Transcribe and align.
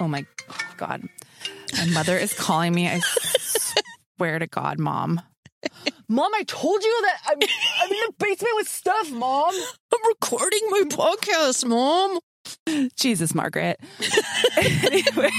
Oh 0.00 0.08
my 0.08 0.24
God. 0.76 1.02
My 1.76 1.86
mother 1.86 2.16
is 2.16 2.32
calling 2.32 2.72
me. 2.72 2.88
I 2.88 3.00
swear 4.16 4.38
to 4.38 4.46
God, 4.46 4.78
mom. 4.78 5.20
Mom, 6.08 6.32
I 6.34 6.44
told 6.44 6.82
you 6.82 7.02
that 7.02 7.18
I'm, 7.26 7.38
I'm 7.82 7.90
in 7.90 7.98
the 8.06 8.12
basement 8.18 8.54
with 8.56 8.68
stuff, 8.68 9.10
mom. 9.10 9.52
I'm 9.92 10.06
recording 10.08 10.60
my 10.70 10.82
podcast, 10.88 11.66
mom. 11.66 12.20
Jesus, 12.96 13.34
Margaret. 13.34 13.80
anyway. 14.56 15.30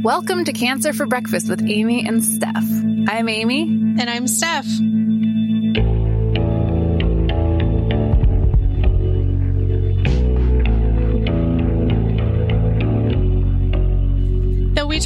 Welcome 0.04 0.44
to 0.44 0.52
Cancer 0.52 0.92
for 0.92 1.06
Breakfast 1.06 1.48
with 1.48 1.68
Amy 1.68 2.06
and 2.06 2.22
Steph. 2.22 2.54
I'm 3.08 3.28
Amy. 3.28 3.62
And 3.62 4.08
I'm 4.08 4.28
Steph. 4.28 4.66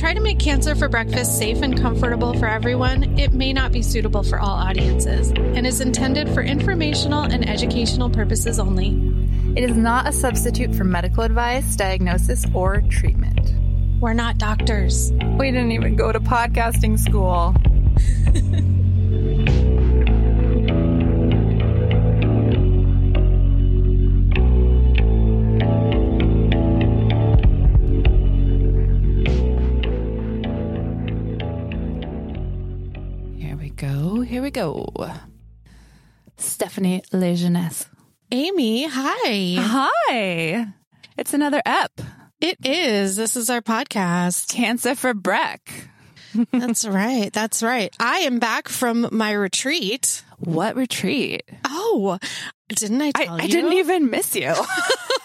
Try 0.08 0.14
to 0.14 0.20
make 0.22 0.38
Cancer 0.38 0.74
for 0.74 0.88
Breakfast 0.88 1.36
safe 1.36 1.60
and 1.60 1.78
comfortable 1.78 2.32
for 2.38 2.46
everyone, 2.46 3.18
it 3.18 3.34
may 3.34 3.52
not 3.52 3.72
be 3.72 3.82
suitable 3.82 4.22
for 4.22 4.40
all 4.40 4.56
audiences 4.56 5.32
and 5.32 5.66
is 5.66 5.82
intended 5.82 6.30
for 6.30 6.40
informational 6.40 7.24
and 7.24 7.46
educational 7.46 8.08
purposes 8.08 8.58
only. 8.58 8.96
It 9.54 9.68
is 9.68 9.76
not 9.76 10.08
a 10.08 10.12
substitute 10.14 10.74
for 10.74 10.84
medical 10.84 11.24
advice, 11.24 11.76
diagnosis, 11.76 12.46
or 12.54 12.80
treatment. 12.88 13.52
We're 14.00 14.14
not 14.14 14.38
doctors. 14.38 15.12
We 15.12 15.50
didn't 15.50 15.72
even 15.72 15.94
go 15.94 16.10
to 16.10 16.20
podcasting 16.20 16.98
school. 16.98 17.54
we 34.48 34.52
go. 34.52 34.88
Stephanie 36.38 37.02
Lejeunesse. 37.12 37.86
Amy, 38.32 38.86
hi. 38.88 39.56
Hi. 39.60 40.66
It's 41.18 41.34
another 41.34 41.60
ep. 41.66 42.00
It 42.40 42.56
is. 42.64 43.16
This 43.16 43.36
is 43.36 43.50
our 43.50 43.60
podcast. 43.60 44.48
Cancer 44.48 44.94
for 44.94 45.12
Breck. 45.12 45.90
That's 46.50 46.86
right. 46.88 47.30
That's 47.30 47.62
right. 47.62 47.94
I 48.00 48.20
am 48.20 48.38
back 48.38 48.68
from 48.68 49.10
my 49.12 49.32
retreat. 49.32 50.24
What 50.38 50.76
retreat? 50.76 51.42
Oh, 51.66 52.18
didn't 52.70 53.02
I 53.02 53.10
tell 53.10 53.34
I, 53.34 53.36
you? 53.36 53.42
I 53.42 53.46
didn't 53.48 53.72
even 53.74 54.08
miss 54.10 54.34
you. 54.34 54.54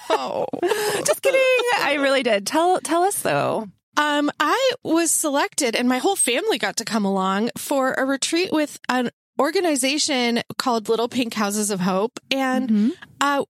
Oh. 0.09 0.45
Just 0.61 1.23
kidding. 1.23 1.39
I 1.79 1.95
really 1.99 2.21
did. 2.21 2.45
Tell 2.45 2.79
tell 2.81 3.03
us 3.03 3.19
though. 3.21 3.67
Um, 3.97 4.31
I 4.39 4.71
was 4.83 5.11
selected 5.11 5.75
and 5.75 5.87
my 5.87 5.99
whole 5.99 6.15
family 6.15 6.57
got 6.57 6.77
to 6.77 6.85
come 6.85 7.05
along 7.05 7.49
for 7.57 7.93
a 7.93 8.05
retreat 8.05 8.51
with 8.51 8.79
an 8.89 9.11
organization 9.39 10.41
called 10.57 10.89
Little 10.89 11.07
Pink 11.09 11.33
Houses 11.35 11.69
of 11.69 11.79
Hope. 11.81 12.19
And 12.31 12.69
Mhm. 12.69 12.91
uh, 13.21 13.43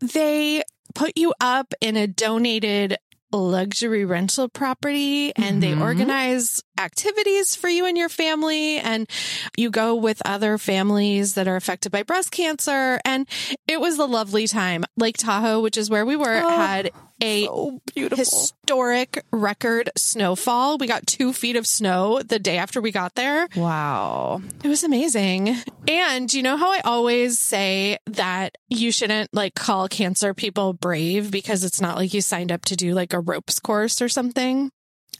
they 0.00 0.62
put 0.94 1.12
you 1.16 1.34
up 1.40 1.74
in 1.80 1.96
a 1.96 2.06
donated 2.06 2.96
luxury 3.32 4.04
rental 4.04 4.48
property 4.48 5.32
and 5.36 5.62
they 5.62 5.72
Mhm. 5.72 5.80
organize 5.82 6.60
activities 6.80 7.54
for 7.54 7.68
you 7.68 7.86
and 7.86 7.96
your 7.96 8.08
family 8.08 8.78
and 8.78 9.08
you 9.56 9.70
go 9.70 9.94
with 9.94 10.20
other 10.24 10.58
families 10.58 11.34
that 11.34 11.46
are 11.46 11.56
affected 11.56 11.92
by 11.92 12.02
breast 12.02 12.30
cancer 12.30 13.00
and 13.04 13.28
it 13.68 13.80
was 13.80 13.98
a 13.98 14.04
lovely 14.04 14.46
time 14.46 14.84
lake 14.96 15.16
tahoe 15.18 15.60
which 15.60 15.76
is 15.76 15.88
where 15.90 16.04
we 16.06 16.16
were 16.16 16.42
Oh, 16.44 16.48
had 16.50 16.90
a 17.22 17.44
So 17.44 17.80
beautiful. 17.94 18.24
historic 18.24 19.22
record 19.30 19.90
snowfall. 19.98 20.78
We 20.78 20.86
got 20.86 21.06
two 21.06 21.34
feet 21.34 21.54
of 21.56 21.66
snow 21.66 22.20
the 22.22 22.38
day 22.38 22.56
after 22.56 22.80
we 22.80 22.92
got 22.92 23.14
there. 23.14 23.46
wow. 23.56 24.40
It 24.64 24.68
was 24.68 24.84
amazing. 24.84 25.54
And 25.86 26.32
you 26.32 26.42
know 26.42 26.56
how 26.56 26.72
I 26.72 26.80
always 26.82 27.38
say 27.38 27.98
that 28.06 28.56
you 28.70 28.90
shouldn't 28.90 29.34
like 29.34 29.54
call 29.54 29.86
cancer 29.86 30.32
people 30.32 30.72
brave 30.72 31.30
because 31.30 31.62
it's 31.62 31.80
not 31.80 31.96
like 31.96 32.14
you 32.14 32.22
signed 32.22 32.50
up 32.52 32.64
to 32.66 32.76
do 32.76 32.94
like 32.94 33.12
a 33.12 33.20
ropes 33.20 33.58
course 33.60 34.00
or 34.00 34.08
something. 34.08 34.70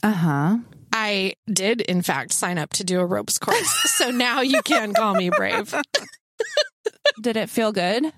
Uh 0.02 0.12
huh. 0.12 0.56
I 0.92 1.34
did, 1.52 1.80
in 1.80 2.02
fact, 2.02 2.32
sign 2.32 2.58
up 2.58 2.70
to 2.74 2.84
do 2.84 3.00
a 3.00 3.06
ropes 3.06 3.38
course. 3.38 3.70
so 3.96 4.10
now 4.10 4.40
you 4.40 4.62
can 4.62 4.92
call 4.92 5.14
me 5.14 5.30
brave. 5.30 5.74
Did 7.20 7.36
it 7.36 7.50
feel 7.50 7.72
good? 7.72 8.12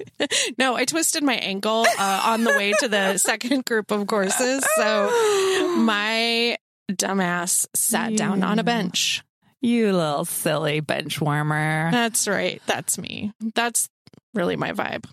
No, 0.58 0.74
I 0.74 0.84
twisted 0.84 1.22
my 1.22 1.34
ankle 1.34 1.86
uh, 1.98 2.22
on 2.26 2.44
the 2.44 2.50
way 2.50 2.72
to 2.80 2.88
the 2.88 3.18
second 3.18 3.64
group 3.64 3.90
of 3.90 4.06
courses. 4.06 4.64
So 4.76 5.74
my 5.78 6.56
dumbass 6.90 7.66
sat 7.74 8.16
down 8.16 8.42
on 8.42 8.58
a 8.58 8.64
bench. 8.64 9.22
You 9.60 9.92
little 9.92 10.24
silly 10.24 10.80
bench 10.80 11.20
warmer. 11.20 11.90
That's 11.90 12.28
right. 12.28 12.60
That's 12.66 12.98
me. 12.98 13.32
That's 13.54 13.88
really 14.34 14.56
my 14.56 14.72
vibe. 14.72 15.04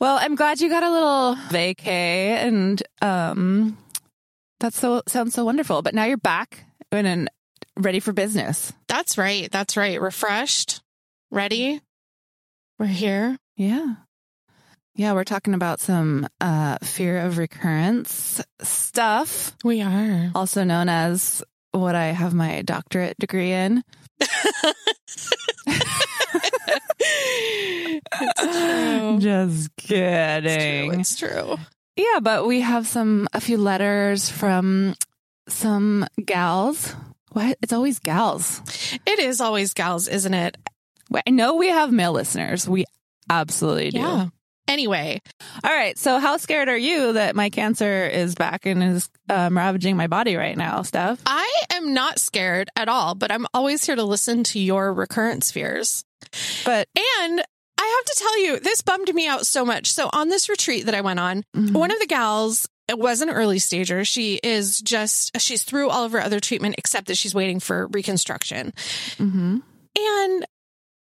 Well, 0.00 0.18
I'm 0.20 0.34
glad 0.34 0.60
you 0.60 0.68
got 0.68 0.82
a 0.82 0.90
little 0.90 1.36
vacay, 1.48 1.86
and 1.86 2.82
um, 3.00 3.78
that's 4.60 4.78
so 4.78 5.02
sounds 5.06 5.34
so 5.34 5.44
wonderful. 5.44 5.82
But 5.82 5.94
now 5.94 6.04
you're 6.04 6.16
back 6.16 6.64
and 6.94 7.06
and 7.06 7.30
ready 7.76 8.00
for 8.00 8.12
business. 8.12 8.72
That's 8.88 9.18
right. 9.18 9.50
That's 9.50 9.76
right. 9.76 10.00
Refreshed, 10.00 10.80
ready. 11.30 11.80
We're 12.78 12.86
here. 12.86 13.36
Yeah. 13.56 13.94
Yeah, 14.96 15.12
we're 15.14 15.24
talking 15.24 15.54
about 15.54 15.80
some 15.80 16.28
uh, 16.40 16.78
fear 16.82 17.18
of 17.18 17.36
recurrence 17.38 18.40
stuff, 18.62 19.56
We 19.64 19.82
are. 19.82 20.30
also 20.36 20.62
known 20.62 20.88
as 20.88 21.42
what 21.72 21.96
I 21.96 22.06
have 22.06 22.32
my 22.32 22.62
doctorate 22.62 23.18
degree 23.18 23.50
in. 23.52 23.82
it's. 24.20 25.32
Just 29.24 29.70
It's 29.78 29.88
kidding. 29.88 30.90
true. 30.90 31.00
It's 31.00 31.16
true. 31.16 31.56
Yeah, 31.96 32.20
but 32.22 32.46
we 32.46 32.60
have 32.60 32.86
some 32.86 33.26
a 33.32 33.40
few 33.40 33.56
letters 33.56 34.28
from 34.28 34.94
some 35.48 36.06
gals. 36.24 36.94
What? 37.32 37.58
It's 37.62 37.72
always 37.72 37.98
gals. 37.98 38.60
It 39.06 39.18
is 39.18 39.40
always 39.40 39.72
gals, 39.74 40.08
isn't 40.08 40.34
it? 40.34 40.56
I 41.26 41.30
know 41.30 41.54
we 41.56 41.68
have 41.68 41.92
male 41.92 42.12
listeners. 42.12 42.68
We 42.68 42.84
absolutely 43.28 43.90
do. 43.90 43.98
Yeah. 43.98 44.26
Anyway, 44.66 45.20
All 45.62 45.70
right. 45.70 45.98
So, 45.98 46.18
how 46.18 46.38
scared 46.38 46.68
are 46.70 46.76
you 46.76 47.12
that 47.12 47.36
my 47.36 47.50
cancer 47.50 48.06
is 48.06 48.34
back 48.34 48.64
and 48.64 48.82
is 48.82 49.10
um, 49.28 49.58
ravaging 49.58 49.94
my 49.96 50.06
body 50.06 50.36
right 50.36 50.56
now, 50.56 50.80
Steph? 50.82 51.20
I 51.26 51.62
am 51.72 51.92
not 51.92 52.18
scared 52.18 52.70
at 52.74 52.88
all, 52.88 53.14
but 53.14 53.30
I'm 53.30 53.46
always 53.52 53.84
here 53.84 53.94
to 53.94 54.04
listen 54.04 54.42
to 54.44 54.58
your 54.58 54.94
recurrence 54.94 55.50
fears. 55.50 56.02
But 56.64 56.88
And 56.96 57.42
I 57.78 57.94
have 57.98 58.04
to 58.06 58.14
tell 58.18 58.40
you, 58.42 58.58
this 58.60 58.80
bummed 58.80 59.14
me 59.14 59.26
out 59.28 59.44
so 59.46 59.66
much. 59.66 59.92
So 59.92 60.08
on 60.14 60.30
this 60.30 60.48
retreat 60.48 60.86
that 60.86 60.94
I 60.94 61.02
went 61.02 61.20
on, 61.20 61.44
Mhm. 61.54 61.72
one 61.72 61.90
of 61.90 61.98
the 61.98 62.06
gals 62.06 62.66
it 62.88 62.98
was 62.98 63.20
an 63.20 63.30
early 63.30 63.58
stager. 63.58 64.04
She 64.04 64.40
is 64.42 64.80
just 64.80 65.40
she's 65.40 65.62
through 65.62 65.90
all 65.90 66.04
of 66.04 66.12
her 66.12 66.20
other 66.20 66.40
treatment 66.40 66.74
except 66.78 67.06
that 67.06 67.16
she's 67.16 67.34
waiting 67.34 67.60
for 67.60 67.86
reconstruction. 67.88 68.72
Mhm. 69.18 69.62
And 69.96 70.46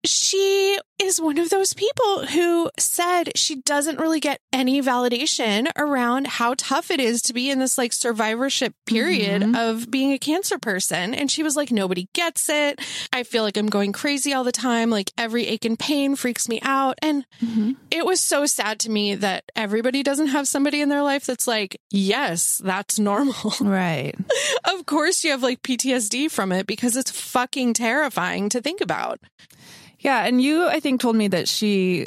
she 0.06 0.78
is 0.98 1.20
one 1.20 1.36
of 1.38 1.50
those 1.50 1.74
people 1.74 2.26
who 2.26 2.70
said 2.78 3.36
she 3.36 3.56
doesn't 3.56 3.98
really 3.98 4.18
get 4.20 4.40
any 4.52 4.80
validation 4.80 5.70
around 5.76 6.26
how 6.26 6.54
tough 6.56 6.90
it 6.90 7.00
is 7.00 7.20
to 7.22 7.34
be 7.34 7.50
in 7.50 7.58
this 7.58 7.76
like 7.76 7.92
survivorship 7.92 8.72
period 8.86 9.42
Mhm. 9.42 9.56
of 9.56 9.90
being 9.90 10.12
a 10.12 10.18
cancer 10.18 10.58
person. 10.58 11.12
And 11.12 11.30
she 11.30 11.42
was 11.42 11.54
like, 11.54 11.70
nobody 11.70 12.08
gets 12.14 12.48
it. 12.48 12.80
I 13.12 13.24
feel 13.24 13.42
like 13.42 13.58
I'm 13.58 13.66
going 13.68 13.92
crazy 13.92 14.32
all 14.32 14.44
the 14.44 14.52
time. 14.52 14.88
Like 14.88 15.12
every 15.18 15.46
ache 15.46 15.66
and 15.66 15.78
pain 15.78 16.16
freaks 16.16 16.48
me 16.48 16.60
out. 16.62 16.96
And 17.02 17.26
Mhm. 17.44 17.76
it 17.90 18.06
was 18.06 18.20
so 18.20 18.46
sad 18.46 18.80
to 18.80 18.90
me 18.90 19.14
that 19.16 19.44
everybody 19.54 20.02
doesn't 20.02 20.28
have 20.28 20.48
somebody 20.48 20.80
in 20.80 20.88
their 20.88 21.02
life 21.02 21.26
that's 21.26 21.46
like, 21.46 21.78
yes, 21.90 22.60
that's 22.64 22.98
normal. 22.98 23.34
right. 23.60 24.14
of 24.64 24.86
course, 24.86 25.24
you 25.24 25.30
have 25.32 25.42
like 25.42 25.62
PTSD 25.62 26.30
from 26.30 26.52
it 26.52 26.66
because 26.66 26.96
it's 26.96 27.10
fucking 27.10 27.74
terrifying 27.74 28.48
to 28.48 28.62
think 28.62 28.80
about. 28.80 29.20
Yeah, 30.06 30.24
and 30.24 30.40
you, 30.40 30.68
I 30.68 30.78
think, 30.78 31.00
told 31.00 31.16
me 31.16 31.26
that 31.28 31.48
she 31.48 32.06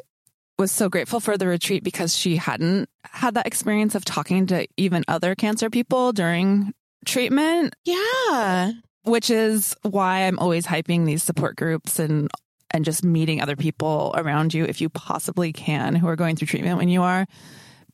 was 0.58 0.72
so 0.72 0.88
grateful 0.88 1.20
for 1.20 1.38
the 1.38 1.48
retreat 1.48 1.84
because 1.84 2.16
she 2.16 2.38
hadn't 2.38 2.88
had 3.04 3.34
that 3.34 3.46
experience 3.46 3.94
of 3.94 4.06
talking 4.06 4.48
to 4.48 4.66
even 4.78 5.04
other 5.10 5.36
cancer 5.36 5.70
people 5.70 6.14
during 6.14 6.74
treatment, 7.06 7.76
Yeah. 7.84 8.72
which 9.04 9.30
is 9.30 9.76
why 9.82 10.20
I'm 10.22 10.40
always 10.40 10.66
hyping 10.66 11.06
these 11.06 11.24
support 11.24 11.58
groups 11.58 12.00
and 12.00 12.30
and 12.72 12.86
just 12.86 13.04
meeting 13.04 13.42
other 13.42 13.58
people 13.58 14.14
around 14.16 14.54
you 14.54 14.64
if 14.64 14.80
you 14.80 14.88
possibly 14.90 15.52
can 15.52 15.94
who 15.96 16.08
are 16.08 16.16
going 16.16 16.36
through 16.38 16.48
treatment 16.48 16.78
when 16.78 16.88
you 16.88 17.02
are 17.02 17.26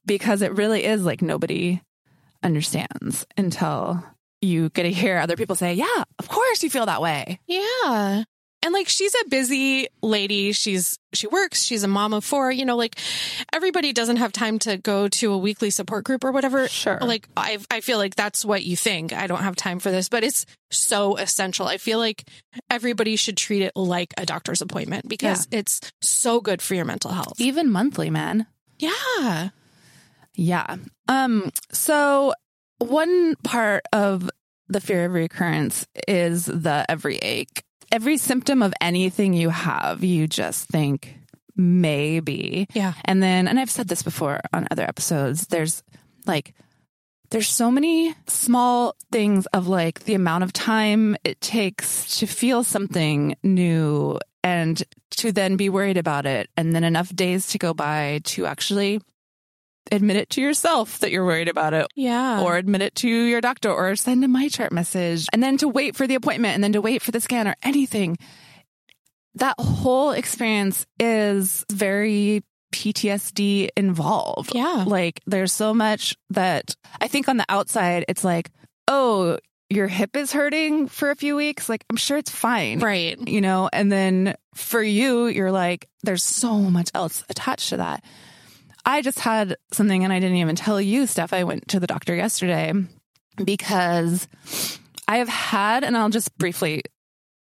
because 0.05 0.41
it 0.43 0.51
really 0.53 0.83
is 0.83 1.03
like 1.03 1.21
nobody 1.23 1.81
understands 2.43 3.25
until 3.37 4.03
you 4.41 4.69
get 4.69 4.83
to 4.83 4.91
hear 4.91 5.17
other 5.17 5.35
people 5.37 5.55
say, 5.55 5.73
"Yeah, 5.73 6.03
of 6.19 6.27
course 6.29 6.61
you 6.61 6.69
feel 6.69 6.85
that 6.85 7.01
way." 7.01 7.39
Yeah. 7.47 8.23
And 8.65 8.73
like 8.73 8.89
she's 8.89 9.13
a 9.13 9.29
busy 9.29 9.87
lady. 10.01 10.51
She's 10.51 10.97
she 11.13 11.27
works, 11.27 11.61
she's 11.61 11.83
a 11.83 11.87
mom 11.87 12.13
of 12.15 12.25
four, 12.25 12.51
you 12.51 12.65
know, 12.65 12.75
like 12.75 12.99
everybody 13.53 13.93
doesn't 13.93 14.17
have 14.17 14.31
time 14.31 14.57
to 14.59 14.77
go 14.77 15.07
to 15.07 15.33
a 15.33 15.37
weekly 15.37 15.69
support 15.69 16.03
group 16.03 16.23
or 16.23 16.31
whatever. 16.31 16.67
Sure. 16.67 16.97
Like 16.99 17.29
I 17.37 17.59
I 17.69 17.81
feel 17.81 17.99
like 17.99 18.15
that's 18.15 18.43
what 18.43 18.65
you 18.65 18.75
think. 18.75 19.13
I 19.13 19.27
don't 19.27 19.43
have 19.43 19.55
time 19.55 19.77
for 19.77 19.91
this, 19.91 20.09
but 20.09 20.23
it's 20.23 20.47
so 20.71 21.15
essential. 21.15 21.67
I 21.67 21.77
feel 21.77 21.99
like 21.99 22.27
everybody 22.67 23.17
should 23.17 23.37
treat 23.37 23.61
it 23.61 23.73
like 23.75 24.15
a 24.17 24.25
doctor's 24.25 24.63
appointment 24.63 25.07
because 25.07 25.47
it's 25.51 25.79
so 26.01 26.41
good 26.41 26.59
for 26.59 26.73
your 26.73 26.85
mental 26.85 27.11
health. 27.11 27.39
Even 27.39 27.69
monthly, 27.71 28.09
man. 28.09 28.47
Yeah. 28.79 29.49
Yeah. 30.33 30.77
Um, 31.07 31.51
so 31.71 32.33
one 32.79 33.35
part 33.43 33.83
of 33.93 34.27
the 34.67 34.81
fear 34.81 35.05
of 35.05 35.13
recurrence 35.13 35.85
is 36.07 36.45
the 36.45 36.83
every 36.89 37.17
ache. 37.17 37.63
Every 37.91 38.17
symptom 38.17 38.61
of 38.61 38.73
anything 38.81 39.33
you 39.33 39.49
have, 39.49 40.03
you 40.03 40.27
just 40.27 40.67
think 40.67 41.17
maybe. 41.55 42.67
Yeah. 42.73 42.93
And 43.05 43.23
then, 43.23 43.47
and 43.47 43.59
I've 43.59 43.71
said 43.71 43.87
this 43.87 44.03
before 44.03 44.41
on 44.53 44.67
other 44.71 44.83
episodes, 44.83 45.47
there's 45.47 45.83
like, 46.25 46.53
there's 47.31 47.49
so 47.49 47.71
many 47.71 48.13
small 48.27 48.95
things 49.11 49.45
of 49.47 49.67
like 49.67 50.01
the 50.01 50.13
amount 50.13 50.43
of 50.43 50.53
time 50.53 51.15
it 51.23 51.41
takes 51.41 52.19
to 52.19 52.27
feel 52.27 52.63
something 52.63 53.35
new 53.43 54.19
and 54.43 54.83
to 55.11 55.31
then 55.31 55.55
be 55.55 55.69
worried 55.69 55.97
about 55.97 56.25
it. 56.25 56.49
And 56.55 56.75
then 56.75 56.83
enough 56.83 57.15
days 57.15 57.47
to 57.47 57.57
go 57.57 57.73
by 57.73 58.21
to 58.25 58.45
actually 58.45 59.01
admit 59.91 60.17
it 60.17 60.29
to 60.31 60.41
yourself 60.41 60.99
that 60.99 61.11
you're 61.11 61.25
worried 61.25 61.47
about 61.47 61.73
it 61.73 61.87
Yeah. 61.95 62.41
or 62.41 62.57
admit 62.57 62.81
it 62.81 62.95
to 62.95 63.07
your 63.07 63.41
doctor 63.41 63.71
or 63.71 63.95
send 63.95 64.23
a 64.23 64.27
my 64.27 64.47
chart 64.47 64.71
message 64.71 65.27
and 65.31 65.41
then 65.43 65.57
to 65.57 65.67
wait 65.67 65.95
for 65.95 66.07
the 66.07 66.15
appointment 66.15 66.55
and 66.55 66.63
then 66.63 66.73
to 66.73 66.81
wait 66.81 67.01
for 67.01 67.11
the 67.11 67.21
scan 67.21 67.47
or 67.47 67.55
anything. 67.63 68.17
That 69.35 69.55
whole 69.59 70.11
experience 70.11 70.85
is 70.99 71.65
very 71.71 72.43
PTSD 72.73 73.69
involved. 73.75 74.53
Yeah. 74.55 74.85
Like 74.87 75.21
there's 75.25 75.51
so 75.51 75.73
much 75.73 76.15
that 76.29 76.75
I 77.01 77.07
think 77.07 77.27
on 77.27 77.37
the 77.37 77.45
outside, 77.49 78.05
it's 78.07 78.23
like, 78.23 78.51
oh, 78.87 79.37
your 79.69 79.87
hip 79.87 80.15
is 80.15 80.31
hurting 80.31 80.87
for 80.87 81.09
a 81.11 81.15
few 81.15 81.35
weeks. 81.35 81.67
Like 81.67 81.83
I'm 81.89 81.97
sure 81.97 82.17
it's 82.17 82.31
fine. 82.31 82.79
right. 82.79 83.17
You 83.27 83.41
know, 83.41 83.69
and 83.73 83.91
then 83.91 84.35
for 84.53 84.81
you, 84.81 85.25
you're 85.27 85.51
like, 85.51 85.87
there's 86.03 86.23
so 86.23 86.57
much 86.59 86.89
else 86.93 87.23
attached 87.29 87.69
to 87.69 87.77
that. 87.77 88.03
I 88.85 89.01
just 89.01 89.19
had 89.19 89.57
something 89.71 90.03
and 90.03 90.13
I 90.13 90.19
didn't 90.19 90.37
even 90.37 90.55
tell 90.55 90.79
you, 90.79 91.07
Steph. 91.07 91.33
I 91.33 91.43
went 91.43 91.67
to 91.69 91.79
the 91.79 91.87
doctor 91.87 92.15
yesterday 92.15 92.71
because 93.43 94.27
I 95.07 95.17
have 95.17 95.29
had, 95.29 95.83
and 95.83 95.97
I'll 95.97 96.09
just 96.09 96.37
briefly 96.37 96.83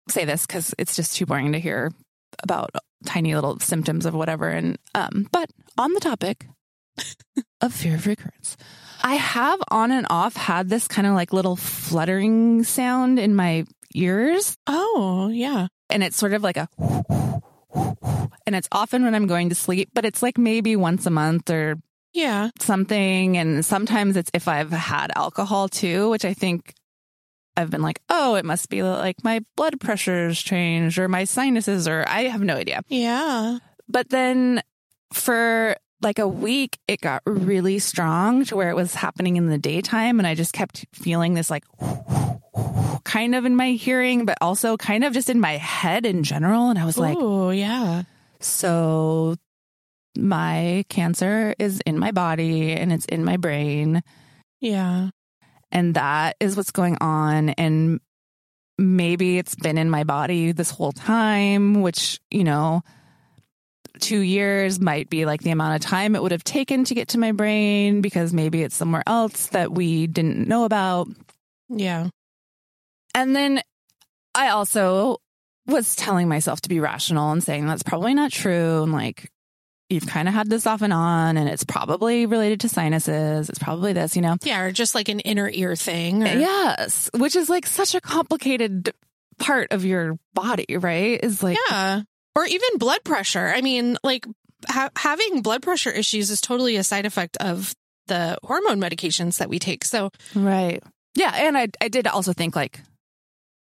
say 0.10 0.26
this 0.26 0.46
because 0.46 0.74
it's 0.78 0.96
just 0.96 1.16
too 1.16 1.26
boring 1.26 1.54
to 1.54 1.60
hear 1.60 1.92
about 2.44 2.72
tiny 3.06 3.36
little 3.36 3.60
symptoms 3.60 4.06
of 4.06 4.14
whatever. 4.14 4.50
And, 4.50 4.78
um, 4.96 5.28
but 5.32 5.50
on 5.78 5.94
the 5.94 6.00
topic 6.00 6.46
of 7.62 7.74
fear 7.74 7.96
of 7.96 8.06
recurrence, 8.06 8.58
I 9.02 9.16
have 9.16 9.60
on 9.72 9.92
and 9.92 10.08
off 10.10 10.36
had 10.36 10.68
this 10.70 10.88
kind 10.88 11.08
of 11.08 11.14
like 11.14 11.32
little 11.32 11.56
fluttering 11.56 12.64
sound 12.64 13.18
in 13.18 13.34
my 13.36 13.66
ears 13.96 14.58
Oh, 14.68 15.30
yeah. 15.34 15.68
and 15.90 16.04
it's 16.04 16.18
sort 16.18 16.34
of 16.34 16.44
like 16.44 16.58
a 16.58 16.68
and 17.74 18.56
it's 18.56 18.68
often 18.72 19.04
when 19.04 19.16
I'm 19.16 19.28
going 19.28 19.50
to 19.50 19.56
sleep, 19.56 19.90
but 19.94 20.06
it's 20.06 20.22
like 20.24 20.38
maybe 20.38 20.76
once 20.76 21.06
a 21.06 21.10
month 21.12 21.50
or 21.50 21.76
Yeah. 22.14 22.50
something. 22.60 23.38
And 23.38 23.64
sometimes 23.66 24.18
it's 24.18 24.32
if 24.34 24.48
I've 24.48 24.72
had 24.72 25.12
alcohol 25.16 25.68
too, 25.70 26.10
which 26.10 26.26
I 26.26 26.34
think 26.34 26.74
I've 27.58 27.70
been 27.70 27.82
like, 27.82 28.00
oh, 28.10 28.36
it 28.36 28.46
must 28.46 28.70
be 28.70 28.84
like 28.84 29.24
my 29.24 29.42
blood 29.58 29.80
pressure's 29.80 30.42
changed 30.42 30.98
or 30.98 31.08
my 31.08 31.26
sinuses, 31.26 31.88
or 31.88 32.06
I 32.08 32.24
have 32.24 32.42
no 32.42 32.56
idea. 32.56 32.82
Yeah. 32.88 33.60
But 33.88 34.10
then 34.10 34.62
for 35.12 35.76
like 36.02 36.20
a 36.20 36.28
week, 36.28 36.78
it 36.88 37.02
got 37.02 37.22
really 37.26 37.80
strong 37.80 38.46
to 38.46 38.56
where 38.56 38.70
it 38.70 38.76
was 38.76 38.96
happening 38.96 39.36
in 39.36 39.48
the 39.48 39.58
daytime. 39.58 40.20
And 40.20 40.28
I 40.28 40.36
just 40.36 40.54
kept 40.54 40.86
feeling 40.94 41.34
this 41.34 41.50
like 41.50 41.66
kind 43.04 43.36
of 43.36 43.46
in 43.46 43.56
my 43.56 43.72
hearing, 43.72 44.26
but 44.26 44.38
also 44.42 44.78
kind 44.78 45.04
of 45.04 45.14
just 45.14 45.30
in 45.30 45.40
my 45.40 45.58
head 45.58 46.06
in 46.06 46.24
general. 46.24 46.70
And 46.70 46.80
I 46.80 46.86
was 46.86 46.98
like, 46.98 47.18
oh, 47.20 47.50
yeah. 47.50 48.04
so 48.40 49.36
my 50.18 50.86
cancer 50.90 51.56
is 51.60 51.82
in 51.86 51.98
my 51.98 52.12
body 52.12 52.74
and 52.74 52.92
it's 52.92 53.06
in 53.06 53.24
my 53.24 53.38
brain. 53.38 54.02
Yeah. 54.60 55.10
And 55.72 55.96
that 55.96 56.36
is 56.40 56.58
what's 56.58 56.72
going 56.72 56.98
on. 57.00 57.50
And 57.50 58.00
maybe 58.78 59.38
it's 59.38 59.56
been 59.56 59.78
in 59.78 59.90
my 59.90 60.04
body 60.04 60.52
this 60.52 60.72
whole 60.72 60.92
time, 60.92 61.82
which, 61.82 62.20
you 62.32 62.44
know, 62.44 62.82
two 64.00 64.20
years 64.20 64.80
might 64.80 65.10
be 65.10 65.26
like 65.26 65.42
the 65.42 65.52
amount 65.52 65.76
of 65.76 65.82
time 65.82 66.16
it 66.16 66.22
would 66.22 66.32
have 66.32 66.44
taken 66.44 66.84
to 66.86 66.96
get 66.96 67.10
to 67.10 67.20
my 67.20 67.32
brain 67.32 68.02
because 68.02 68.34
maybe 68.34 68.64
it's 68.64 68.76
somewhere 68.76 69.04
else 69.06 69.48
that 69.48 69.72
we 69.72 70.08
didn't 70.08 70.48
know 70.48 70.66
about. 70.66 71.08
Yeah. 71.70 72.08
And 73.14 73.36
then 73.36 73.62
I 74.34 74.50
also 74.50 75.18
was 75.68 75.96
telling 75.96 76.28
myself 76.28 76.62
to 76.62 76.70
be 76.70 76.80
rational 76.80 77.32
and 77.32 77.44
saying 77.44 77.66
that's 77.66 77.84
probably 77.84 78.14
not 78.14 78.32
true. 78.32 78.84
And 78.84 78.92
like, 78.92 79.32
you've 79.90 80.08
kind 80.08 80.28
of 80.28 80.34
had 80.34 80.50
this 80.50 80.68
off 80.68 80.82
and 80.82 80.94
on, 80.94 81.38
and 81.38 81.50
it's 81.50 81.64
probably 81.64 82.26
related 82.26 82.62
to 82.62 82.70
sinuses. 82.70 83.50
It's 83.50 83.60
probably 83.60 83.94
this, 83.94 84.16
you 84.16 84.22
know? 84.22 84.38
Yeah. 84.44 84.62
Or 84.62 84.72
just 84.72 84.96
like 84.96 85.10
an 85.10 85.20
inner 85.20 85.50
ear 85.50 85.76
thing. 85.76 86.24
Or, 86.24 86.28
Yes, 86.28 87.10
which 87.16 87.36
is 87.36 87.50
like 87.50 87.66
such 87.66 87.96
a 87.96 88.02
complicated 88.02 88.94
part 89.40 89.72
of 89.72 89.86
your 89.86 90.18
body, 90.34 90.78
right? 90.78 91.20
Is 91.24 91.42
like, 91.42 91.58
Yeah. 91.70 92.02
Or 92.36 92.46
even 92.46 92.78
blood 92.78 93.04
pressure. 93.04 93.52
I 93.54 93.62
mean, 93.62 93.98
like 94.04 94.26
ha- 94.68 94.92
having 94.96 95.42
blood 95.42 95.62
pressure 95.62 95.92
issues 95.92 96.30
is 96.30 96.42
totally 96.42 96.76
a 96.76 96.84
side 96.84 97.06
effect 97.06 97.38
of 97.38 97.76
the 98.08 98.38
hormone 98.44 98.80
medications 98.80 99.38
that 99.38 99.50
we 99.50 99.60
take. 99.60 99.86
So, 99.86 100.12
right. 100.36 100.82
Yeah. 101.16 101.32
And 101.34 101.58
I, 101.58 101.68
I 101.82 101.88
did 101.90 102.08
also 102.08 102.34
think 102.34 102.56
like 102.56 102.82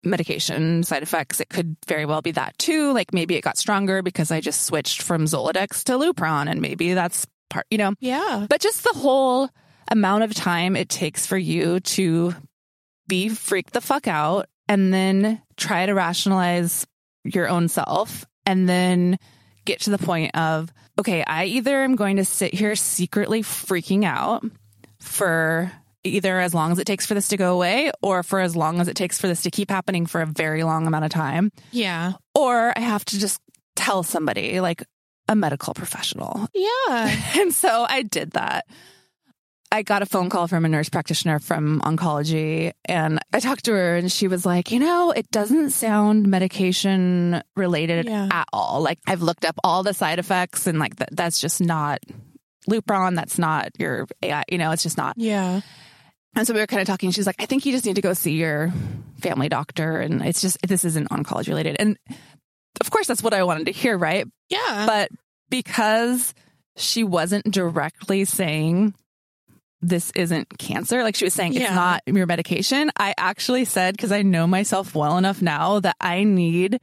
medication 0.03 0.83
side 0.83 1.03
effects, 1.03 1.39
it 1.39 1.49
could 1.49 1.75
very 1.87 2.05
well 2.05 2.21
be 2.21 2.31
that 2.31 2.57
too. 2.57 2.93
Like 2.93 3.13
maybe 3.13 3.35
it 3.35 3.41
got 3.41 3.57
stronger 3.57 4.01
because 4.01 4.31
I 4.31 4.41
just 4.41 4.65
switched 4.65 5.01
from 5.01 5.25
Zoladex 5.25 5.83
to 5.85 5.93
Lupron, 5.93 6.49
and 6.49 6.61
maybe 6.61 6.93
that's 6.93 7.25
part, 7.49 7.65
you 7.69 7.77
know? 7.77 7.93
yeah. 7.99 8.45
But 8.49 8.61
just 8.61 8.83
the 8.83 8.97
whole 8.97 9.49
amount 9.91 10.23
of 10.23 10.33
time 10.33 10.75
it 10.75 10.89
takes 10.89 11.25
for 11.25 11.37
you 11.37 11.79
to 11.79 12.33
be 13.07 13.29
freaked 13.29 13.73
the 13.73 13.81
fuck 13.81 14.07
out 14.07 14.45
and 14.67 14.93
then 14.93 15.41
try 15.57 15.85
to 15.85 15.93
rationalize 15.93 16.85
your 17.23 17.49
own 17.49 17.67
self 17.67 18.25
and 18.45 18.67
then 18.67 19.17
get 19.65 19.81
to 19.81 19.89
the 19.91 19.97
point 19.97 20.35
of, 20.35 20.71
okay, 20.99 21.23
I 21.25 21.45
either 21.45 21.83
am 21.83 21.95
going 21.95 22.17
to 22.17 22.25
sit 22.25 22.53
here 22.53 22.75
secretly 22.75 23.41
freaking 23.43 24.03
out 24.05 24.43
for 24.99 25.71
either 26.03 26.39
as 26.39 26.53
long 26.53 26.71
as 26.71 26.79
it 26.79 26.85
takes 26.87 27.05
for 27.05 27.13
this 27.13 27.27
to 27.29 27.37
go 27.37 27.53
away 27.53 27.91
or 28.01 28.23
for 28.23 28.39
as 28.39 28.55
long 28.55 28.79
as 28.79 28.87
it 28.87 28.95
takes 28.95 29.19
for 29.19 29.27
this 29.27 29.43
to 29.43 29.51
keep 29.51 29.69
happening 29.69 30.05
for 30.05 30.21
a 30.21 30.25
very 30.25 30.63
long 30.63 30.87
amount 30.87 31.05
of 31.05 31.11
time, 31.11 31.51
Yeah. 31.71 32.13
or 32.33 32.73
I 32.75 32.79
have 32.81 33.03
to 33.05 33.19
just 33.19 33.41
tell 33.75 34.03
somebody 34.03 34.59
like 34.61 34.83
a 35.27 35.35
medical 35.35 35.73
professional 35.73 36.47
Yeah. 36.55 37.15
and 37.39 37.53
so 37.53 37.85
I 37.87 38.01
did 38.03 38.31
that. 38.31 38.65
I 39.71 39.83
got 39.83 40.01
a 40.01 40.07
phone 40.07 40.29
call 40.29 40.47
from 40.47 40.65
a 40.65 40.69
nurse 40.69 40.89
practitioner 40.89 41.37
from 41.39 41.79
oncology 41.81 42.71
and 42.85 43.19
I 43.31 43.39
talked 43.39 43.65
to 43.65 43.71
her 43.73 43.97
and 43.97 44.11
she 44.11 44.27
was 44.27 44.43
like, 44.45 44.71
you 44.71 44.79
know, 44.79 45.11
it 45.11 45.29
doesn't 45.29 45.69
sound 45.71 46.27
medication 46.27 47.43
related 47.55 48.05
Yeah. 48.07 48.29
at 48.31 48.47
all. 48.51 48.81
Like 48.81 48.97
I've 49.05 49.21
looked 49.21 49.45
up 49.45 49.55
all 49.63 49.83
the 49.83 49.93
side 49.93 50.17
effects 50.17 50.65
and 50.65 50.79
like 50.79 50.95
that 50.95 51.09
that's 51.15 51.39
just 51.39 51.61
not 51.61 51.99
Lupron. 52.67 53.15
That's 53.15 53.37
not 53.37 53.69
your 53.77 54.07
AI, 54.23 54.43
you 54.49 54.57
know, 54.57 54.71
it's 54.71 54.83
just 54.83 54.97
not. 54.97 55.15
Yeah. 55.17 55.61
And 56.35 56.47
so 56.47 56.53
we 56.53 56.59
were 56.59 56.67
kind 56.67 56.81
of 56.81 56.87
talking. 56.87 57.11
She's 57.11 57.25
like, 57.27 57.35
I 57.39 57.45
think 57.45 57.65
you 57.65 57.71
just 57.71 57.85
need 57.85 57.95
to 57.95 58.01
go 58.01 58.13
see 58.13 58.33
your 58.33 58.71
family 59.19 59.49
doctor. 59.49 59.99
And 59.99 60.21
it's 60.23 60.41
just, 60.41 60.57
this 60.67 60.85
isn't 60.85 61.09
oncology 61.09 61.47
related. 61.49 61.75
And 61.79 61.97
of 62.81 62.89
course, 62.91 63.07
that's 63.07 63.23
what 63.23 63.33
I 63.33 63.43
wanted 63.43 63.65
to 63.65 63.71
hear, 63.71 63.97
right? 63.97 64.25
Yeah. 64.49 64.85
But 64.87 65.09
because 65.49 66.33
she 66.77 67.03
wasn't 67.03 67.45
directly 67.51 68.25
saying 68.25 68.93
this 69.81 70.11
isn't 70.15 70.57
cancer, 70.57 71.03
like 71.03 71.15
she 71.15 71.25
was 71.25 71.33
saying 71.33 71.53
Yeah. 71.53 71.61
it's 71.61 71.71
not 71.71 72.01
your 72.05 72.25
medication, 72.25 72.91
I 72.97 73.13
actually 73.17 73.65
said, 73.65 73.95
because 73.95 74.11
I 74.11 74.21
know 74.23 74.45
myself 74.47 74.93
well 74.95 75.17
enough 75.17 75.41
now 75.41 75.79
that 75.79 75.95
I 76.01 76.23
need 76.25 76.79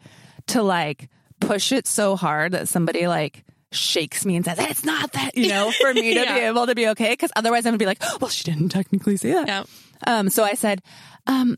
to 0.48 0.62
like 0.62 1.08
push 1.40 1.72
it 1.72 1.86
so 1.86 2.16
hard 2.16 2.52
that 2.52 2.68
somebody 2.68 3.06
like 3.06 3.44
shakes 3.72 4.24
me 4.24 4.36
and 4.36 4.44
says, 4.44 4.58
it's 4.58 4.84
not 4.84 5.12
that, 5.12 5.36
you 5.36 5.48
know, 5.48 5.70
for 5.72 5.92
me 5.92 6.14
to 6.14 6.20
Yeah. 6.20 6.34
be 6.34 6.40
able 6.46 6.66
to 6.66 6.74
be 6.74 6.88
okay. 6.88 7.14
Cause 7.16 7.30
otherwise 7.36 7.66
I'm 7.66 7.72
gonna 7.72 7.78
be 7.78 7.86
like, 7.86 8.02
well, 8.20 8.30
she 8.30 8.44
didn't 8.44 8.70
technically 8.70 9.16
say 9.18 9.32
that. 9.32 9.46
yeah. 9.46 9.64
Um, 10.06 10.28
so 10.30 10.42
I 10.44 10.54
said, 10.54 10.80
um, 11.26 11.56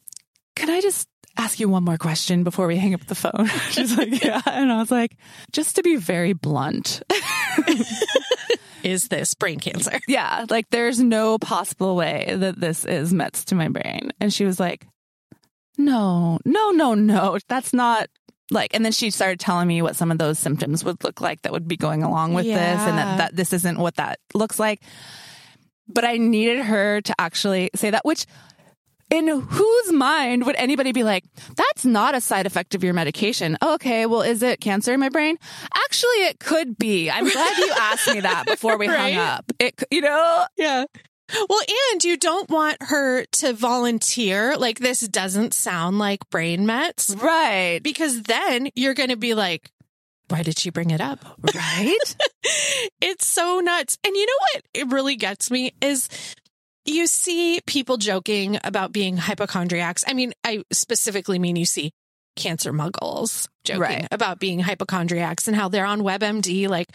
can 0.56 0.70
I 0.70 0.80
just 0.80 1.08
ask 1.36 1.60
you 1.60 1.68
one 1.68 1.84
more 1.84 1.98
question 1.98 2.42
before 2.42 2.66
we 2.66 2.76
hang 2.78 2.94
up 2.94 3.06
the 3.06 3.14
phone? 3.14 3.46
She's 3.70 3.96
like, 3.96 4.24
yeah. 4.24 4.40
And 4.46 4.72
I 4.72 4.78
was 4.78 4.90
like, 4.90 5.16
just 5.52 5.76
to 5.76 5.82
be 5.84 5.94
very 5.96 6.32
blunt. 6.32 7.02
Is 8.90 9.08
this 9.08 9.34
brain 9.34 9.60
cancer? 9.60 10.00
yeah. 10.08 10.46
Like 10.48 10.70
there's 10.70 11.00
no 11.00 11.38
possible 11.38 11.96
way 11.96 12.34
that 12.36 12.60
this 12.60 12.84
is 12.84 13.12
Mets 13.12 13.46
to 13.46 13.54
my 13.54 13.68
brain. 13.68 14.12
And 14.20 14.32
she 14.32 14.44
was 14.44 14.58
like, 14.58 14.86
no, 15.76 16.38
no, 16.44 16.70
no, 16.70 16.94
no. 16.94 17.38
That's 17.48 17.72
not 17.72 18.08
like 18.50 18.74
and 18.74 18.84
then 18.84 18.92
she 18.92 19.10
started 19.10 19.38
telling 19.38 19.68
me 19.68 19.82
what 19.82 19.96
some 19.96 20.10
of 20.10 20.18
those 20.18 20.38
symptoms 20.38 20.84
would 20.84 21.02
look 21.04 21.20
like 21.20 21.42
that 21.42 21.52
would 21.52 21.68
be 21.68 21.76
going 21.76 22.02
along 22.02 22.34
with 22.34 22.46
this 22.46 22.56
and 22.56 22.98
that, 22.98 23.18
that 23.18 23.36
this 23.36 23.52
isn't 23.52 23.78
what 23.78 23.96
that 23.96 24.18
looks 24.34 24.58
like 24.58 24.80
but 25.86 26.04
i 26.04 26.16
needed 26.16 26.60
her 26.60 27.00
to 27.02 27.14
actually 27.18 27.70
say 27.74 27.90
that 27.90 28.04
which 28.04 28.24
in 29.10 29.26
whose 29.28 29.92
mind 29.92 30.44
would 30.46 30.56
anybody 30.56 30.92
be 30.92 31.02
like 31.02 31.24
that's 31.56 31.84
not 31.84 32.14
a 32.14 32.20
side 32.20 32.46
effect 32.46 32.74
of 32.74 32.84
your 32.84 32.92
medication 32.94 33.56
okay 33.62 34.06
well 34.06 34.22
is 34.22 34.42
it 34.42 34.60
cancer 34.60 34.92
in 34.92 35.00
my 35.00 35.08
brain 35.08 35.36
actually 35.86 36.26
it 36.26 36.38
could 36.38 36.76
be 36.78 37.10
i'm 37.10 37.28
glad 37.28 37.56
you 37.58 37.72
asked 37.78 38.08
me 38.12 38.20
that 38.20 38.44
before 38.46 38.76
we 38.76 38.86
Right? 38.88 39.14
hung 39.14 39.24
up 39.26 39.52
it 39.58 39.82
you 39.90 40.00
know 40.00 40.44
Yeah. 40.56 40.84
Well, 41.50 41.60
and 41.92 42.02
you 42.02 42.16
don't 42.16 42.48
want 42.48 42.78
her 42.80 43.26
to 43.26 43.52
volunteer 43.52 44.56
like 44.56 44.78
this 44.78 45.00
doesn't 45.00 45.52
sound 45.52 45.98
like 45.98 46.20
brain 46.30 46.64
mets 46.64 47.14
right 47.16 47.80
because 47.82 48.22
then 48.22 48.70
you're 48.74 48.94
going 48.94 49.10
to 49.10 49.16
be 49.18 49.34
like, 49.34 49.70
why 50.28 50.42
did 50.42 50.58
she 50.58 50.70
bring 50.70 50.90
it 50.90 51.02
up? 51.02 51.18
right 51.54 52.16
It's 53.02 53.26
so 53.26 53.60
nuts. 53.60 53.98
And 54.04 54.16
you 54.16 54.24
know 54.24 54.32
what? 54.54 54.62
It 54.72 54.88
really 54.88 55.16
gets 55.16 55.50
me 55.50 55.72
is 55.82 56.08
you 56.88 57.06
see 57.06 57.60
people 57.66 57.96
joking 57.96 58.58
about 58.64 58.92
being 58.92 59.16
hypochondriacs. 59.16 60.04
I 60.06 60.14
mean, 60.14 60.32
I 60.44 60.62
specifically 60.72 61.38
mean 61.38 61.56
you 61.56 61.64
see 61.66 61.92
cancer 62.36 62.72
muggles 62.72 63.48
joking 63.64 63.82
Right. 63.82 64.08
about 64.12 64.38
being 64.38 64.60
hypochondriacs 64.60 65.48
and 65.48 65.56
how 65.56 65.68
they're 65.68 65.84
on 65.84 66.00
WebMD, 66.02 66.68
like 66.68 66.86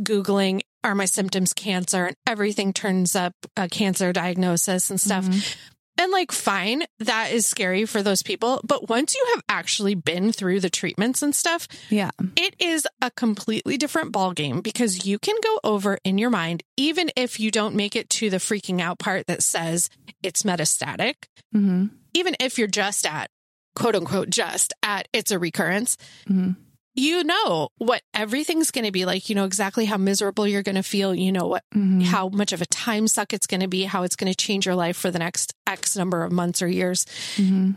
Googling, 0.00 0.60
are 0.84 0.94
my 0.94 1.06
symptoms 1.06 1.52
cancer? 1.52 2.06
And 2.06 2.16
everything 2.26 2.72
turns 2.72 3.16
up 3.16 3.32
a 3.56 3.68
cancer 3.68 4.12
diagnosis 4.12 4.90
and 4.90 5.00
stuff. 5.00 5.24
Mm-hmm. 5.24 5.58
And 6.00 6.10
like, 6.10 6.32
fine, 6.32 6.84
that 7.00 7.30
is 7.30 7.46
scary 7.46 7.84
for 7.84 8.02
those 8.02 8.22
people. 8.22 8.62
But 8.64 8.88
once 8.88 9.14
you 9.14 9.22
have 9.34 9.44
actually 9.50 9.94
been 9.94 10.32
through 10.32 10.60
the 10.60 10.70
treatments 10.70 11.20
and 11.22 11.34
stuff, 11.34 11.68
yeah 11.90 12.10
it 12.36 12.56
is 12.58 12.86
a 13.02 13.10
completely 13.10 13.76
different 13.76 14.10
ballgame 14.12 14.62
because 14.62 15.04
you 15.04 15.18
can 15.18 15.36
go 15.44 15.60
over 15.62 15.98
in 16.02 16.16
your 16.16 16.30
mind, 16.30 16.62
even 16.78 17.10
if 17.16 17.38
you 17.38 17.50
don't 17.50 17.74
make 17.74 17.94
it 17.94 18.08
to 18.10 18.30
the 18.30 18.38
freaking 18.38 18.80
out 18.80 18.98
part 18.98 19.26
that 19.26 19.42
says 19.42 19.90
it's 20.22 20.42
metastatic, 20.42 21.14
hmm 21.52 21.86
even 22.14 22.34
if 22.40 22.58
you're 22.58 22.66
just 22.66 23.06
at 23.06 23.30
quote 23.76 23.94
unquote 23.94 24.30
just 24.30 24.72
at 24.82 25.06
it's 25.12 25.30
a 25.30 25.38
recurrence, 25.38 25.98
hmm 26.26 26.52
you 26.94 27.24
know 27.24 27.68
what 27.78 28.02
everything's 28.14 28.70
going 28.70 28.84
to 28.84 28.92
be 28.92 29.04
like. 29.04 29.28
You 29.28 29.34
know 29.34 29.44
exactly 29.44 29.84
how 29.84 29.96
miserable 29.96 30.46
you're 30.46 30.62
going 30.62 30.76
to 30.76 30.82
feel. 30.82 31.14
You 31.14 31.32
know 31.32 31.46
what, 31.46 31.64
hmm 31.72 32.00
how 32.00 32.30
much 32.30 32.52
of 32.52 32.62
a 32.62 32.66
time 32.66 33.06
suck 33.06 33.32
it's 33.34 33.46
going 33.46 33.60
to 33.60 33.68
be, 33.68 33.84
how 33.84 34.02
it's 34.04 34.16
going 34.16 34.32
to 34.32 34.36
change 34.36 34.64
your 34.64 34.74
life 34.74 34.96
for 34.96 35.10
the 35.10 35.18
next 35.18 35.52
X 35.66 35.96
number 35.96 36.24
of 36.24 36.32
months 36.32 36.62
or 36.62 36.68
years. 36.68 37.04
hmm 37.36 37.72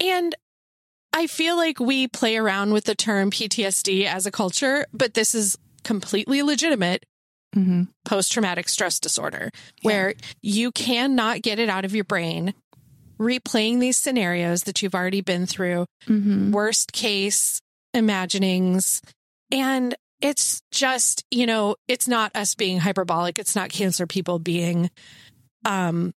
And 0.00 0.34
I 1.12 1.26
feel 1.26 1.56
like 1.56 1.80
we 1.80 2.08
play 2.08 2.36
around 2.36 2.72
with 2.72 2.84
the 2.84 2.94
term 2.94 3.30
PTSD 3.30 4.04
as 4.06 4.26
a 4.26 4.30
culture, 4.30 4.86
but 4.92 5.14
this 5.14 5.34
is 5.34 5.58
completely 5.82 6.42
legitimate 6.42 7.04
hmm 7.54 7.84
post 8.04 8.32
traumatic 8.32 8.68
stress 8.68 9.00
disorder 9.00 9.50
where 9.82 10.14
you 10.42 10.70
cannot 10.70 11.42
get 11.42 11.58
it 11.58 11.68
out 11.68 11.84
of 11.84 11.94
your 11.94 12.04
brain, 12.04 12.54
replaying 13.18 13.80
these 13.80 13.96
scenarios 13.96 14.64
that 14.64 14.82
you've 14.82 14.94
already 14.94 15.20
been 15.20 15.46
through, 15.46 15.86
hmm 16.06 16.52
worst 16.52 16.92
case 16.92 17.60
imaginings. 17.96 19.02
And 19.50 19.94
it's 20.20 20.62
just, 20.70 21.24
you 21.30 21.46
know, 21.46 21.76
it's 21.88 22.06
not 22.08 22.34
us 22.34 22.54
being 22.54 22.78
hyperbolic. 22.78 23.38
It's 23.38 23.56
not 23.56 23.70
cancer 23.70 24.06
people 24.06 24.38
being, 24.38 24.90
um, 25.64 26.12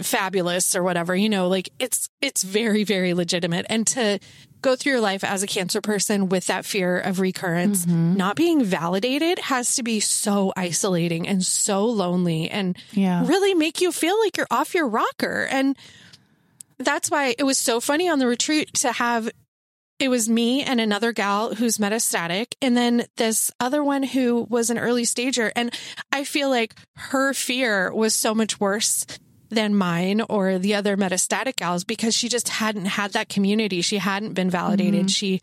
fabulous 0.00 0.74
or 0.74 0.82
whatever, 0.82 1.14
you 1.14 1.28
know, 1.28 1.48
like 1.48 1.68
it's, 1.78 2.08
it's 2.22 2.42
very, 2.42 2.82
very 2.82 3.12
legitimate. 3.12 3.66
And 3.68 3.86
to 3.88 4.18
go 4.62 4.74
through 4.74 4.92
your 4.92 5.00
life 5.02 5.22
as 5.22 5.42
a 5.42 5.46
cancer 5.46 5.82
person 5.82 6.30
with 6.30 6.46
that 6.46 6.64
fear 6.64 6.98
of 6.98 7.20
recurrence, 7.20 7.84
Mhm. 7.84 8.16
not 8.16 8.36
being 8.36 8.64
validated 8.64 9.38
has 9.40 9.74
to 9.74 9.82
be 9.82 10.00
so 10.00 10.52
isolating 10.56 11.28
and 11.28 11.44
so 11.44 11.84
lonely 11.84 12.48
and 12.48 12.78
Yeah. 12.92 13.26
really 13.26 13.52
make 13.54 13.80
you 13.82 13.92
feel 13.92 14.18
like 14.20 14.36
you're 14.38 14.46
off 14.50 14.74
your 14.74 14.88
rocker. 14.88 15.46
And 15.50 15.76
that's 16.78 17.10
why 17.10 17.34
it 17.36 17.42
was 17.44 17.58
so 17.58 17.78
funny 17.80 18.08
on 18.08 18.18
the 18.18 18.26
retreat 18.26 18.72
to 18.74 18.92
have 18.92 19.28
it 20.02 20.08
was 20.08 20.28
me 20.28 20.64
and 20.64 20.80
another 20.80 21.12
gal 21.12 21.54
who's 21.54 21.78
metastatic, 21.78 22.54
and 22.60 22.76
then 22.76 23.06
this 23.16 23.52
other 23.60 23.84
one 23.84 24.02
who 24.02 24.48
was 24.50 24.68
an 24.68 24.76
early 24.76 25.04
stager. 25.04 25.52
And 25.54 25.72
I 26.10 26.24
feel 26.24 26.50
like 26.50 26.74
her 26.96 27.32
fear 27.32 27.94
was 27.94 28.12
so 28.12 28.34
much 28.34 28.58
worse 28.58 29.06
than 29.48 29.76
mine 29.76 30.20
or 30.22 30.58
the 30.58 30.74
other 30.74 30.96
metastatic 30.96 31.54
gals 31.54 31.84
because 31.84 32.16
she 32.16 32.28
just 32.28 32.48
hadn't 32.48 32.86
had 32.86 33.12
that 33.12 33.28
community. 33.28 33.80
She 33.80 33.98
hadn't 33.98 34.34
been 34.34 34.50
validated. 34.50 35.02
Mm-hmm. 35.02 35.06
She 35.06 35.40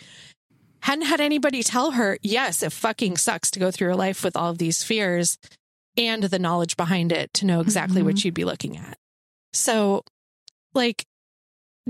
hadn't 0.82 1.06
had 1.06 1.22
anybody 1.22 1.64
tell 1.64 1.92
her, 1.92 2.18
yes, 2.22 2.62
it 2.62 2.74
fucking 2.74 3.16
sucks 3.16 3.52
to 3.52 3.60
go 3.60 3.72
through 3.72 3.88
your 3.88 3.96
life 3.96 4.26
with 4.26 4.36
all 4.36 4.50
of 4.50 4.58
these 4.58 4.84
fears 4.84 5.38
and 5.96 6.24
the 6.24 6.40
knowledge 6.40 6.76
behind 6.76 7.14
it 7.14 7.34
to 7.36 7.46
know 7.46 7.62
exactly 7.62 8.04
what 8.04 8.16
mm-hmm. 8.16 8.28
you'd 8.28 8.34
be 8.34 8.46
looking 8.46 8.76
at. 8.76 8.98
So, 9.54 10.04
like, 10.74 11.06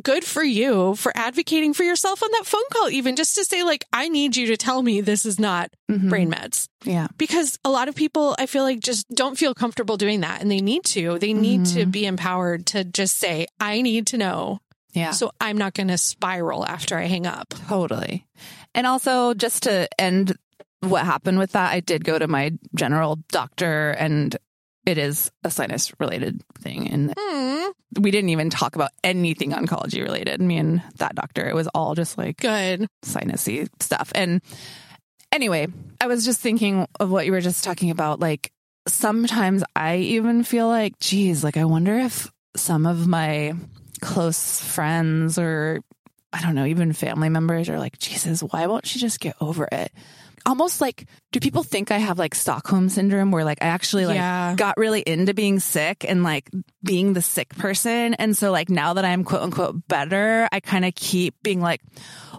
good 0.02 0.24
for 0.24 0.44
you 0.44 0.96
for 0.96 1.12
advocating 1.16 1.74
for 1.74 1.84
yourself 1.84 2.22
on 2.24 2.30
that 2.34 2.46
phone 2.46 2.64
call, 2.72 2.90
even 2.90 3.16
just 3.16 3.36
to 3.36 3.46
say, 3.46 3.64
like, 3.64 3.86
I 3.94 4.10
need 4.10 4.36
you 4.36 4.48
to 4.48 4.58
tell 4.58 4.82
me 4.82 5.02
this 5.02 5.26
is 5.26 5.40
not 5.40 5.72
Mhm. 5.90 6.10
brain 6.10 6.30
mets. 6.30 6.68
Yeah. 6.84 7.08
Because 7.18 7.58
a 7.66 7.70
lot 7.70 7.88
of 7.90 7.96
people, 7.96 8.36
I 8.40 8.46
feel 8.46 8.64
like, 8.64 8.80
just 8.80 9.08
don't 9.10 9.38
feel 9.38 9.54
comfortable 9.54 9.98
doing 9.98 10.22
that. 10.22 10.42
And 10.42 10.50
they 10.50 10.62
need 10.62 10.84
to. 10.86 11.20
They 11.20 11.34
need 11.34 11.66
to 11.68 11.86
Mhm. 11.86 11.92
be 11.92 12.06
empowered 12.06 12.66
to 12.68 12.84
just 12.84 13.18
say, 13.18 13.48
I 13.60 13.82
need 13.82 14.08
to 14.08 14.18
know. 14.18 14.60
Yeah. 14.94 15.12
So 15.12 15.32
I'm 15.40 15.58
not 15.58 15.74
going 15.74 15.90
to 15.90 15.98
spiral 15.98 16.66
after 16.66 16.98
I 16.98 17.06
hang 17.06 17.28
up. 17.28 17.54
Totally. 17.68 18.26
And 18.74 18.88
also, 18.88 19.34
just 19.34 19.64
to 19.64 19.88
end 20.00 20.36
what 20.82 21.06
happened 21.06 21.38
with 21.40 21.52
that, 21.52 21.72
I 21.74 21.80
did 21.82 22.04
go 22.06 22.18
to 22.18 22.28
my 22.28 22.52
general 22.76 23.20
doctor, 23.30 23.92
and 23.92 24.36
it 24.86 24.98
is 24.98 25.30
a 25.44 25.52
sinus 25.52 25.92
related 26.00 26.42
thing. 26.60 26.88
And 26.90 27.14
Hmm. 27.18 28.02
we 28.02 28.12
didn't 28.12 28.30
even 28.30 28.50
talk 28.50 28.76
about 28.76 28.92
anything 29.04 29.52
oncology 29.52 30.02
related. 30.02 30.42
Me 30.42 30.58
and 30.58 30.82
that 30.98 31.16
doctor, 31.16 31.48
it 31.48 31.56
was 31.56 31.68
all 31.76 31.96
just 31.96 32.18
like 32.18 32.38
Good. 32.38 32.88
sinusy 33.04 33.68
stuff. 33.80 34.12
And 34.16 34.42
anyway, 35.32 35.68
I 36.02 36.08
was 36.08 36.26
just 36.26 36.40
thinking 36.40 36.88
of 37.00 37.10
what 37.12 37.26
you 37.26 37.32
were 37.32 37.42
just 37.42 37.64
talking 37.64 37.92
about. 37.92 38.20
Like 38.20 38.52
sometimes 38.88 39.64
I 39.76 39.98
even 39.98 40.44
feel 40.44 40.68
like, 40.68 40.98
geez, 41.00 41.44
like 41.44 41.58
I 41.58 41.66
wonder 41.66 41.98
if 42.00 42.32
some 42.56 42.86
of 42.86 43.08
my 43.08 43.54
close 44.02 44.60
friends 44.62 45.38
or 45.38 45.82
I 46.32 46.42
don't 46.42 46.56
know, 46.56 46.66
even 46.66 46.94
family 46.94 47.30
members 47.30 47.70
are 47.70 47.80
like, 47.80 47.98
Jesus, 47.98 48.42
why 48.42 48.68
won't 48.68 48.86
she 48.86 49.00
just 49.00 49.20
get 49.20 49.36
over 49.42 49.68
it? 49.72 49.92
Almost 50.46 50.82
like, 50.82 51.06
do 51.32 51.40
people 51.40 51.64
think 51.64 51.92
I 51.92 51.98
have 51.98 52.18
like 52.20 52.34
Stockholm 52.36 52.90
syndrome 52.90 53.32
where 53.32 53.44
like 53.44 53.60
I 53.62 53.68
actually 53.68 54.06
like 54.06 54.16
Yeah. 54.16 54.56
got 54.56 54.78
really 54.78 55.02
into 55.02 55.34
being 55.34 55.60
sick 55.60 56.06
and 56.08 56.24
like 56.24 56.50
being 56.84 57.14
the 57.14 57.22
sick 57.22 57.50
person. 57.56 58.14
And 58.16 58.36
so 58.38 58.52
like 58.52 58.70
now 58.70 58.94
that 58.94 59.06
I'm 59.06 59.24
quote 59.24 59.42
unquote 59.42 59.88
better, 59.88 60.48
I 60.52 60.60
kind 60.60 60.86
of 60.86 60.96
keep 60.96 61.36
being 61.44 61.62
like, 61.62 61.82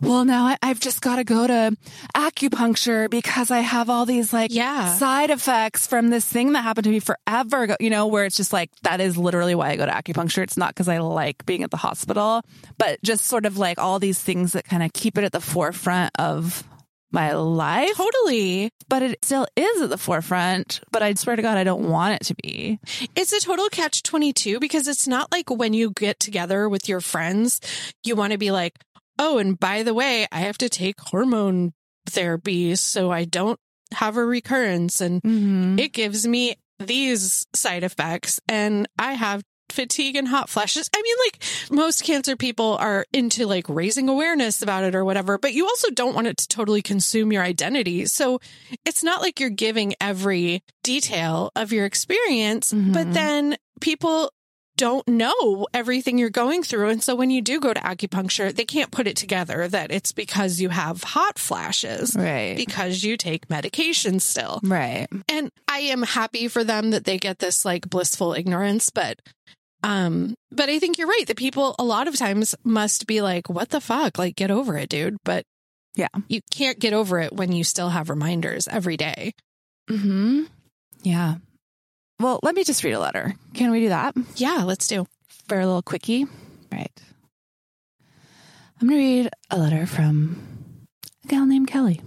well, 0.02 0.25
now 0.25 0.47
I, 0.47 0.57
I've 0.62 0.80
just 0.80 1.02
got 1.02 1.16
to 1.16 1.25
go 1.25 1.47
to 1.47 1.76
acupuncture 2.16 3.11
because 3.11 3.50
I 3.50 3.59
have 3.61 3.90
all 3.90 4.07
these 4.07 4.33
like 4.33 4.50
Yeah. 4.52 4.95
side 4.95 5.30
effects 5.30 5.87
from 5.87 6.09
this 6.09 6.25
thing 6.25 6.52
that 6.52 6.62
happened 6.62 6.85
to 6.85 6.90
me 6.90 7.00
forever 7.00 7.62
ago, 7.64 7.76
you 7.80 7.90
know, 7.90 8.07
where 8.07 8.25
it's 8.25 8.37
just 8.37 8.52
like, 8.52 8.71
that 8.83 9.00
is 9.00 9.16
literally 9.19 9.54
why 9.54 9.71
I 9.71 9.76
go 9.76 9.87
to 9.87 9.92
acupuncture. 9.92 10.42
It's 10.42 10.57
not 10.57 10.71
because 10.71 10.88
I 10.88 10.99
like 10.99 11.45
being 11.47 11.62
at 11.62 11.71
the 11.71 11.76
hospital, 11.76 12.42
but 12.78 13.00
just 13.02 13.26
sort 13.26 13.47
of 13.47 13.59
like 13.59 13.78
all 13.78 13.99
these 13.99 14.19
things 14.21 14.52
that 14.52 14.64
kind 14.64 14.83
of 14.83 14.92
keep 14.92 15.19
it 15.19 15.25
at 15.25 15.33
the 15.33 15.40
forefront 15.40 16.12
of 16.19 16.64
my 17.12 17.33
life 17.33 17.97
Totally. 17.97 18.71
but 18.88 19.02
it 19.02 19.25
still 19.25 19.47
is 19.57 19.83
at 19.83 19.90
the 19.90 19.99
forefront. 19.99 20.81
But 20.93 21.02
I 21.02 21.14
swear 21.14 21.37
to 21.37 21.43
God, 21.43 21.57
I 21.59 21.64
don't 21.64 21.88
want 21.88 22.14
it 22.14 22.26
to 22.26 22.35
be. 22.43 22.79
It's 23.17 23.33
a 23.33 23.40
total 23.40 23.69
catch 23.69 24.02
22 24.02 24.61
because 24.61 24.87
it's 24.88 25.09
not 25.09 25.31
like 25.33 25.50
when 25.50 25.73
you 25.75 25.93
get 25.93 26.21
together 26.21 26.69
with 26.69 26.88
your 26.88 27.00
friends, 27.00 27.61
you 28.05 28.14
want 28.17 28.33
to 28.33 28.38
be 28.38 28.50
like, 28.50 28.79
oh, 29.19 29.38
and 29.38 29.59
by 29.59 29.83
the 29.83 29.95
way, 29.95 30.26
I 30.33 30.38
have 30.40 30.59
to 30.59 30.69
take 30.69 31.00
hormone 31.00 31.73
therapy 32.07 32.75
so 32.76 33.11
I 33.11 33.25
don't 33.25 33.59
have 33.93 34.17
a 34.17 34.25
recurrence. 34.25 35.00
And 35.00 35.21
Mm-hmm. 35.23 35.79
it 35.79 35.93
gives 35.93 36.26
me 36.26 36.57
these 36.79 37.47
side 37.55 37.85
effects 37.85 38.40
and 38.49 38.88
I 38.99 39.12
have 39.12 39.43
fatigue 39.73 40.17
and 40.17 40.29
hot 40.29 40.49
flashes. 40.49 40.89
I 40.95 41.03
mean, 41.03 41.17
like 41.27 41.43
most 41.71 42.05
cancer 42.05 42.37
people 42.37 42.77
are 42.81 43.07
into 43.12 43.47
like 43.47 43.69
raising 43.69 44.09
awareness 44.09 44.62
about 44.62 44.85
it 44.85 44.95
or 44.95 45.05
whatever, 45.05 45.39
but 45.39 45.53
you 45.55 45.67
also 45.67 45.91
don't 45.91 46.15
want 46.15 46.27
it 46.27 46.37
to 46.39 46.49
totally 46.49 46.83
consume 46.83 47.33
your 47.33 47.43
identity. 47.43 48.07
So 48.07 48.41
it's 48.85 49.03
not 49.05 49.21
like 49.21 49.41
you're 49.41 49.50
giving 49.50 49.95
every 50.00 50.62
detail 50.83 51.50
of 51.57 51.73
your 51.73 51.85
experience, 51.85 52.73
but 52.73 53.09
Mhm. 53.09 53.12
then 53.15 53.57
people 53.81 54.33
don't 54.77 55.07
know 55.09 55.67
everything 55.75 56.17
you're 56.17 56.31
going 56.31 56.62
through. 56.62 56.89
And 56.89 57.03
so 57.03 57.15
when 57.15 57.29
you 57.29 57.43
do 57.43 57.61
go 57.61 57.75
to 57.75 57.81
acupuncture, 57.81 58.55
they 58.55 58.65
can't 58.65 58.91
put 58.91 59.07
it 59.07 59.15
together 59.15 59.69
that 59.69 59.91
it's 59.91 60.11
because 60.12 60.59
you 60.59 60.71
have 60.71 61.03
hot 61.05 61.39
flashes 61.39 62.17
Right. 62.17 62.57
because 62.57 63.03
you 63.03 63.19
take 63.19 63.50
medication 63.50 64.21
still. 64.21 64.59
Right. 64.62 65.07
And 65.29 65.50
I 65.69 65.81
am 65.81 66.03
happy 66.03 66.49
for 66.49 66.65
them 66.65 66.93
that 66.93 67.05
they 67.05 67.19
get 67.19 67.41
this 67.41 67.62
like 67.67 67.91
blissful 67.91 68.33
ignorance, 68.33 68.89
but 68.89 69.19
um 69.83 70.35
but 70.53 70.69
I 70.69 70.79
think 70.79 70.99
you're 70.99 71.07
right. 71.09 71.25
The 71.27 71.35
people 71.35 71.75
a 71.79 71.85
lot 71.85 72.09
of 72.09 72.17
times 72.17 72.55
must 72.65 73.07
be 73.07 73.21
like, 73.23 73.49
what 73.49 73.69
the 73.71 73.81
fuck? 73.81 74.19
Like 74.19 74.37
get 74.37 74.51
over 74.51 74.77
it, 74.77 74.89
dude. 74.89 75.17
But 75.25 75.45
Yeah. 75.95 76.09
You 76.29 76.41
can't 76.53 76.79
get 76.79 76.93
over 76.93 77.19
it 77.21 77.33
when 77.33 77.53
you 77.53 77.65
still 77.65 77.89
have 77.91 78.11
reminders 78.11 78.67
every 78.69 78.97
day. 78.97 79.33
Hmm. 79.89 80.45
Yeah. 81.03 81.37
Well, 82.19 82.41
let 82.43 82.55
me 82.55 82.65
just 82.65 82.85
read 82.85 82.93
a 82.93 83.01
letter. 83.01 83.35
Can 83.55 83.71
we 83.71 83.81
do 83.81 83.89
that 83.91 84.15
Yeah, 84.37 84.65
let's 84.65 84.87
do. 84.87 85.07
for 85.49 85.59
a 85.59 85.67
little 85.67 85.83
quickie? 85.83 86.27
Right. 86.71 86.93
I'm 88.81 88.89
going 88.89 89.01
to 89.01 89.07
read 89.23 89.31
a 89.51 89.59
letter 89.59 89.87
from 89.87 90.37
a 91.25 91.29
gal 91.29 91.47
named 91.47 91.69
Kelly. 91.69 92.01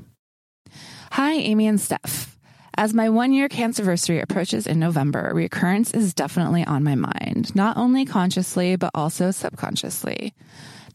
Hi, 1.11 1.33
Amy 1.33 1.67
and 1.67 1.79
Steph. 1.79 2.32
As 2.75 2.93
my 2.93 3.09
one 3.09 3.33
year 3.33 3.47
cancerversary 3.49 4.21
approaches 4.21 4.65
in 4.65 4.79
November, 4.79 5.31
recurrence 5.33 5.93
is 5.93 6.13
definitely 6.13 6.65
on 6.65 6.83
my 6.83 6.95
mind, 6.95 7.55
not 7.55 7.77
only 7.77 8.03
consciously, 8.03 8.75
but 8.75 8.91
also 8.95 9.29
subconsciously. 9.31 10.33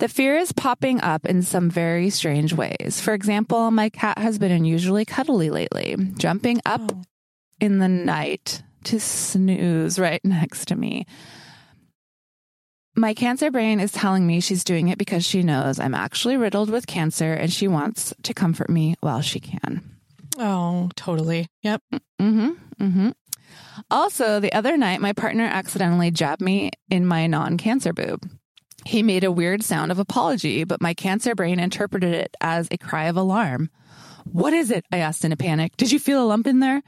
The 0.00 0.08
fear 0.08 0.36
is 0.36 0.52
popping 0.52 1.00
up 1.00 1.24
in 1.26 1.42
some 1.42 1.70
very 1.70 2.10
strange 2.10 2.52
ways. 2.52 3.00
For 3.00 3.14
example, 3.14 3.70
my 3.70 3.88
cat 3.90 4.18
has 4.18 4.38
been 4.38 4.50
unusually 4.52 5.04
cuddly 5.04 5.50
lately, 5.50 5.96
jumping 6.16 6.60
up 6.66 6.80
Oh. 6.92 7.02
in 7.60 7.78
the 7.78 7.88
night 7.88 8.62
to 8.84 8.98
snooze 8.98 9.98
right 9.98 10.20
next 10.24 10.66
to 10.68 10.76
me. 10.76 11.06
My 12.96 13.14
cancer 13.14 13.52
brain 13.52 13.78
is 13.78 13.92
telling 13.92 14.26
me 14.26 14.40
she's 14.40 14.64
doing 14.64 14.88
it 14.88 14.98
because 14.98 15.24
she 15.24 15.44
knows 15.44 15.78
I'm 15.78 15.94
actually 15.94 16.36
riddled 16.36 16.70
with 16.70 16.88
cancer 16.88 17.32
and 17.32 17.52
she 17.52 17.68
wants 17.68 18.12
to 18.24 18.34
comfort 18.34 18.68
me 18.68 18.96
while 19.00 19.20
she 19.20 19.38
can. 19.38 19.97
Oh, 20.38 20.88
totally. 20.94 21.48
Yep. 21.62 21.82
Mm-hmm. 22.20 22.50
Mm-hmm. 22.80 23.08
Also, 23.90 24.40
the 24.40 24.52
other 24.52 24.76
night, 24.76 25.00
my 25.00 25.12
partner 25.12 25.44
accidentally 25.44 26.10
jabbed 26.10 26.42
me 26.42 26.70
in 26.90 27.06
my 27.06 27.26
non-cancer 27.26 27.92
boob. 27.92 28.28
He 28.84 29.02
made 29.02 29.24
a 29.24 29.32
weird 29.32 29.62
sound 29.62 29.90
of 29.90 29.98
apology, 29.98 30.64
but 30.64 30.80
my 30.80 30.94
cancer 30.94 31.34
brain 31.34 31.58
interpreted 31.58 32.14
it 32.14 32.36
as 32.40 32.68
a 32.70 32.78
cry 32.78 33.04
of 33.06 33.16
alarm. 33.16 33.70
What 34.24 34.52
is 34.52 34.70
it? 34.70 34.84
I 34.92 34.98
asked 34.98 35.24
in 35.24 35.32
a 35.32 35.36
panic. 35.36 35.76
Did 35.76 35.90
you 35.90 35.98
feel 35.98 36.22
a 36.22 36.26
lump 36.26 36.46
in 36.46 36.60
there? 36.60 36.82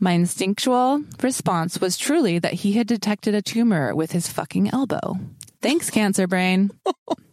My 0.00 0.12
instinctual 0.12 1.02
response 1.22 1.80
was 1.80 1.96
truly 1.96 2.38
that 2.38 2.52
he 2.52 2.72
had 2.72 2.86
detected 2.86 3.34
a 3.34 3.42
tumor 3.42 3.94
with 3.94 4.12
his 4.12 4.28
fucking 4.28 4.70
elbow. 4.70 5.18
Thanks, 5.60 5.90
cancer 5.90 6.26
brain. 6.26 6.70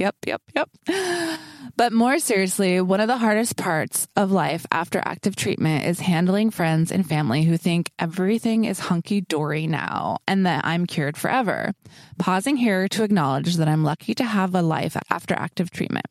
Yep, 0.00 0.16
yep, 0.26 0.42
yep. 0.54 0.70
But 1.76 1.92
more 1.92 2.18
seriously, 2.18 2.80
one 2.80 3.00
of 3.00 3.08
the 3.08 3.16
hardest 3.16 3.56
parts 3.56 4.06
of 4.14 4.30
life 4.30 4.66
after 4.70 5.00
active 5.02 5.34
treatment 5.34 5.86
is 5.86 6.00
handling 6.00 6.50
friends 6.50 6.90
and 6.92 7.08
family 7.08 7.44
who 7.44 7.56
think 7.56 7.90
everything 7.98 8.64
is 8.64 8.78
hunky 8.78 9.22
dory 9.22 9.66
now 9.66 10.18
and 10.26 10.44
that 10.44 10.66
I'm 10.66 10.84
cured 10.84 11.16
forever. 11.16 11.72
Pausing 12.18 12.56
here 12.56 12.86
to 12.88 13.02
acknowledge 13.02 13.56
that 13.56 13.68
I'm 13.68 13.84
lucky 13.84 14.14
to 14.16 14.24
have 14.24 14.54
a 14.54 14.60
life 14.60 14.94
after 15.08 15.34
active 15.34 15.70
treatment. 15.70 16.04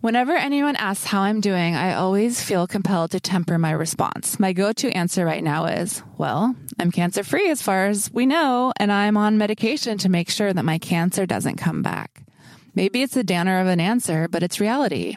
Whenever 0.00 0.32
anyone 0.36 0.76
asks 0.76 1.06
how 1.06 1.22
I'm 1.22 1.40
doing, 1.40 1.74
I 1.74 1.94
always 1.94 2.42
feel 2.42 2.66
compelled 2.66 3.12
to 3.12 3.20
temper 3.20 3.56
my 3.56 3.70
response. 3.70 4.38
My 4.38 4.52
go 4.52 4.72
to 4.72 4.90
answer 4.90 5.24
right 5.24 5.44
now 5.44 5.64
is, 5.66 6.02
well, 6.18 6.54
I'm 6.78 6.90
cancer 6.90 7.22
free 7.22 7.50
as 7.50 7.62
far 7.62 7.86
as 7.86 8.12
we 8.12 8.26
know, 8.26 8.72
and 8.78 8.92
I'm 8.92 9.16
on 9.16 9.38
medication 9.38 9.96
to 9.98 10.10
make 10.10 10.28
sure 10.28 10.52
that 10.52 10.64
my 10.64 10.78
cancer 10.78 11.24
doesn't 11.24 11.56
come 11.56 11.80
back. 11.80 12.25
Maybe 12.76 13.00
it's 13.00 13.16
a 13.16 13.24
downer 13.24 13.58
of 13.60 13.66
an 13.66 13.80
answer, 13.80 14.28
but 14.28 14.42
it's 14.42 14.60
reality. 14.60 15.16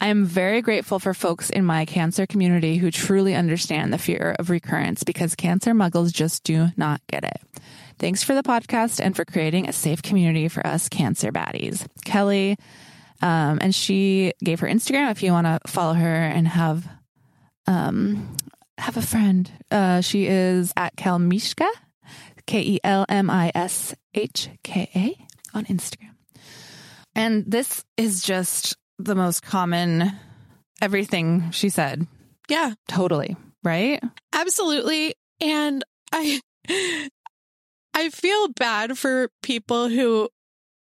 I 0.00 0.08
am 0.08 0.24
very 0.24 0.62
grateful 0.62 0.98
for 0.98 1.12
folks 1.12 1.50
in 1.50 1.64
my 1.64 1.84
cancer 1.84 2.26
community 2.26 2.78
who 2.78 2.90
truly 2.90 3.34
understand 3.34 3.92
the 3.92 3.98
fear 3.98 4.34
of 4.38 4.48
recurrence 4.48 5.04
because 5.04 5.34
cancer 5.34 5.72
muggles 5.72 6.12
just 6.12 6.44
do 6.44 6.68
not 6.78 7.02
get 7.06 7.24
it. 7.24 7.40
Thanks 7.98 8.22
for 8.24 8.34
the 8.34 8.42
podcast 8.42 9.00
and 9.00 9.14
for 9.14 9.26
creating 9.26 9.68
a 9.68 9.72
safe 9.72 10.02
community 10.02 10.48
for 10.48 10.66
us 10.66 10.88
cancer 10.88 11.30
baddies. 11.30 11.86
Kelly, 12.06 12.56
um, 13.20 13.58
and 13.60 13.74
she 13.74 14.32
gave 14.42 14.60
her 14.60 14.66
Instagram 14.66 15.10
if 15.10 15.22
you 15.22 15.30
want 15.30 15.46
to 15.46 15.60
follow 15.70 15.94
her 15.94 16.06
and 16.06 16.48
have 16.48 16.88
um, 17.66 18.34
have 18.78 18.96
a 18.96 19.02
friend. 19.02 19.50
Uh, 19.70 20.00
she 20.00 20.26
is 20.26 20.72
at 20.76 20.96
Kelmishka, 20.96 21.68
K 22.46 22.60
E 22.62 22.80
L 22.82 23.04
M 23.10 23.28
I 23.28 23.52
S 23.54 23.94
H 24.14 24.48
K 24.62 24.90
A 24.94 25.56
on 25.56 25.66
Instagram. 25.66 26.13
And 27.14 27.44
this 27.46 27.84
is 27.96 28.22
just 28.22 28.76
the 28.98 29.14
most 29.14 29.42
common 29.42 30.12
everything 30.82 31.50
she 31.50 31.68
said. 31.68 32.06
Yeah, 32.48 32.74
Totally. 32.88 33.36
Right? 33.62 34.02
absolutely. 34.32 35.14
And 35.40 35.82
I 36.12 36.40
I 37.94 38.08
feel 38.10 38.48
bad 38.48 38.98
for 38.98 39.28
people 39.42 39.88
who 39.88 40.28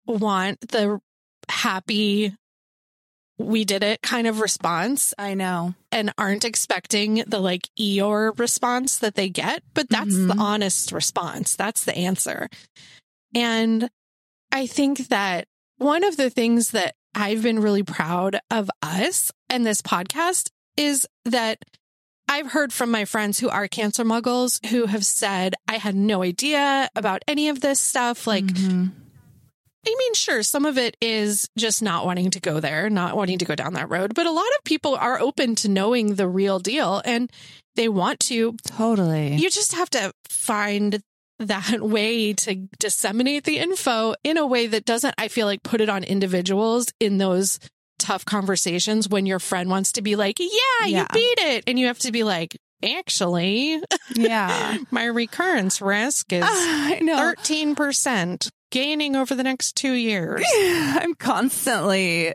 want 0.06 0.60
the 0.70 1.00
happy 1.50 2.36
we 3.40 3.66
did 3.66 3.84
it 3.84 4.02
kind 4.02 4.28
of 4.28 4.40
response 4.42 5.14
I 5.18 5.34
know. 5.34 5.74
and 5.92 6.14
aren't 6.18 6.46
expecting 6.46 7.24
the 7.28 7.40
like 7.40 7.68
Eeyore 7.80 8.38
response 8.38 8.98
that 9.00 9.16
they 9.16 9.28
get, 9.30 9.64
but 9.74 9.90
that's 9.90 10.16
the 10.16 10.34
Mhm. 10.36 10.40
honest 10.40 10.92
response. 10.92 11.56
That's 11.56 11.84
the 11.84 11.98
answer. 11.98 12.48
And 13.34 13.90
I 14.52 14.68
think 14.68 15.08
that 15.08 15.48
one 15.84 16.04
of 16.04 16.18
the 16.18 16.30
things 16.30 16.72
that 16.72 16.96
I've 17.14 17.44
been 17.44 17.60
really 17.60 17.84
proud 17.84 18.40
of 18.50 18.70
us 18.82 19.32
and 19.50 19.66
this 19.66 19.82
podcast 19.82 20.50
is 20.78 21.06
that 21.26 21.60
I've 22.28 22.52
heard 22.52 22.74
from 22.74 22.90
my 22.90 23.06
friends 23.06 23.38
who 23.40 23.50
are 23.50 23.68
cancer 23.68 24.04
muggles 24.04 24.66
who 24.68 24.86
have 24.88 25.06
said, 25.06 25.54
I 25.68 25.78
had 25.78 25.94
no 25.96 26.24
idea 26.24 26.90
about 26.96 27.22
any 27.28 27.50
of 27.50 27.60
this 27.60 27.80
stuff. 27.80 28.26
Like, 28.26 28.46
Mhm. 28.46 28.92
I 29.86 29.96
mean, 30.00 30.14
sure, 30.14 30.42
some 30.44 30.66
of 30.66 30.78
it 30.78 30.96
is 31.02 31.50
just 31.58 31.82
not 31.84 32.06
wanting 32.06 32.32
to 32.32 32.40
go 32.40 32.62
there, 32.62 32.90
not 32.90 33.18
wanting 33.18 33.38
to 33.40 33.46
go 33.46 33.54
down 33.54 33.74
that 33.74 33.90
road, 33.90 34.14
but 34.16 34.26
a 34.26 34.32
lot 34.32 34.48
of 34.58 34.64
people 34.64 34.96
are 34.96 35.20
open 35.20 35.56
to 35.56 35.68
knowing 35.70 36.16
the 36.16 36.28
real 36.28 36.58
deal 36.60 37.02
and 37.04 37.30
they 37.76 37.90
want 37.90 38.22
to. 38.22 38.56
totally. 38.66 39.36
You 39.36 39.50
just 39.50 39.74
have 39.74 39.90
to 39.92 40.14
find 40.30 41.02
that 41.46 41.82
way 41.82 42.34
to 42.34 42.68
disseminate 42.80 43.44
the 43.44 43.60
info 43.60 44.16
in 44.24 44.38
a 44.38 44.46
way 44.46 44.68
that 44.68 44.86
doesn't, 44.86 45.16
I 45.18 45.28
feel 45.28 45.48
like, 45.48 45.64
put 45.64 45.82
it 45.82 45.90
on 45.90 46.04
individuals 46.04 46.88
in 47.00 47.18
those 47.18 47.60
tough 48.00 48.26
conversations 48.26 49.08
when 49.08 49.26
your 49.26 49.40
friend 49.40 49.70
wants 49.70 49.94
to 49.94 50.02
be 50.02 50.16
like, 50.16 50.40
yeah, 50.40 50.86
you 50.86 51.06
beat 51.14 51.40
it. 51.40 51.64
And 51.68 51.80
you 51.80 51.88
have 51.88 52.00
to 52.00 52.12
be 52.12 52.24
like, 52.24 52.58
actually, 52.84 53.82
yeah. 54.14 54.78
my 54.92 55.06
recurrence 55.06 55.82
risk 55.82 56.34
is 56.34 56.42
know. 57.02 57.34
13% 57.38 58.50
gaining 58.72 59.16
over 59.16 59.36
the 59.36 59.44
next 59.44 59.76
two 59.76 59.94
years. 59.94 60.44
I'm 60.56 61.14
constantly 61.16 62.34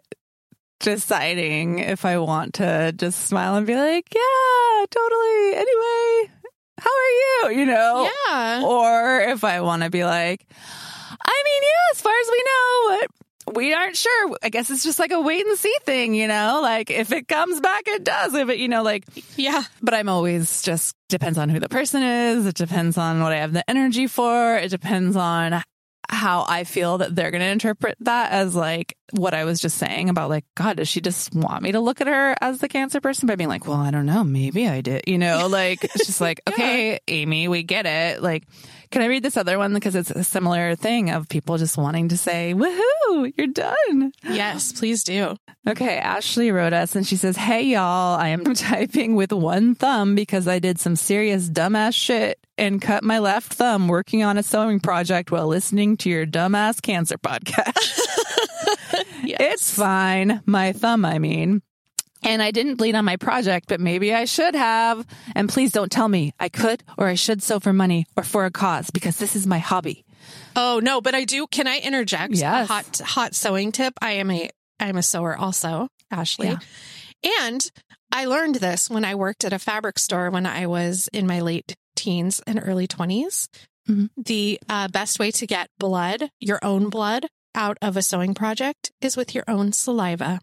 deciding 0.81 1.81
if 1.81 2.05
I 2.05 2.19
want 2.19 2.55
to 2.55 2.93
just 2.93 3.27
smile 3.27 3.57
and 3.57 3.67
be 3.67 3.75
like, 3.75 4.07
yeah, 4.15 4.85
totally. 4.91 5.55
Anyway, 5.55 6.33
how 6.79 6.91
are 6.91 7.51
you? 7.51 7.59
You 7.61 7.67
know? 7.67 8.11
Yeah. 8.29 8.63
Or 8.65 9.21
if 9.21 9.45
I 9.45 9.61
want 9.61 9.83
to 9.83 9.91
be 9.91 10.05
like, 10.05 10.47
I 10.51 11.43
mean, 11.45 11.63
yeah, 11.63 11.93
as 11.95 12.01
far 12.01 12.13
as 12.21 12.29
we 12.31 12.45
know, 12.45 12.99
but 13.47 13.57
we 13.57 13.73
aren't 13.75 13.97
sure. 13.97 14.37
I 14.43 14.51
guess 14.51 14.71
it's 14.71 14.85
just 14.85 14.99
like 14.99 15.11
a 15.11 15.21
wait 15.21 15.47
and 15.47 15.59
see 15.59 15.75
thing, 15.85 16.15
you 16.15 16.29
know? 16.29 16.61
Like 16.63 16.91
if 16.91 17.13
it 17.13 17.27
comes 17.29 17.61
back, 17.61 17.85
it 17.87 18.05
does. 18.05 18.35
If 18.35 18.49
it, 18.51 18.59
you 18.59 18.69
know, 18.69 18.83
like, 18.83 19.05
Yeah. 19.37 19.63
but 19.83 19.95
I'm 19.95 20.09
always 20.09 20.63
just 20.63 20.95
depends 21.09 21.39
on 21.39 21.49
who 21.49 21.59
the 21.59 21.69
person 21.69 22.03
is. 22.03 22.47
It 22.47 22.55
depends 22.57 22.99
on 22.99 23.23
what 23.23 23.33
I 23.33 23.37
have 23.37 23.53
the 23.53 23.69
energy 23.69 24.07
for. 24.07 24.57
It 24.57 24.69
depends 24.71 25.17
on 25.17 25.63
how 26.09 26.45
I 26.49 26.65
feel 26.65 26.99
that 26.99 27.15
they're 27.15 27.31
going 27.31 27.43
to 27.43 27.49
interpret 27.49 27.97
that 28.01 28.33
as 28.33 28.55
like 28.55 28.97
what 29.13 29.35
I 29.35 29.45
was 29.45 29.61
just 29.61 29.79
saying 29.79 30.09
about 30.09 30.31
like, 30.31 30.45
God, 30.55 30.79
does 30.79 30.89
she 30.89 31.01
just 31.01 31.35
want 31.35 31.63
me 31.63 31.73
to 31.73 31.81
look 31.81 32.01
at 32.01 32.07
her 32.07 32.35
as 32.41 32.59
the 32.59 32.69
cancer 32.69 33.01
person 33.01 33.27
by 33.27 33.37
being 33.37 33.49
like, 33.49 33.67
well, 33.67 33.77
I 33.77 33.91
don't 33.91 34.07
know. 34.07 34.25
Maybe 34.25 34.69
I 34.69 34.81
did, 34.81 35.05
you 35.07 35.19
know, 35.19 35.49
like 35.49 35.85
it's 35.85 36.07
just 36.07 36.21
like, 36.21 36.41
okay, 36.49 37.01
Amy, 37.09 37.49
we 37.49 37.63
get 37.63 37.87
it. 37.87 38.23
Like, 38.23 38.45
can 38.91 39.03
I 39.03 39.07
read 39.07 39.23
this 39.23 39.37
other 39.37 39.59
one? 39.59 39.75
Because 39.75 39.95
it's 39.95 40.11
a 40.11 40.25
similar 40.25 40.75
thing 40.75 41.11
of 41.11 41.29
people 41.29 41.59
just 41.59 41.77
wanting 41.77 42.09
to 42.09 42.17
say, 42.17 42.55
woohoo, 42.55 43.33
you're 43.37 43.47
done. 43.47 44.13
Yes, 44.25 44.73
please 44.73 45.05
do. 45.05 45.37
Okay, 45.67 45.99
Ashley 45.99 46.51
wrote 46.51 46.73
us 46.73 46.97
and 46.97 47.07
she 47.07 47.17
says, 47.17 47.37
Hey 47.37 47.63
y'all, 47.63 48.19
I 48.19 48.29
am 48.29 48.45
typing 48.55 49.15
with 49.15 49.33
one 49.33 49.75
thumb 49.75 50.15
because 50.15 50.49
I 50.49 50.59
did 50.59 50.79
some 50.79 50.97
serious 50.97 51.49
dumbass 51.49 51.95
shit 51.95 52.39
and 52.57 52.81
cut 52.81 53.05
my 53.05 53.19
left 53.19 53.53
thumb 53.55 53.89
working 53.89 54.23
on 54.23 54.39
a 54.39 54.43
sewing 54.43 54.81
project 54.81 55.31
while 55.31 55.47
listening 55.47 55.97
to 55.99 56.11
your 56.11 56.27
dumbass 56.27 56.81
cancer 56.83 57.19
podcast. 57.19 58.01
Yes. 59.23 59.39
It's 59.41 59.75
fine. 59.75 60.43
My 60.47 60.73
thumb, 60.73 61.05
I 61.05 61.19
mean. 61.19 61.61
And 62.23 62.43
I 62.43 62.51
didn't 62.51 62.75
bleed 62.77 62.95
on 62.95 63.05
my 63.05 63.17
project, 63.17 63.69
but 63.69 63.81
maybe 63.81 64.13
I 64.15 64.25
should 64.25 64.55
have. 64.55 65.07
And 65.35 65.49
please 65.49 65.73
don't 65.73 65.91
tell 65.91 66.09
me 66.09 66.33
I 66.41 66.49
could 66.49 66.83
or 66.97 67.07
I 67.07 67.15
should 67.15 67.43
sew 67.43 67.61
for 67.61 67.73
money 67.73 68.07
or 68.17 68.25
for 68.25 68.45
a 68.45 68.51
cause 68.51 68.91
because 68.91 69.17
this 69.19 69.37
is 69.37 69.47
my 69.47 69.59
hobby. 69.59 70.05
Oh 70.57 70.81
no, 70.83 71.01
but 71.01 71.15
I 71.15 71.25
do. 71.25 71.47
Can 71.47 71.67
I 71.69 71.79
interject? 71.79 72.35
Yes. 72.35 72.69
A 72.69 72.73
hot 72.73 72.99
hot 73.05 73.35
sewing 73.35 73.71
tip. 73.73 73.95
I 74.03 74.13
am 74.13 74.31
a 74.31 74.51
I 74.81 74.89
am 74.89 74.97
a 74.97 75.03
sewer 75.03 75.37
also, 75.37 75.89
Ashley, 76.11 76.49
Yeah. 76.49 76.59
and 77.43 77.71
I 78.13 78.25
learned 78.27 78.57
this 78.57 78.89
when 78.91 79.05
I 79.05 79.15
worked 79.15 79.45
at 79.45 79.53
a 79.53 79.59
fabric 79.59 79.99
store 79.99 80.31
when 80.31 80.47
I 80.47 80.67
was 80.67 81.09
in 81.13 81.27
my 81.27 81.41
late 81.41 81.77
teens 81.97 82.41
and 82.47 82.61
early 82.65 82.87
20s 82.87 83.49
Mhm. 83.89 84.11
The 84.17 84.61
uh, 84.69 84.89
best 84.89 85.19
way 85.19 85.31
to 85.31 85.47
get 85.47 85.71
blood, 85.79 86.31
your 86.41 86.59
own 86.63 86.91
blood, 86.91 87.27
out 87.55 87.79
of 87.81 87.97
a 87.97 88.03
sewing 88.03 88.35
project 88.35 88.93
is 89.01 89.17
with 89.17 89.35
your 89.35 89.45
own 89.49 89.73
saliva. 89.73 90.41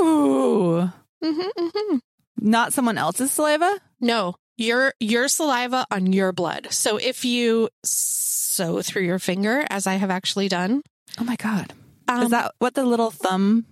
Ooh. 0.00 0.90
Mm-hmm, 1.24 1.40
mm-hmm. 1.58 1.96
Not 2.40 2.72
someone 2.72 2.98
else's 2.98 3.32
saliva? 3.32 3.80
No, 4.00 4.34
your 4.56 4.92
your 5.00 5.28
saliva 5.28 5.86
on 5.90 6.12
your 6.12 6.32
blood. 6.32 6.68
So 6.70 6.96
if 6.98 7.24
you 7.24 7.68
sew 7.84 8.82
through 8.82 9.02
your 9.02 9.18
finger, 9.18 9.64
as 9.70 9.86
I 9.86 9.94
have 9.94 10.10
actually 10.10 10.48
done, 10.48 10.82
Oh 11.18 11.24
my 11.24 11.36
God. 11.36 11.72
um, 12.08 12.22
Is 12.24 12.30
that 12.30 12.52
what 12.58 12.74
the 12.74 12.84
little 12.84 13.10
thumb 13.10 13.64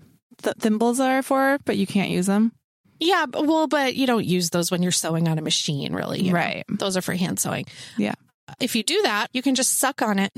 th- 0.42 0.56
thimbles 0.58 0.98
are 1.00 1.22
for, 1.22 1.58
but 1.64 1.76
you 1.76 1.86
can't 1.86 2.10
use 2.10 2.26
them? 2.26 2.52
yeah, 3.00 3.26
but- 3.26 3.46
well, 3.46 3.66
but 3.66 3.94
you 3.96 4.06
don't 4.06 4.24
use 4.24 4.50
those 4.50 4.70
when 4.70 4.82
you're 4.82 4.92
sewing 4.92 5.28
on 5.28 5.38
a 5.38 5.42
machine, 5.42 5.92
really. 5.92 6.20
you 6.22 6.30
know. 6.32 6.38
Right. 6.38 6.64
Those 6.68 6.96
are 6.96 7.02
for 7.02 7.12
hand 7.14 7.38
sewing. 7.38 7.66
Yeah. 7.98 8.14
If 8.60 8.74
you 8.76 8.82
do 8.82 9.02
that, 9.02 9.28
you 9.32 9.42
can 9.42 9.54
just 9.54 9.78
suck 9.78 10.00
on 10.00 10.18
it, 10.18 10.32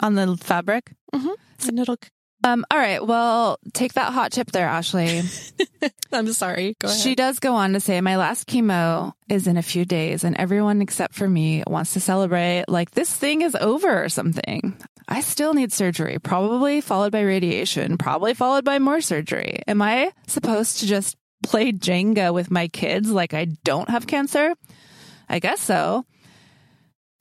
On 0.00 0.14
the 0.14 0.36
fabric? 0.36 0.92
and 1.12 1.78
it'll. 1.78 1.98
Um, 2.44 2.64
all 2.70 2.78
right. 2.78 3.04
Well, 3.04 3.58
take 3.72 3.94
that 3.94 4.12
hot 4.12 4.32
tip 4.32 4.52
there, 4.52 4.68
Ashley. 4.68 5.22
I'm 6.12 6.32
sorry. 6.32 6.76
Go 6.80 6.88
ahead. 6.88 7.00
She 7.00 7.14
does 7.14 7.40
go 7.40 7.54
on 7.54 7.72
to 7.72 7.80
say, 7.80 8.00
My 8.00 8.16
last 8.16 8.46
chemo 8.48 9.12
is 9.28 9.46
in 9.46 9.56
a 9.56 9.62
few 9.62 9.84
days, 9.84 10.24
and 10.24 10.36
everyone 10.36 10.80
except 10.80 11.14
for 11.14 11.28
me 11.28 11.64
wants 11.66 11.94
to 11.94 12.00
celebrate 12.00 12.64
like 12.68 12.92
this 12.92 13.12
thing 13.12 13.42
is 13.42 13.56
over 13.56 14.04
or 14.04 14.08
something. 14.08 14.76
I 15.08 15.20
still 15.22 15.54
need 15.54 15.72
surgery, 15.72 16.18
probably 16.18 16.80
followed 16.80 17.12
by 17.12 17.22
radiation, 17.22 17.98
probably 17.98 18.34
followed 18.34 18.64
by 18.64 18.78
more 18.78 19.00
surgery. 19.00 19.62
Am 19.66 19.82
I 19.82 20.12
supposed 20.26 20.80
to 20.80 20.86
just 20.86 21.16
play 21.42 21.72
Jenga 21.72 22.32
with 22.32 22.50
my 22.50 22.68
kids 22.68 23.10
like 23.10 23.34
I 23.34 23.46
don't 23.64 23.88
have 23.88 24.06
cancer? 24.06 24.54
I 25.28 25.38
guess 25.38 25.60
so. 25.60 26.04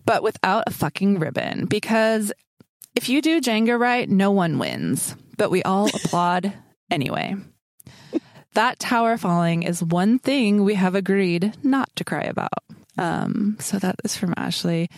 But 0.06 0.24
without 0.24 0.64
a 0.68 0.72
fucking 0.72 1.20
ribbon, 1.20 1.66
because 1.66 2.32
if 2.98 3.10
you 3.10 3.22
do 3.22 3.40
Jenga 3.40 3.80
right, 3.80 4.10
no 4.10 4.32
one 4.32 4.58
wins, 4.58 5.16
but 5.38 5.52
we 5.52 5.62
all 5.62 5.88
applaud 5.94 6.52
anyway. 6.90 7.36
That 8.56 8.80
tower 8.80 9.18
falling 9.18 9.62
is 9.62 9.84
one 9.84 10.18
thing 10.18 10.64
we 10.64 10.74
have 10.74 10.96
agreed 10.96 11.56
not 11.62 11.96
to 11.98 12.04
cry 12.04 12.24
about. 12.24 12.50
Um, 12.98 13.58
so 13.60 13.78
that 13.78 13.98
is 14.04 14.18
from 14.18 14.34
Ashley. 14.36 14.90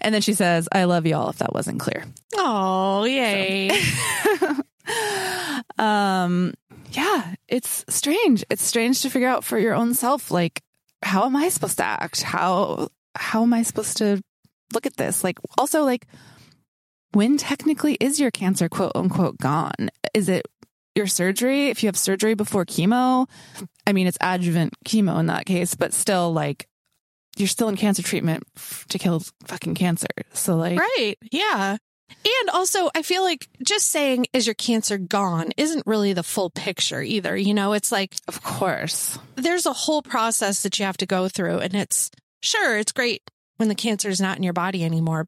And 0.00 0.14
then 0.14 0.22
she 0.22 0.32
says, 0.32 0.70
I 0.72 0.84
love 0.84 1.04
y'all 1.04 1.28
if 1.28 1.36
that 1.38 1.52
wasn't 1.52 1.80
clear. 1.80 2.04
Oh, 2.34 3.04
yay. 3.04 3.70
Um, 5.78 6.54
yeah, 6.90 7.34
it's 7.48 7.84
strange. 7.88 8.44
It's 8.50 8.64
strange 8.64 9.02
to 9.02 9.10
figure 9.10 9.28
out 9.28 9.44
for 9.44 9.58
your 9.58 9.74
own 9.74 9.94
self, 9.94 10.30
like, 10.30 10.60
how 11.02 11.24
am 11.24 11.36
I 11.36 11.48
supposed 11.48 11.78
to 11.78 11.84
act? 11.84 12.22
How, 12.22 12.88
how 13.14 13.42
am 13.42 13.54
I 13.54 13.62
supposed 13.62 13.98
to 13.98 14.20
look 14.74 14.86
at 14.86 14.96
this? 14.96 15.24
Like, 15.24 15.38
also, 15.56 15.84
like, 15.84 16.06
when 17.12 17.36
technically 17.36 17.94
is 17.94 18.18
your 18.18 18.30
cancer 18.30 18.68
quote 18.68 18.92
unquote 18.94 19.38
gone? 19.38 19.90
Is 20.14 20.28
it 20.28 20.46
your 20.94 21.06
surgery? 21.06 21.68
If 21.68 21.82
you 21.82 21.88
have 21.88 21.96
surgery 21.96 22.34
before 22.34 22.64
chemo, 22.64 23.28
I 23.86 23.92
mean, 23.92 24.06
it's 24.06 24.18
adjuvant 24.20 24.74
chemo 24.84 25.18
in 25.20 25.26
that 25.26 25.46
case, 25.46 25.74
but 25.74 25.94
still, 25.94 26.32
like, 26.32 26.66
you're 27.36 27.48
still 27.48 27.68
in 27.68 27.76
cancer 27.76 28.02
treatment 28.02 28.44
to 28.88 28.98
kill 28.98 29.22
fucking 29.46 29.74
cancer. 29.74 30.08
So, 30.32 30.56
like, 30.56 30.78
right. 30.78 31.14
Yeah. 31.30 31.76
And 32.24 32.50
also, 32.50 32.90
I 32.94 33.02
feel 33.02 33.22
like 33.22 33.48
just 33.66 33.86
saying, 33.86 34.26
is 34.34 34.46
your 34.46 34.54
cancer 34.54 34.98
gone 34.98 35.52
isn't 35.56 35.86
really 35.86 36.12
the 36.12 36.22
full 36.22 36.50
picture 36.50 37.00
either. 37.00 37.34
You 37.34 37.54
know, 37.54 37.72
it's 37.72 37.90
like 37.90 38.14
of 38.28 38.42
course. 38.42 39.18
there's 39.36 39.64
a 39.64 39.72
whole 39.72 40.02
process 40.02 40.62
that 40.62 40.78
you 40.78 40.84
have 40.84 40.98
to 40.98 41.06
go 41.06 41.28
through. 41.28 41.58
And 41.60 41.74
it's 41.74 42.10
sure, 42.42 42.78
it's 42.78 42.92
great 42.92 43.22
when 43.56 43.68
the 43.68 43.74
cancer 43.74 44.10
is 44.10 44.20
not 44.20 44.36
in 44.36 44.42
your 44.42 44.52
body 44.52 44.84
anymore 44.84 45.26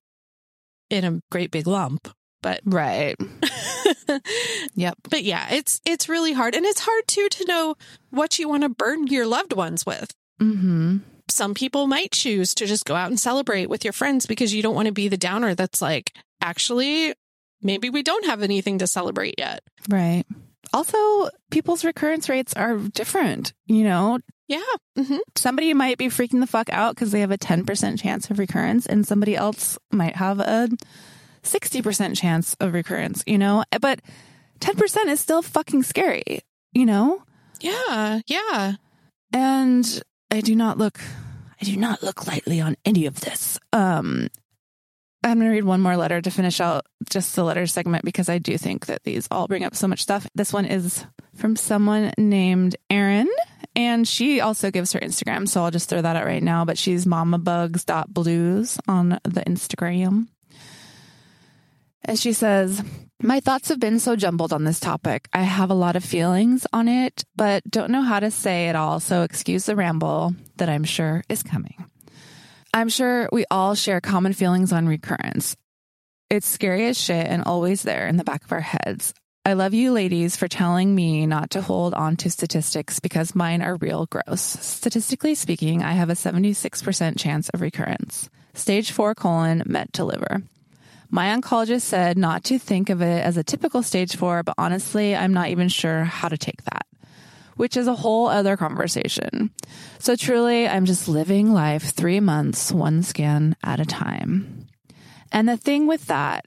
in 0.94 1.04
a 1.04 1.20
great 1.30 1.50
big 1.50 1.66
lump. 1.66 2.09
But, 2.42 2.61
Right. 2.64 3.16
Yep. 4.74 4.98
but 5.09 5.22
yeah, 5.24 5.46
it's, 5.50 5.80
it's 5.87 6.09
really 6.09 6.33
hard. 6.33 6.54
And 6.54 6.64
it's 6.66 6.80
hard 6.80 7.07
too 7.07 7.28
to 7.28 7.44
know 7.46 7.74
what 8.11 8.38
you 8.38 8.48
want 8.48 8.62
to 8.62 8.68
burn 8.68 9.07
your 9.07 9.26
loved 9.26 9.52
ones 9.52 9.85
with. 9.87 10.12
hmm. 10.38 10.98
some 11.30 11.54
people 11.54 11.87
might 11.87 12.12
choose 12.12 12.54
to 12.54 12.66
just 12.66 12.85
go 12.85 12.94
out 12.94 13.09
and 13.09 13.18
celebrate 13.18 13.68
with 13.70 13.85
your 13.85 13.92
friends 13.92 14.26
because 14.26 14.52
you 14.52 14.62
don't 14.62 14.74
want 14.74 14.87
to 14.87 14.92
be 14.92 15.09
the 15.09 15.16
downer 15.16 15.54
that's 15.54 15.80
like, 15.80 16.12
actually, 16.42 17.14
maybe 17.62 17.88
we 17.88 18.02
don't 18.02 18.26
have 18.26 18.42
anything 18.42 18.78
to 18.78 18.87
celebrate 18.87 19.37
yet. 19.38 19.62
Right. 19.88 20.24
Also, 20.72 21.28
people's 21.50 21.85
recurrence 21.85 22.28
rates 22.28 22.52
are 22.54 22.76
different. 22.76 23.52
You 23.66 23.85
know, 23.85 24.18
Yeah. 24.48 24.61
hmm 24.96 25.16
somebody 25.37 25.72
might 25.74 25.98
be 25.98 26.07
freaking 26.07 26.40
the 26.40 26.46
fuck 26.46 26.70
out 26.70 26.94
because 26.94 27.11
they 27.11 27.20
have 27.20 27.30
a 27.30 27.38
10% 27.38 27.98
chance 28.00 28.30
of 28.30 28.38
recurrence, 28.38 28.87
and 28.87 29.07
somebody 29.07 29.37
else 29.37 29.78
might 29.90 30.16
have 30.16 30.40
a 30.40 30.68
60% 31.42 32.16
chance 32.16 32.54
of 32.61 32.72
recurrence, 32.74 33.22
you 33.26 33.38
know? 33.38 33.64
But 33.80 34.00
10% 34.61 35.07
is 35.07 35.20
still 35.20 35.42
fucking 35.42 35.83
scary, 35.83 36.40
you 36.72 36.87
know? 36.87 37.22
Yeah. 37.61 38.20
Yeah. 38.26 38.74
And 39.33 40.02
I 40.30 40.40
do 40.40 40.54
not 40.54 40.78
look 40.78 41.00
I 41.61 41.64
do 41.64 41.76
not 41.76 42.02
look 42.02 42.26
lightly 42.26 42.61
on 42.61 42.76
any 42.85 43.07
of 43.07 43.20
this. 43.20 43.59
Um 43.72 44.28
I'm 45.22 45.38
going 45.38 45.50
to 45.50 45.54
read 45.54 45.64
one 45.64 45.80
more 45.80 45.96
letter 45.96 46.20
to 46.20 46.30
finish 46.30 46.61
out 46.61 46.85
just 47.09 47.35
the 47.35 47.44
letter 47.44 47.66
segment 47.66 48.04
because 48.04 48.28
I 48.28 48.37
do 48.38 48.59
think 48.59 48.87
that 48.87 49.04
these 49.04 49.26
all 49.30 49.48
bring 49.48 49.64
up 49.64 49.74
so 49.74 49.88
much 49.88 50.02
stuff. 50.02 50.26
This 50.35 50.52
one 50.52 50.66
is 50.66 51.07
from 51.35 51.57
someone 51.57 52.12
named 52.18 52.76
Erin, 52.90 53.28
and 53.77 54.07
she 54.07 54.41
also 54.41 54.71
gives 54.71 54.93
her 54.93 55.01
Instagram. 55.01 55.49
So 55.49 55.65
I'll 55.65 55.71
just 55.71 55.89
throw 55.89 56.03
that 56.03 56.17
out 56.17 56.27
right 56.27 56.43
now. 56.43 56.65
But 56.65 56.79
she's 56.79 57.07
mamabugs.blues 57.07 58.79
on 58.87 59.09
the 59.09 59.43
Instagram. 59.47 60.29
And 62.05 62.19
she 62.19 62.33
says, 62.33 62.83
My 63.23 63.41
thoughts 63.41 63.69
have 63.71 63.81
been 63.81 63.99
so 63.99 64.15
jumbled 64.15 64.53
on 64.53 64.65
this 64.65 64.79
topic. 64.79 65.29
I 65.33 65.43
have 65.43 65.71
a 65.71 65.75
lot 65.75 65.97
of 65.97 66.05
feelings 66.05 66.67
on 66.73 66.87
it, 66.87 67.25
but 67.35 67.69
don't 67.69 67.91
know 67.91 68.03
how 68.03 68.21
to 68.21 68.31
say 68.31 68.69
it 68.69 68.77
all. 68.77 69.01
So 69.01 69.23
excuse 69.23 69.67
the 69.67 69.77
ramble 69.77 70.35
that 70.57 70.69
I'm 70.69 70.85
sure 70.85 71.25
is 71.29 71.43
coming. 71.43 71.85
I'm 72.73 72.89
sure 72.89 73.29
we 73.33 73.45
all 73.51 73.75
share 73.75 74.01
common 74.01 74.33
feelings 74.33 74.73
on 74.73 74.87
recurrence. 74.87 75.57
It's 76.29 76.49
scary 76.49 76.87
as 76.87 77.01
shit 77.01 77.27
and 77.27 77.45
always 77.45 77.83
there 77.83 78.07
in 78.09 78.17
the 78.17 78.25
back 78.25 78.45
of 78.45 78.53
our 78.53 78.61
heads. 78.61 79.15
I 79.46 79.52
love 79.52 79.74
you 79.74 79.92
ladies 79.92 80.38
for 80.38 80.48
telling 80.48 80.94
me 80.94 81.26
not 81.26 81.50
to 81.50 81.61
hold 81.61 81.92
on 81.92 82.16
to 82.16 82.30
statistics 82.30 82.98
because 82.98 83.35
mine 83.35 83.61
are 83.61 83.76
real 83.76 84.07
gross. 84.07 84.40
Statistically 84.40 85.35
speaking, 85.35 85.83
I 85.83 85.92
have 85.92 86.09
a 86.09 86.14
76% 86.14 87.18
chance 87.18 87.50
of 87.50 87.61
recurrence. 87.61 88.30
Stage 88.54 88.90
4 88.90 89.14
colon 89.14 89.62
met 89.66 89.92
to 89.92 90.04
liver. 90.04 90.42
My 91.11 91.26
oncologist 91.37 91.83
said 91.83 92.16
not 92.16 92.42
to 92.44 92.59
think 92.59 92.88
of 92.88 93.02
it 93.02 93.22
as 93.22 93.37
a 93.37 93.44
typical 93.44 93.83
stage 93.83 94.16
4, 94.16 94.44
but 94.44 94.54
honestly, 94.57 95.14
I'm 95.14 95.35
not 95.35 95.48
even 95.48 95.68
sure 95.68 96.04
how 96.04 96.28
to 96.28 96.38
take 96.38 96.64
that, 96.64 96.87
which 97.57 97.76
is 97.76 97.87
a 97.87 97.94
whole 97.94 98.28
other 98.28 98.57
conversation. 98.57 99.50
So 99.98 100.16
truly, 100.16 100.66
I'm 100.66 100.87
just 100.87 101.07
living 101.07 101.52
life 101.52 101.94
3 101.94 102.20
months 102.20 102.72
one 102.72 103.02
scan 103.02 103.57
at 103.62 103.78
a 103.78 103.85
time. 103.85 104.68
And 105.30 105.46
the 105.46 105.59
thing 105.59 105.87
with 105.87 106.07
that 106.07 106.46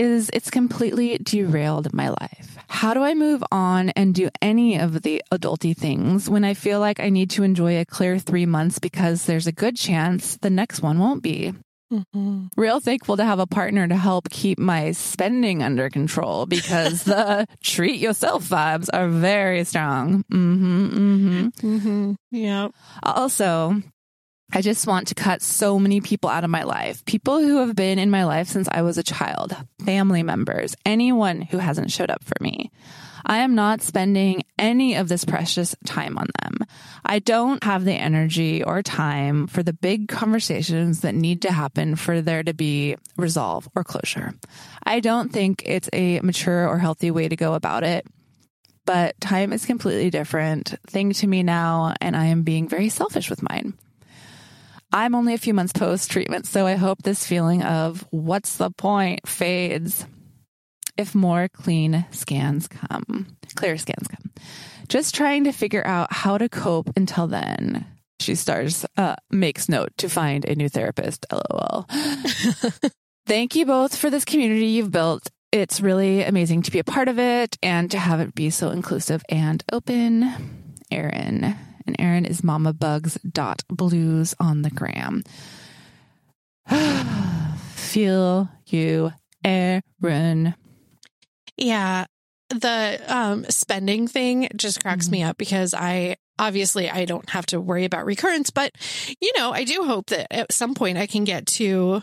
is 0.00 0.30
it's 0.32 0.50
completely 0.50 1.18
derailed 1.18 1.92
my 1.92 2.08
life. 2.08 2.56
How 2.68 2.94
do 2.94 3.02
I 3.02 3.14
move 3.14 3.44
on 3.52 3.90
and 3.90 4.14
do 4.14 4.30
any 4.40 4.78
of 4.78 5.02
the 5.02 5.22
adulty 5.30 5.76
things 5.76 6.28
when 6.30 6.42
I 6.42 6.54
feel 6.54 6.80
like 6.80 7.00
I 7.00 7.10
need 7.10 7.28
to 7.30 7.42
enjoy 7.42 7.78
a 7.78 7.84
clear 7.84 8.18
three 8.18 8.46
months 8.46 8.78
because 8.78 9.26
there's 9.26 9.46
a 9.46 9.52
good 9.52 9.76
chance 9.76 10.38
the 10.38 10.48
next 10.50 10.80
one 10.82 10.98
won't 10.98 11.22
be? 11.22 11.52
hmm 11.90 12.46
Real 12.56 12.78
thankful 12.80 13.16
to 13.16 13.24
have 13.24 13.40
a 13.40 13.46
partner 13.46 13.86
to 13.88 13.96
help 13.96 14.30
keep 14.30 14.58
my 14.58 14.92
spending 14.92 15.62
under 15.62 15.90
control 15.90 16.46
because 16.46 17.02
the 17.12 17.46
treat 17.62 18.00
yourself 18.00 18.48
vibes 18.48 18.88
are 18.92 19.08
very 19.08 19.64
strong. 19.64 20.24
hmm 20.30 20.88
hmm 20.88 21.48
hmm 21.60 22.12
Yeah. 22.30 22.68
also, 23.02 23.82
I 24.52 24.62
just 24.62 24.86
want 24.86 25.08
to 25.08 25.14
cut 25.14 25.42
so 25.42 25.78
many 25.78 26.00
people 26.00 26.28
out 26.28 26.44
of 26.44 26.50
my 26.50 26.64
life. 26.64 27.04
People 27.04 27.40
who 27.40 27.58
have 27.58 27.76
been 27.76 27.98
in 27.98 28.10
my 28.10 28.24
life 28.24 28.48
since 28.48 28.68
I 28.70 28.82
was 28.82 28.98
a 28.98 29.02
child, 29.02 29.56
family 29.84 30.22
members, 30.22 30.76
anyone 30.84 31.42
who 31.42 31.58
hasn't 31.58 31.92
showed 31.92 32.10
up 32.10 32.24
for 32.24 32.34
me. 32.40 32.72
I 33.24 33.38
am 33.38 33.54
not 33.54 33.82
spending 33.82 34.42
any 34.58 34.96
of 34.96 35.08
this 35.08 35.24
precious 35.24 35.76
time 35.84 36.18
on 36.18 36.26
them. 36.42 36.58
I 37.04 37.20
don't 37.20 37.62
have 37.62 37.84
the 37.84 37.92
energy 37.92 38.64
or 38.64 38.82
time 38.82 39.46
for 39.46 39.62
the 39.62 39.72
big 39.72 40.08
conversations 40.08 41.00
that 41.00 41.14
need 41.14 41.42
to 41.42 41.52
happen 41.52 41.94
for 41.94 42.20
there 42.20 42.42
to 42.42 42.54
be 42.54 42.96
resolve 43.16 43.68
or 43.76 43.84
closure. 43.84 44.34
I 44.82 45.00
don't 45.00 45.32
think 45.32 45.62
it's 45.66 45.90
a 45.92 46.20
mature 46.20 46.66
or 46.66 46.78
healthy 46.78 47.10
way 47.10 47.28
to 47.28 47.36
go 47.36 47.54
about 47.54 47.84
it 47.84 48.06
but 48.86 49.20
time 49.20 49.52
is 49.52 49.66
completely 49.66 50.10
different 50.10 50.74
thing 50.88 51.12
to 51.12 51.26
me 51.28 51.44
now, 51.44 51.94
and 52.00 52.16
I 52.16 52.24
am 52.24 52.42
being 52.42 52.68
very 52.68 52.88
selfish 52.88 53.30
with 53.30 53.40
mine. 53.40 53.74
I'm 54.92 55.14
only 55.14 55.34
a 55.34 55.38
few 55.38 55.54
months 55.54 55.72
post 55.72 56.10
treatment, 56.10 56.46
so 56.46 56.66
I 56.66 56.74
hope 56.74 57.02
this 57.02 57.26
feeling 57.26 57.62
of 57.62 58.06
what's 58.10 58.56
the 58.56 58.70
point 58.70 59.26
fades 59.26 60.04
if 60.96 61.14
more 61.14 61.48
clean 61.48 62.04
scans 62.10 62.68
come, 62.68 63.26
clear 63.54 63.78
scans 63.78 64.06
come. 64.06 64.32
Just 64.88 65.14
trying 65.14 65.44
to 65.44 65.52
figure 65.52 65.86
out 65.86 66.12
how 66.12 66.36
to 66.36 66.48
cope 66.48 66.90
until 66.96 67.26
then. 67.26 67.86
She 68.20 68.34
stars, 68.34 68.84
uh, 68.98 69.16
makes 69.30 69.68
note 69.68 69.92
to 69.98 70.10
find 70.10 70.44
a 70.44 70.54
new 70.54 70.68
therapist. 70.68 71.24
LOL. 71.32 71.86
thank 73.26 73.54
you 73.54 73.64
both 73.64 73.96
for 73.96 74.10
this 74.10 74.26
community 74.26 74.66
you've 74.66 74.90
built. 74.90 75.30
It's 75.52 75.80
really 75.80 76.22
amazing 76.22 76.62
to 76.62 76.70
be 76.70 76.80
a 76.80 76.84
part 76.84 77.08
of 77.08 77.18
it 77.18 77.56
and 77.62 77.90
to 77.92 77.98
have 77.98 78.20
it 78.20 78.34
be 78.34 78.50
so 78.50 78.70
inclusive 78.70 79.22
and 79.30 79.64
open. 79.72 80.74
Erin. 80.90 81.56
And 81.86 81.96
Erin 81.98 82.24
is 82.24 82.44
Mama 82.44 82.72
Bugs 82.72 83.18
dot 83.30 83.62
blues 83.68 84.34
on 84.38 84.62
the 84.62 84.70
gram. 84.70 85.22
Feel 87.74 88.48
you, 88.66 89.12
Erin. 89.44 90.54
Yeah. 91.56 92.06
The 92.50 93.00
um, 93.06 93.44
spending 93.48 94.08
thing 94.08 94.48
just 94.56 94.82
cracks 94.82 95.06
Mm-hmm. 95.06 95.12
me 95.12 95.22
up 95.22 95.38
because 95.38 95.72
I 95.72 96.16
obviously 96.38 96.90
I 96.90 97.04
don't 97.04 97.28
have 97.30 97.46
to 97.46 97.60
worry 97.60 97.84
about 97.84 98.06
recurrence, 98.06 98.50
but 98.50 98.72
you 99.20 99.32
know, 99.36 99.52
I 99.52 99.64
do 99.64 99.84
hope 99.84 100.06
that 100.06 100.26
at 100.32 100.52
some 100.52 100.74
point 100.74 100.98
I 100.98 101.06
can 101.06 101.24
get 101.24 101.46
to 101.46 102.02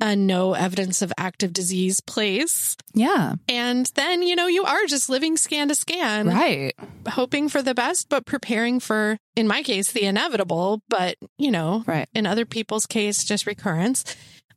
a 0.00 0.14
no 0.14 0.52
evidence 0.54 1.00
of 1.02 1.12
active 1.16 1.52
disease 1.52 2.00
place. 2.00 2.76
Yeah, 2.94 3.34
And 3.48 3.86
then, 3.94 4.22
you 4.22 4.36
know, 4.36 4.46
you 4.46 4.64
are 4.64 4.84
just 4.86 5.08
living 5.08 5.36
scan 5.36 5.68
to 5.68 5.74
scan, 5.74 6.28
right. 6.28 6.74
hoping 7.08 7.48
for 7.48 7.62
the 7.62 7.74
best, 7.74 8.08
but 8.08 8.26
preparing 8.26 8.78
for, 8.80 9.16
in 9.36 9.46
my 9.48 9.62
case, 9.62 9.92
the 9.92 10.02
inevitable, 10.02 10.82
but, 10.88 11.16
you 11.38 11.50
know, 11.50 11.82
Right. 11.86 12.08
in 12.14 12.26
other 12.26 12.44
people's 12.44 12.84
case, 12.86 13.24
just 13.24 13.46
recurrence. 13.46 14.04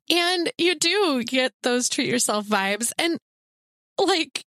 And 0.09 0.51
you 0.57 0.75
do 0.75 1.23
get 1.23 1.53
those 1.63 1.87
treat 1.87 2.09
yourself 2.09 2.45
vibes. 2.45 2.91
And 2.97 3.17
like, 3.97 4.43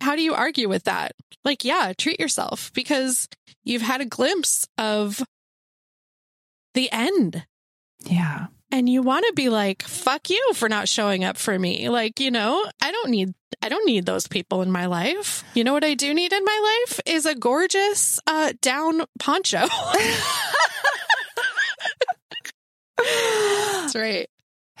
how 0.00 0.16
do 0.16 0.22
you 0.22 0.34
argue 0.34 0.68
with 0.68 0.84
that? 0.84 1.12
Like, 1.44 1.64
yeah, 1.64 1.92
treat 1.96 2.20
yourself 2.20 2.70
because 2.72 3.28
you've 3.64 3.82
had 3.82 4.00
a 4.00 4.04
glimpse 4.06 4.66
of 4.78 5.22
the 6.74 6.90
end. 6.92 7.44
Yeah. 8.04 8.46
And 8.72 8.88
you 8.88 9.02
want 9.02 9.26
to 9.26 9.34
be 9.34 9.50
like, 9.50 9.82
fuck 9.82 10.30
you 10.30 10.52
for 10.54 10.66
not 10.66 10.88
showing 10.88 11.24
up 11.24 11.36
for 11.36 11.58
me. 11.58 11.90
Like, 11.90 12.18
you 12.18 12.30
know, 12.30 12.64
I 12.80 12.90
don't 12.90 13.10
need, 13.10 13.34
I 13.60 13.68
don't 13.68 13.84
need 13.84 14.06
those 14.06 14.26
people 14.26 14.62
in 14.62 14.70
my 14.70 14.86
life. 14.86 15.44
You 15.52 15.62
know 15.62 15.74
what 15.74 15.84
I 15.84 15.92
do 15.92 16.14
need 16.14 16.32
in 16.32 16.42
my 16.42 16.84
life 16.88 16.98
is 17.04 17.26
a 17.26 17.34
gorgeous, 17.34 18.18
uh, 18.26 18.54
down 18.62 19.02
poncho. 19.18 19.66
That's 22.96 23.94
right. 23.94 24.30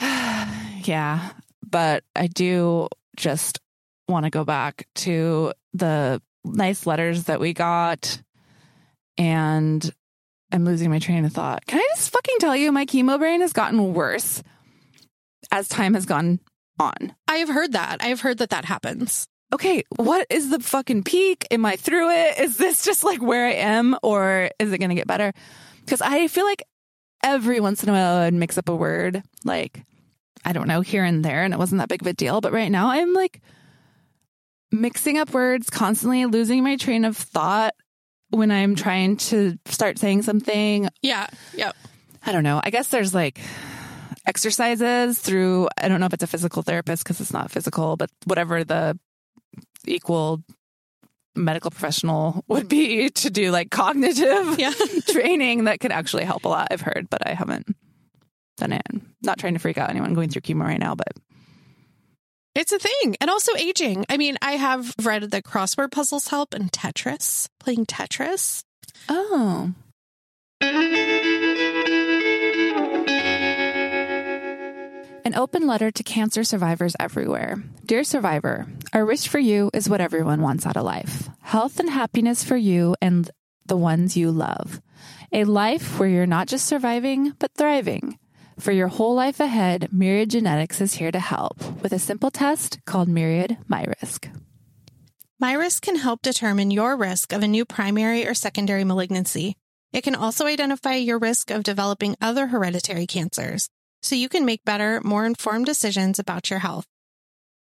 yeah. 0.00 1.28
But 1.68 2.02
I 2.16 2.28
do 2.28 2.88
just 3.16 3.60
want 4.08 4.24
to 4.24 4.30
go 4.30 4.44
back 4.44 4.88
to 4.94 5.52
the 5.74 6.22
nice 6.46 6.86
letters 6.86 7.24
that 7.24 7.40
we 7.40 7.52
got. 7.52 8.22
And 9.18 9.92
I'm 10.52 10.64
losing 10.64 10.90
my 10.90 10.98
train 10.98 11.24
of 11.24 11.32
thought. 11.32 11.66
Can 11.66 11.80
I 11.80 11.88
just 11.94 12.12
fucking 12.12 12.36
tell 12.38 12.54
you, 12.54 12.70
my 12.70 12.84
chemo 12.84 13.18
brain 13.18 13.40
has 13.40 13.54
gotten 13.54 13.94
worse 13.94 14.42
as 15.50 15.68
time 15.68 15.94
has 15.94 16.06
gone 16.06 16.40
on. 16.78 17.14
I 17.26 17.36
have 17.36 17.48
heard 17.48 17.72
that. 17.72 18.02
I 18.02 18.06
have 18.06 18.20
heard 18.20 18.38
that 18.38 18.50
that 18.50 18.66
happens. 18.66 19.26
Okay, 19.52 19.82
what 19.96 20.26
is 20.30 20.50
the 20.50 20.60
fucking 20.60 21.04
peak? 21.04 21.46
Am 21.50 21.64
I 21.64 21.76
through 21.76 22.10
it? 22.10 22.38
Is 22.38 22.56
this 22.58 22.84
just 22.84 23.02
like 23.02 23.22
where 23.22 23.46
I 23.46 23.52
am 23.52 23.96
or 24.02 24.50
is 24.58 24.72
it 24.72 24.78
going 24.78 24.90
to 24.90 24.94
get 24.94 25.06
better? 25.06 25.32
Because 25.84 26.02
I 26.02 26.28
feel 26.28 26.44
like 26.44 26.62
every 27.24 27.60
once 27.60 27.82
in 27.82 27.88
a 27.88 27.92
while 27.92 28.16
I'd 28.18 28.34
mix 28.34 28.58
up 28.58 28.68
a 28.68 28.76
word, 28.76 29.22
like, 29.44 29.84
I 30.44 30.52
don't 30.52 30.68
know, 30.68 30.80
here 30.80 31.04
and 31.04 31.24
there, 31.24 31.44
and 31.44 31.54
it 31.54 31.58
wasn't 31.58 31.78
that 31.78 31.88
big 31.88 32.02
of 32.02 32.06
a 32.06 32.12
deal. 32.12 32.40
But 32.40 32.52
right 32.52 32.70
now 32.70 32.88
I'm 32.90 33.14
like 33.14 33.40
mixing 34.70 35.18
up 35.18 35.32
words, 35.32 35.70
constantly 35.70 36.24
losing 36.26 36.62
my 36.62 36.76
train 36.76 37.04
of 37.04 37.16
thought 37.16 37.74
when 38.32 38.50
I'm 38.50 38.74
trying 38.74 39.16
to 39.18 39.58
start 39.66 39.98
saying 39.98 40.22
something. 40.22 40.88
Yeah. 41.02 41.26
Yep. 41.54 41.76
I 42.24 42.32
don't 42.32 42.44
know. 42.44 42.60
I 42.62 42.70
guess 42.70 42.88
there's 42.88 43.14
like 43.14 43.38
exercises 44.26 45.18
through, 45.18 45.68
I 45.78 45.88
don't 45.88 46.00
know 46.00 46.06
if 46.06 46.14
it's 46.14 46.22
a 46.22 46.28
physical 46.28 46.62
therapist 46.62 47.04
because 47.04 47.20
it's 47.20 47.32
not 47.32 47.50
physical, 47.50 47.96
but 47.96 48.10
whatever 48.24 48.64
the 48.64 48.98
equal 49.86 50.42
medical 51.34 51.70
professional 51.70 52.44
would 52.48 52.68
be 52.68 53.08
to 53.22 53.30
do 53.30 53.50
like 53.50 53.70
cognitive 53.70 54.58
Yeah. 54.58 54.72
training 55.08 55.64
that 55.64 55.80
could 55.80 55.92
actually 55.92 56.24
help 56.24 56.44
a 56.44 56.48
lot. 56.48 56.68
I've 56.70 56.80
heard, 56.80 57.08
but 57.10 57.26
I 57.26 57.34
haven't 57.34 57.76
done 58.56 58.72
it. 58.72 58.86
Not 59.22 59.38
trying 59.38 59.54
to 59.54 59.58
freak 59.60 59.78
out 59.78 59.90
anyone 59.90 60.14
going 60.14 60.28
through 60.30 60.42
chemo 60.42 60.62
right 60.62 60.80
now, 60.80 60.94
but 60.94 61.08
It's 62.54 62.72
a 62.72 62.78
thing. 62.78 63.16
And 63.20 63.30
also 63.30 63.56
aging. 63.56 64.04
I 64.08 64.16
mean, 64.16 64.36
I 64.42 64.52
have 64.52 64.94
read 65.02 65.22
that 65.30 65.44
crossword 65.44 65.90
puzzles 65.90 66.28
help 66.28 66.54
and 66.54 66.70
Tetris, 66.70 67.48
playing 67.58 67.86
Tetris. 67.86 68.62
oh. 69.08 69.72
An 75.24 75.34
open 75.34 75.66
letter 75.66 75.90
to 75.90 76.02
cancer 76.02 76.44
survivors 76.44 76.94
everywhere. 77.00 77.62
Dear 77.86 78.04
survivor, 78.04 78.66
our 78.92 79.04
wish 79.06 79.28
for 79.28 79.38
you 79.38 79.70
is 79.72 79.88
what 79.88 80.00
everyone 80.00 80.42
wants 80.42 80.66
out 80.66 80.76
of 80.76 80.84
life 80.84 81.28
health 81.40 81.80
and 81.80 81.88
happiness 81.90 82.44
for 82.44 82.56
you 82.56 82.96
and 83.00 83.30
the 83.66 83.76
ones 83.76 84.16
you 84.16 84.30
love. 84.30 84.80
A 85.32 85.44
life 85.44 85.98
where 85.98 86.08
you're 86.08 86.26
not 86.26 86.48
just 86.48 86.66
surviving, 86.66 87.32
but 87.38 87.52
thriving. 87.56 88.18
For 88.58 88.72
your 88.72 88.88
whole 88.88 89.14
life 89.14 89.40
ahead, 89.40 89.88
Myriad 89.92 90.30
Genetics 90.30 90.80
is 90.80 90.94
here 90.94 91.10
to 91.10 91.18
help 91.18 91.82
with 91.82 91.92
a 91.92 91.98
simple 91.98 92.30
test 92.30 92.80
called 92.84 93.08
Myriad 93.08 93.56
MyRisk. 93.70 94.28
MyRisk 95.42 95.80
can 95.80 95.96
help 95.96 96.22
determine 96.22 96.70
your 96.70 96.96
risk 96.96 97.32
of 97.32 97.42
a 97.42 97.48
new 97.48 97.64
primary 97.64 98.26
or 98.26 98.34
secondary 98.34 98.84
malignancy. 98.84 99.56
It 99.92 100.02
can 100.02 100.14
also 100.14 100.46
identify 100.46 100.94
your 100.94 101.18
risk 101.18 101.50
of 101.50 101.62
developing 101.62 102.16
other 102.20 102.46
hereditary 102.46 103.06
cancers, 103.06 103.68
so 104.02 104.14
you 104.14 104.28
can 104.28 104.44
make 104.44 104.64
better, 104.64 105.00
more 105.02 105.26
informed 105.26 105.66
decisions 105.66 106.18
about 106.18 106.50
your 106.50 106.60
health. 106.60 106.86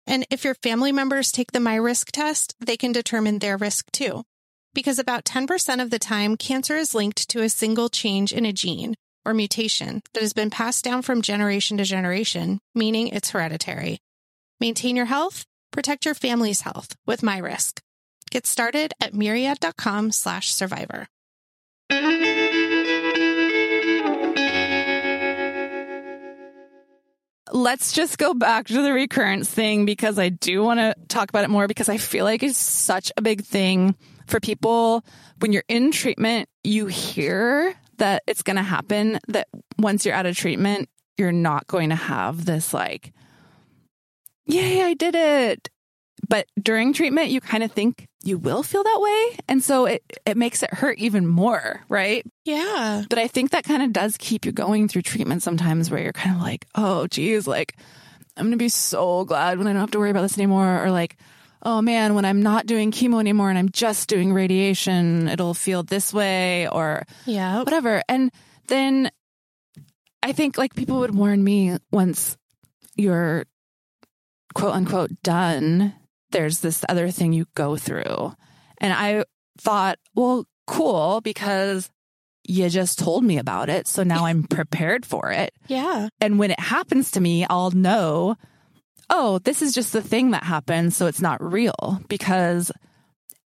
And 0.08 0.26
if 0.30 0.44
your 0.44 0.56
family 0.56 0.92
members 0.92 1.32
take 1.32 1.52
the 1.52 1.60
MyRisk 1.60 2.12
test, 2.12 2.56
they 2.60 2.76
can 2.76 2.92
determine 2.92 3.40
their 3.40 3.56
risk 3.56 3.92
too. 3.92 4.24
Because 4.74 5.00
about 5.00 5.26
10% 5.26 5.82
of 5.82 5.90
the 5.90 6.00
time, 6.00 6.38
cancer 6.38 6.76
is 6.76 6.96
linked 6.96 7.30
to 7.30 7.44
a 7.44 7.50
single 7.50 7.88
change 7.88 8.34
in 8.34 8.46
a 8.46 8.54
gene 8.54 8.96
or 9.26 9.34
mutation 9.34 10.02
that 10.14 10.22
has 10.22 10.34
been 10.34 10.50
passed 10.50 10.84
down 10.84 11.02
from 11.02 11.22
generation 11.22 11.78
to 11.78 11.84
generation, 11.84 12.60
meaning 12.76 13.08
it's 13.08 13.32
hereditary. 13.32 14.00
Maintain 14.60 14.96
your 14.96 15.06
health, 15.06 15.46
protect 15.72 16.06
your 16.06 16.14
family's 16.14 16.62
health 16.62 16.96
with 17.06 17.22
MyRisk. 17.22 17.80
Get 18.30 18.48
started 18.48 18.94
at 19.02 19.14
myriad.com 19.14 20.12
slash 20.12 20.54
survivor. 20.54 21.08
let's 27.54 27.92
just 27.92 28.18
go 28.18 28.34
back 28.34 28.68
to 28.68 28.82
the 28.82 28.94
recurrence 28.94 29.50
thing 29.50 29.86
because 29.86 30.18
I 30.18 30.30
do 30.30 30.64
want 30.64 30.80
to 30.80 30.96
talk 31.08 31.30
about 31.30 31.44
it 31.44 31.50
more 31.50 31.68
because 31.68 31.90
I 31.90 31.98
feel 31.98 32.26
like 32.26 32.44
it's 32.44 32.58
such 32.58 33.12
a 33.18 33.22
big 33.22 33.44
thing 33.44 33.96
for 34.32 34.40
people. 34.40 35.06
When 35.40 35.54
you're 35.54 35.64
in 35.68 35.92
treatment, 35.92 36.50
you 36.64 36.88
hear 36.88 37.76
that 37.98 38.24
it's 38.26 38.42
going 38.42 38.56
to 38.56 38.64
happen, 38.64 39.20
that 39.28 39.48
once 39.78 40.06
you're 40.06 40.16
out 40.16 40.26
of 40.26 40.36
treatment, 40.36 40.90
you're 41.18 41.32
not 41.32 41.68
going 41.68 41.90
to 41.90 41.96
have 41.96 42.46
this 42.46 42.74
like, 42.74 43.14
yay, 44.46 44.82
I 44.82 44.96
did 44.96 45.14
it. 45.14 45.70
But 46.28 46.48
during 46.60 46.94
treatment, 46.94 47.30
you 47.30 47.42
kind 47.42 47.64
of 47.64 47.72
think 47.72 48.08
you 48.24 48.38
will 48.38 48.64
feel 48.64 48.84
that 48.84 49.00
way. 49.02 49.38
And 49.48 49.64
so 49.64 49.86
it, 49.86 50.04
it 50.26 50.38
makes 50.38 50.64
it 50.64 50.74
hurt 50.74 50.98
even 51.00 51.28
more, 51.28 51.82
right? 51.90 52.26
Yeah. 52.46 53.04
But 53.10 53.20
I 53.20 53.28
think 53.28 53.52
that 53.52 53.64
kind 53.64 53.84
of 53.84 53.92
does 53.92 54.18
keep 54.18 54.46
you 54.46 54.52
going 54.52 54.88
through 54.88 55.02
treatment 55.02 55.44
sometimes 55.44 55.90
where 55.90 56.02
you're 56.02 56.14
kind 56.14 56.36
of 56.36 56.42
like, 56.42 56.66
oh, 56.76 57.08
geez, 57.08 57.48
like, 57.48 57.76
I'm 58.38 58.46
going 58.46 58.52
to 58.52 58.58
be 58.58 58.70
so 58.70 59.26
glad 59.26 59.58
when 59.58 59.68
I 59.68 59.74
don't 59.74 59.82
have 59.82 59.92
to 59.92 60.00
worry 60.00 60.12
about 60.12 60.22
this 60.22 60.38
anymore. 60.38 60.84
Or 60.84 60.92
like, 60.92 61.18
oh 61.64 61.82
man, 61.82 62.16
when 62.16 62.26
I'm 62.26 62.42
not 62.42 62.66
doing 62.66 62.92
chemo 62.92 63.20
anymore 63.20 63.50
and 63.50 63.58
I'm 63.58 63.70
just 63.70 64.10
doing 64.10 64.34
radiation, 64.34 65.28
it'll 65.28 65.54
feel 65.54 65.84
this 65.84 66.14
way 66.14 66.68
or 66.68 67.06
Yeah. 67.26 67.60
whatever. 67.60 68.02
And 68.10 68.32
then 68.68 69.12
I 70.24 70.32
think 70.34 70.58
like 70.58 70.76
people 70.76 71.00
would 71.00 71.16
warn 71.16 71.44
me 71.44 71.78
once 71.92 72.38
you're 72.96 73.46
quote 74.54 74.74
unquote 74.74 75.12
done, 75.24 75.94
there's 76.32 76.60
this 76.60 76.84
other 76.90 77.10
thing 77.12 77.34
you 77.34 77.46
go 77.56 77.76
through. 77.78 78.34
And 78.80 78.94
I 78.94 79.24
thought, 79.60 79.98
well, 80.16 80.46
cool, 80.68 81.22
because 81.22 81.90
you 82.48 82.68
just 82.70 82.98
told 83.00 83.24
me 83.24 83.38
about 83.38 83.70
it. 83.70 83.88
So 83.88 84.04
now 84.04 84.26
I'm 84.26 84.44
prepared 84.44 85.06
for 85.06 85.32
it. 85.32 85.54
Yeah. 85.68 86.10
And 86.20 86.40
when 86.40 86.52
it 86.52 86.60
happens 86.60 87.12
to 87.12 87.22
me, 87.22 87.46
I'll 87.50 87.72
know, 87.72 88.36
oh, 89.12 89.40
this 89.40 89.62
is 89.62 89.74
just 89.74 89.94
the 89.94 90.02
thing 90.02 90.32
that 90.32 90.44
happens. 90.44 90.96
So 90.96 91.06
it's 91.06 91.22
not 91.22 91.44
real 91.44 92.02
because 92.08 92.72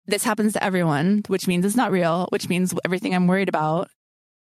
this 0.06 0.24
happens 0.24 0.52
to 0.52 0.62
everyone, 0.62 1.22
which 1.28 1.46
means 1.46 1.64
it's 1.64 1.76
not 1.76 1.92
real, 1.92 2.26
which 2.30 2.48
means 2.48 2.74
everything 2.84 3.14
I'm 3.14 3.28
worried 3.28 3.48
about 3.48 3.88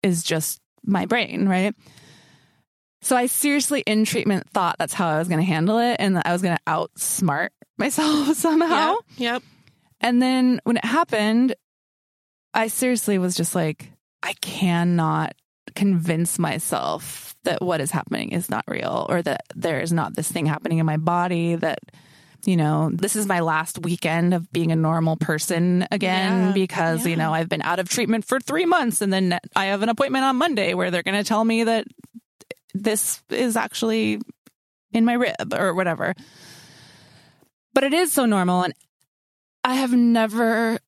is 0.02 0.24
just 0.24 0.60
my 0.82 1.06
brain, 1.06 1.48
right? 1.48 1.74
So 3.02 3.14
I 3.14 3.26
seriously 3.26 3.82
in 3.86 4.04
treatment 4.04 4.48
thought 4.50 4.76
that's 4.78 4.94
how 4.94 5.08
I 5.08 5.18
was 5.18 5.28
going 5.28 5.40
to 5.40 5.46
handle 5.46 5.78
it 5.78 5.96
and 5.98 6.16
that 6.16 6.26
I 6.26 6.32
was 6.32 6.40
going 6.40 6.56
to 6.56 6.62
outsmart 6.66 7.50
myself 7.78 8.34
somehow. 8.36 8.94
Yep. 9.16 9.18
Yep. 9.18 9.42
And 10.00 10.22
then 10.22 10.60
when 10.64 10.78
it 10.78 10.84
happened, 10.84 11.54
I 12.54 12.68
seriously 12.68 13.18
was 13.18 13.36
just 13.36 13.54
like, 13.54 13.92
I 14.22 14.32
cannot 14.34 15.34
convince 15.72 16.38
myself 16.38 17.34
that 17.44 17.62
what 17.62 17.80
is 17.80 17.90
happening 17.90 18.30
is 18.30 18.48
not 18.48 18.64
real 18.68 19.06
or 19.08 19.22
that 19.22 19.42
there 19.54 19.80
is 19.80 19.92
not 19.92 20.14
this 20.14 20.30
thing 20.30 20.46
happening 20.46 20.78
in 20.78 20.86
my 20.86 20.96
body 20.96 21.56
that 21.56 21.80
you 22.44 22.56
know, 22.56 22.90
this 22.92 23.14
is 23.14 23.26
my 23.26 23.40
last 23.40 23.78
weekend 23.78 24.34
of 24.34 24.50
being 24.52 24.72
a 24.72 24.76
normal 24.76 25.16
person 25.16 25.86
again 25.92 26.46
Yeah, 26.46 26.52
because, 26.52 27.06
you 27.06 27.14
know, 27.14 27.32
I've 27.32 27.48
been 27.48 27.62
out 27.62 27.78
of 27.78 27.88
treatment 27.88 28.24
for 28.24 28.40
three 28.40 28.66
months 28.66 29.00
and 29.00 29.12
then 29.12 29.38
I 29.54 29.66
have 29.66 29.82
an 29.82 29.88
appointment 29.88 30.24
on 30.24 30.36
Monday 30.36 30.74
where 30.74 30.90
they're 30.90 31.04
going 31.04 31.22
to 31.22 31.28
tell 31.28 31.44
me 31.44 31.64
that 31.64 31.86
this 32.74 33.22
is 33.30 33.56
actually 33.56 34.20
in 34.92 35.04
my 35.04 35.12
rib 35.14 35.54
or 35.54 35.74
whatever. 35.74 36.14
But 37.74 37.84
it 37.84 37.94
is 37.94 38.12
so 38.12 38.26
normal. 38.26 38.62
And 38.62 38.74
I 39.62 39.74
have 39.74 39.92
never 39.92 40.78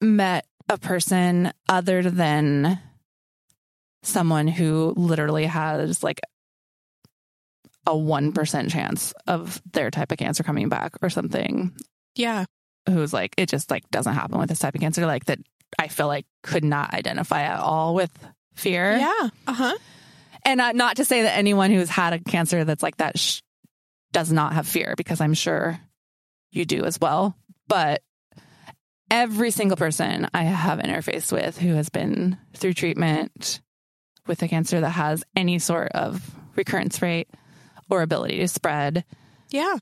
met 0.00 0.46
a 0.68 0.78
person 0.78 1.52
other 1.68 2.02
than 2.02 2.78
someone 4.06 4.46
who 4.48 4.92
literally 4.96 5.46
has 5.46 6.02
like 6.02 6.20
a 7.86 7.92
1% 7.92 8.70
chance 8.70 9.12
of 9.26 9.62
their 9.72 9.90
type 9.90 10.10
of 10.12 10.18
cancer 10.18 10.42
coming 10.42 10.68
back 10.68 10.94
or 11.02 11.08
something 11.10 11.72
Yeah. 12.14 12.44
who's 12.88 13.12
like 13.12 13.34
it 13.36 13.48
just 13.48 13.70
like 13.70 13.88
doesn't 13.90 14.14
happen 14.14 14.38
with 14.38 14.48
this 14.48 14.58
type 14.58 14.74
of 14.74 14.80
cancer 14.80 15.06
like 15.06 15.26
that 15.26 15.38
I 15.78 15.88
feel 15.88 16.06
like 16.06 16.26
could 16.42 16.64
not 16.64 16.94
identify 16.94 17.42
at 17.42 17.58
all 17.60 17.94
with 17.94 18.10
fear. 18.54 18.96
Yeah. 18.96 19.28
Uh 19.46 19.52
huh. 19.52 19.76
And 20.44 20.60
uh, 20.60 20.72
not 20.72 20.96
to 20.96 21.04
say 21.04 21.22
that 21.22 21.36
anyone 21.36 21.70
who's 21.72 21.90
had 21.90 22.12
a 22.12 22.18
cancer 22.20 22.64
that's 22.64 22.82
like 22.82 22.96
that 22.98 23.18
sh- 23.18 23.40
does 24.12 24.32
not 24.32 24.52
have 24.52 24.66
fear 24.66 24.94
because 24.96 25.20
I'm 25.20 25.34
sure 25.34 25.78
you 26.52 26.64
do 26.64 26.84
as 26.84 27.00
well. 27.00 27.36
But 27.68 28.02
every 29.10 29.50
single 29.50 29.76
person 29.76 30.28
I 30.32 30.44
have 30.44 30.78
interfaced 30.78 31.32
with 31.32 31.58
who 31.58 31.74
has 31.74 31.88
been 31.88 32.38
through 32.54 32.74
treatment 32.74 33.60
with 34.26 34.42
a 34.42 34.48
cancer 34.48 34.80
that 34.80 34.90
has 34.90 35.24
any 35.34 35.58
sort 35.58 35.92
of 35.92 36.30
recurrence 36.56 37.00
rate 37.02 37.28
or 37.90 38.02
ability 38.02 38.38
to 38.38 38.48
spread 38.48 39.04
Yeah. 39.50 39.76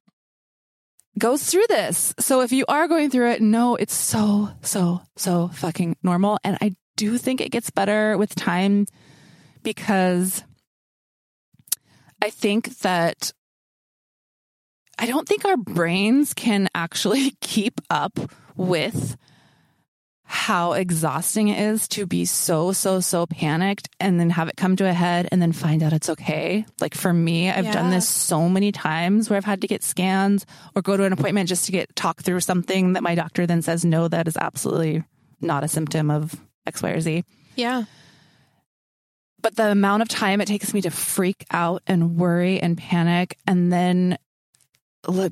goes 1.19 1.45
through 1.45 1.67
this. 1.69 2.15
So 2.19 2.41
if 2.43 2.53
you 2.53 2.65
are 2.69 2.89
going 2.89 3.11
through 3.11 3.31
it, 3.31 3.41
no, 3.43 3.77
it's 3.77 3.95
so, 3.95 4.51
so, 4.63 5.01
so 5.17 5.49
fucking 5.49 5.97
normal. 6.03 6.39
And 6.45 6.59
I 6.61 6.75
do 6.97 7.17
think 7.19 7.41
it 7.41 7.51
gets 7.51 7.71
better 7.71 8.19
with 8.19 8.35
time 8.35 8.87
because 9.63 10.43
I 12.23 12.31
think 12.31 12.79
that 12.79 13.33
I 14.99 15.07
don't 15.07 15.27
think 15.27 15.45
our 15.45 15.57
brains 15.57 16.35
can 16.35 16.69
actually 16.75 17.33
keep 17.41 17.81
up 17.91 18.19
with 18.57 19.17
how 20.27 20.73
exhausting 20.73 21.49
it 21.49 21.61
is 21.61 21.87
to 21.87 22.07
be 22.07 22.25
so, 22.25 22.73
so, 22.73 22.99
so 23.01 23.27
panicked 23.27 23.91
and 24.01 24.19
then 24.19 24.31
have 24.31 24.49
it 24.49 24.57
come 24.57 24.75
to 24.75 24.89
a 24.89 24.93
head 24.93 25.29
and 25.31 25.41
then 25.41 25.53
find 25.53 25.83
out 25.83 25.93
it's 25.93 26.09
okay. 26.09 26.65
Like 26.81 26.95
for 26.95 27.13
me, 27.13 27.51
I've 27.51 27.71
done 27.71 27.91
this 27.91 28.09
so 28.09 28.49
many 28.49 28.73
times 28.73 29.29
where 29.29 29.37
I've 29.37 29.45
had 29.45 29.61
to 29.61 29.67
get 29.67 29.83
scans 29.83 30.47
or 30.75 30.81
go 30.81 30.97
to 30.97 31.05
an 31.05 31.13
appointment 31.13 31.51
just 31.51 31.67
to 31.67 31.73
get 31.73 31.95
talk 31.95 32.23
through 32.23 32.41
something 32.41 32.95
that 32.95 33.03
my 33.03 33.15
doctor 33.15 33.47
then 33.47 33.61
says, 33.61 33.85
no, 33.85 34.09
that 34.09 34.27
is 34.27 34.37
absolutely 34.39 35.05
not 35.43 35.63
a 35.63 35.69
symptom 35.69 36.11
of 36.11 36.35
X, 36.67 36.83
Y, 36.83 36.91
or 36.91 37.01
Z. 37.01 37.25
Yeah. 37.55 37.85
But 39.43 39.57
the 39.57 39.71
amount 39.71 40.01
of 40.01 40.09
time 40.09 40.41
it 40.41 40.49
takes 40.49 40.73
me 40.73 40.81
to 40.83 40.91
freak 40.91 41.45
out 41.51 41.83
and 41.87 42.17
worry 42.17 42.61
and 42.61 42.79
panic 42.79 43.37
and 43.47 43.71
then 43.71 44.17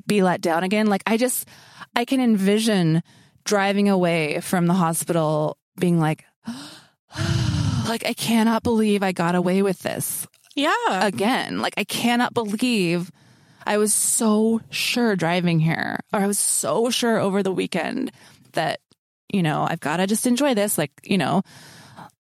be 0.05 0.21
let 0.21 0.39
down 0.39 0.63
again, 0.63 0.85
like 0.85 1.01
I 1.07 1.17
just, 1.17 1.47
I 1.95 2.05
can 2.05 2.21
envision 2.21 3.01
driving 3.45 3.89
away 3.89 4.39
from 4.41 4.67
the 4.67 4.73
hospital 4.73 5.57
being 5.79 5.99
like, 5.99 6.23
like, 7.87 8.05
I 8.05 8.13
cannot 8.13 8.63
believe 8.63 9.03
I 9.03 9.11
got 9.11 9.35
away 9.35 9.61
with 9.61 9.79
this 9.79 10.27
Yeah. 10.55 10.73
again. 10.89 11.59
Like, 11.59 11.73
I 11.77 11.83
cannot 11.83 12.33
believe 12.33 13.11
I 13.65 13.77
was 13.77 13.93
so 13.93 14.61
sure 14.69 15.15
driving 15.15 15.59
here, 15.59 15.99
or 16.11 16.19
I 16.19 16.27
was 16.27 16.39
so 16.39 16.89
sure 16.89 17.17
over 17.19 17.43
the 17.43 17.51
weekend 17.51 18.11
that, 18.53 18.79
you 19.31 19.41
know, 19.43 19.65
I've 19.69 19.79
got 19.79 19.97
to 19.97 20.07
just 20.07 20.27
enjoy 20.27 20.53
this. 20.53 20.77
Like, 20.77 20.91
you 21.03 21.17
know, 21.17 21.43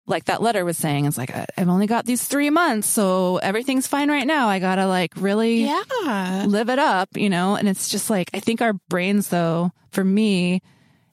like 0.07 0.25
that 0.25 0.43
letter 0.43 0.65
was 0.65 0.77
saying, 0.77 1.05
it's 1.05 1.17
like, 1.17 1.31
I've 1.57 1.69
only 1.69 1.87
got 1.87 2.05
these 2.05 2.25
three 2.25 2.51
months, 2.51 2.89
so 2.89 3.37
everything's 3.37 3.87
fine 3.87 4.11
right 4.11 4.27
now. 4.27 4.49
I 4.49 4.59
got 4.59 4.75
to 4.77 4.87
like 4.89 5.13
really 5.17 5.65
yeah. 5.65 6.45
live 6.49 6.69
it 6.69 6.81
up, 6.81 7.11
you 7.17 7.31
know? 7.31 7.55
And 7.55 7.69
it's 7.69 7.89
just 7.89 8.11
like, 8.11 8.31
I 8.35 8.41
think 8.41 8.61
our 8.61 8.73
brains, 8.89 9.29
though, 9.29 9.71
for 9.93 10.03
me, 10.03 10.63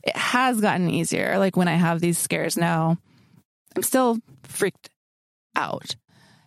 it 0.07 0.15
has 0.15 0.61
gotten 0.61 0.89
easier. 0.89 1.37
Like 1.37 1.57
when 1.57 1.67
I 1.67 1.75
have 1.75 1.99
these 1.99 2.17
scares 2.17 2.57
now, 2.57 2.97
I'm 3.75 3.83
still 3.83 4.17
freaked 4.43 4.89
out 5.55 5.95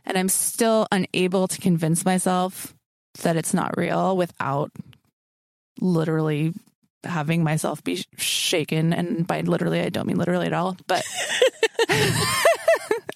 and 0.05 0.16
I'm 0.16 0.29
still 0.29 0.87
unable 0.90 1.46
to 1.46 1.61
convince 1.61 2.05
myself 2.05 2.75
that 3.23 3.37
it's 3.37 3.53
not 3.53 3.77
real 3.77 4.16
without 4.16 4.73
literally 5.81 6.55
having 7.05 7.44
myself 7.44 7.85
be 7.85 8.03
shaken. 8.16 8.92
And 8.92 9.27
by 9.27 9.42
literally, 9.42 9.81
I 9.81 9.90
don't 9.90 10.07
mean 10.07 10.18
literally 10.18 10.46
at 10.46 10.53
all, 10.53 10.77
but. 10.87 11.05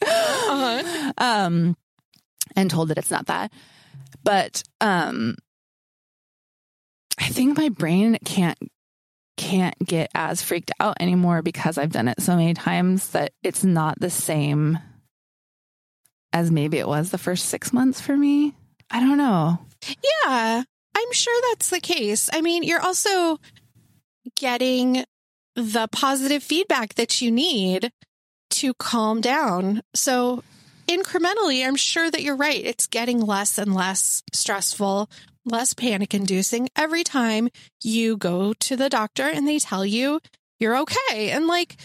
Uh-huh. 0.07 1.13
um 1.19 1.77
and 2.55 2.71
told 2.71 2.89
that 2.89 2.99
it's 2.99 3.11
not 3.11 3.27
that 3.27 3.51
but 4.23 4.63
um 4.81 5.37
i 7.19 7.27
think 7.29 7.57
my 7.57 7.69
brain 7.71 8.19
can't 8.25 8.59
can't 9.37 9.79
get 9.85 10.11
as 10.15 10.43
freaked 10.43 10.71
out 10.81 10.97
anymore 11.01 11.43
because 11.43 11.77
i've 11.79 11.93
done 11.93 12.09
it 12.09 12.21
so 12.21 12.37
many 12.37 12.55
times 12.55 13.11
that 13.11 13.33
it's 13.43 13.65
not 13.65 13.99
the 14.01 14.11
same 14.11 14.79
as 16.33 16.51
maybe 16.51 16.79
it 16.79 16.87
was 16.89 17.11
the 17.11 17.19
first 17.19 17.47
6 17.47 17.73
months 17.73 18.01
for 18.01 18.17
me 18.17 18.55
i 18.91 19.01
don't 19.01 19.19
know 19.19 19.59
Yeah, 20.27 20.63
I'm 20.97 21.13
sure 21.13 21.43
that's 21.51 21.71
the 21.71 21.81
case. 21.81 22.31
I 22.33 22.41
mean, 22.41 22.63
you're 22.63 22.81
also 22.81 23.39
getting 24.37 25.05
the 25.55 25.89
positive 25.93 26.43
feedback 26.43 26.95
that 26.95 27.21
you 27.21 27.31
need 27.31 27.91
to 28.51 28.73
calm 28.75 29.21
down. 29.21 29.83
So, 29.95 30.43
incrementally, 30.89 31.67
I'm 31.67 31.77
sure 31.77 32.11
that 32.11 32.23
you're 32.23 32.37
right. 32.37 32.65
It's 32.65 32.87
getting 32.87 33.21
less 33.21 33.59
and 33.59 33.75
less 33.75 34.23
stressful, 34.33 35.11
less 35.45 35.75
panic 35.75 36.15
inducing 36.15 36.69
every 36.77 37.05
time 37.05 37.49
you 37.83 38.17
go 38.17 38.53
to 38.55 38.77
the 38.77 38.89
doctor 38.89 39.25
and 39.25 39.47
they 39.47 39.59
tell 39.59 39.85
you 39.85 40.21
you're 40.61 40.77
okay. 40.79 41.31
And 41.31 41.47
like, 41.47 41.77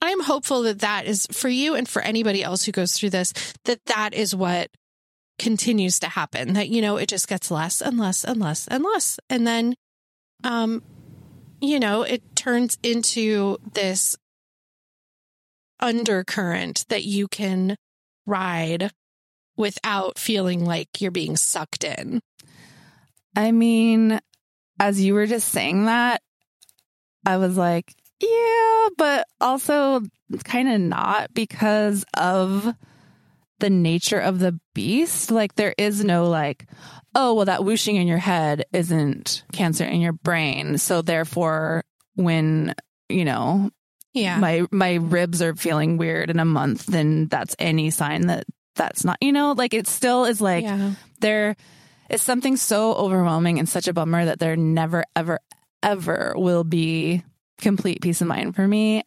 I'm 0.00 0.22
hopeful 0.22 0.62
that 0.62 0.80
that 0.80 1.06
is 1.06 1.26
for 1.32 1.48
you 1.48 1.74
and 1.74 1.88
for 1.88 2.02
anybody 2.02 2.42
else 2.42 2.64
who 2.64 2.72
goes 2.72 2.92
through 2.92 3.10
this, 3.10 3.32
that 3.64 3.84
that 3.86 4.14
is 4.14 4.34
what 4.34 4.70
continues 5.38 6.00
to 6.00 6.08
happen 6.08 6.54
that 6.54 6.68
you 6.68 6.82
know 6.82 6.96
it 6.96 7.08
just 7.08 7.28
gets 7.28 7.50
less 7.50 7.80
and 7.80 7.96
less 7.96 8.24
and 8.24 8.40
less 8.40 8.66
and 8.66 8.82
less 8.82 9.20
and 9.30 9.46
then 9.46 9.74
um 10.42 10.82
you 11.60 11.78
know 11.78 12.02
it 12.02 12.22
turns 12.34 12.76
into 12.82 13.56
this 13.72 14.16
undercurrent 15.80 16.84
that 16.88 17.04
you 17.04 17.28
can 17.28 17.76
ride 18.26 18.90
without 19.56 20.18
feeling 20.18 20.64
like 20.64 21.00
you're 21.00 21.10
being 21.10 21.36
sucked 21.36 21.84
in 21.84 22.20
I 23.36 23.52
mean, 23.52 24.20
as 24.80 25.02
you 25.02 25.14
were 25.14 25.26
just 25.26 25.48
saying 25.48 25.86
that, 25.86 26.22
I 27.26 27.36
was 27.36 27.56
like, 27.56 27.94
yeah, 28.20 28.88
but 28.96 29.26
also 29.40 30.02
kind 30.44 30.68
of 30.68 30.80
not 30.80 31.34
because 31.34 32.04
of 32.14 32.74
the 33.60 33.70
nature 33.70 34.18
of 34.18 34.38
the 34.38 34.58
beast. 34.74 35.30
Like, 35.30 35.54
there 35.54 35.74
is 35.76 36.04
no, 36.04 36.28
like, 36.28 36.66
oh, 37.14 37.34
well, 37.34 37.44
that 37.46 37.64
whooshing 37.64 37.96
in 37.96 38.06
your 38.06 38.18
head 38.18 38.64
isn't 38.72 39.44
cancer 39.52 39.84
in 39.84 40.00
your 40.00 40.12
brain. 40.12 40.78
So, 40.78 41.02
therefore, 41.02 41.84
when, 42.14 42.74
you 43.08 43.24
know, 43.24 43.70
yeah 44.14 44.38
my 44.38 44.64
my 44.72 44.94
ribs 44.94 45.42
are 45.42 45.54
feeling 45.54 45.96
weird 45.96 46.30
in 46.30 46.40
a 46.40 46.44
month, 46.44 46.86
then 46.86 47.26
that's 47.26 47.54
any 47.58 47.90
sign 47.90 48.26
that 48.26 48.44
that's 48.74 49.04
not, 49.04 49.18
you 49.20 49.32
know, 49.32 49.52
like 49.52 49.74
it 49.74 49.86
still 49.86 50.24
is 50.24 50.40
like 50.40 50.64
yeah 50.64 50.92
there 51.20 51.56
is 52.08 52.22
something 52.22 52.56
so 52.56 52.94
overwhelming 52.94 53.58
and 53.58 53.68
such 53.68 53.88
a 53.88 53.92
bummer 53.92 54.24
that 54.24 54.38
there 54.38 54.56
never, 54.56 55.04
ever, 55.14 55.38
ever 55.82 56.34
will 56.36 56.64
be 56.64 57.22
complete 57.58 58.00
peace 58.00 58.20
of 58.20 58.28
mind 58.28 58.54
for 58.54 58.66
me 58.66 59.02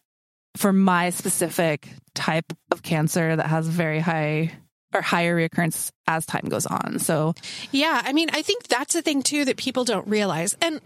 for 0.57 0.73
my 0.73 1.09
specific 1.09 1.87
type 2.13 2.51
of 2.71 2.83
cancer 2.83 3.35
that 3.35 3.47
has 3.47 3.67
very 3.67 3.99
high 3.99 4.51
or 4.93 5.01
higher 5.01 5.33
recurrence 5.35 5.91
as 6.07 6.25
time 6.25 6.47
goes 6.49 6.65
on. 6.65 6.99
So, 6.99 7.33
Yeah, 7.71 8.01
I 8.03 8.11
mean, 8.11 8.29
I 8.33 8.41
think 8.41 8.67
that's 8.67 8.95
a 8.95 9.01
thing 9.01 9.21
too 9.21 9.45
that 9.45 9.57
people 9.57 9.85
don't 9.85 10.07
realize. 10.07 10.55
And 10.61 10.81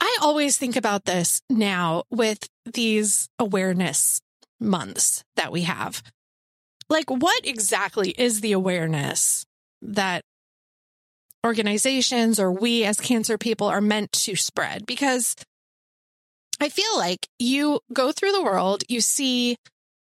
I 0.00 0.18
always 0.22 0.56
think 0.56 0.76
about 0.76 1.04
this 1.04 1.42
now 1.50 2.04
with 2.10 2.48
these 2.64 3.28
awareness 3.38 4.20
months 4.60 5.24
that 5.36 5.50
we 5.50 5.62
have. 5.62 6.02
Like, 6.88 7.10
what 7.10 7.46
exactly 7.46 8.10
is 8.10 8.40
the 8.40 8.52
awareness 8.52 9.44
that 9.80 10.22
organizations 11.44 12.38
or 12.38 12.52
we 12.52 12.84
as 12.84 13.00
cancer 13.00 13.38
people 13.38 13.66
are 13.66 13.80
meant 13.80 14.12
to 14.12 14.36
spread? 14.36 14.86
Because 14.86 15.36
I 16.60 16.68
feel 16.68 16.96
like 16.96 17.26
you 17.38 17.80
go 17.92 18.12
through 18.12 18.32
the 18.32 18.42
world, 18.42 18.84
you 18.88 19.00
see 19.00 19.56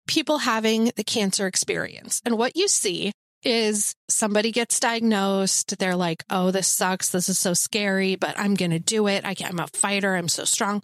people 0.09 0.39
having 0.39 0.91
the 0.97 1.05
cancer 1.05 1.47
experience. 1.47 2.20
And 2.24 2.36
what 2.36 2.57
you 2.57 2.66
see 2.66 3.12
is 3.45 3.95
somebody 4.09 4.51
gets 4.51 4.80
diagnosed. 4.80 5.78
They're 5.78 5.95
like, 5.95 6.24
oh, 6.28 6.51
this 6.51 6.66
sucks. 6.66 7.11
This 7.11 7.28
is 7.28 7.39
so 7.39 7.55
scary, 7.55 8.16
but 8.16 8.39
I'm 8.39 8.55
going 8.55 8.72
to 8.72 8.80
do 8.80 9.07
it. 9.07 9.24
I, 9.24 9.34
am 9.41 9.61
a 9.61 9.68
fighter. 9.68 10.16
I'm 10.16 10.28
so 10.28 10.45
strong. 10.45 10.82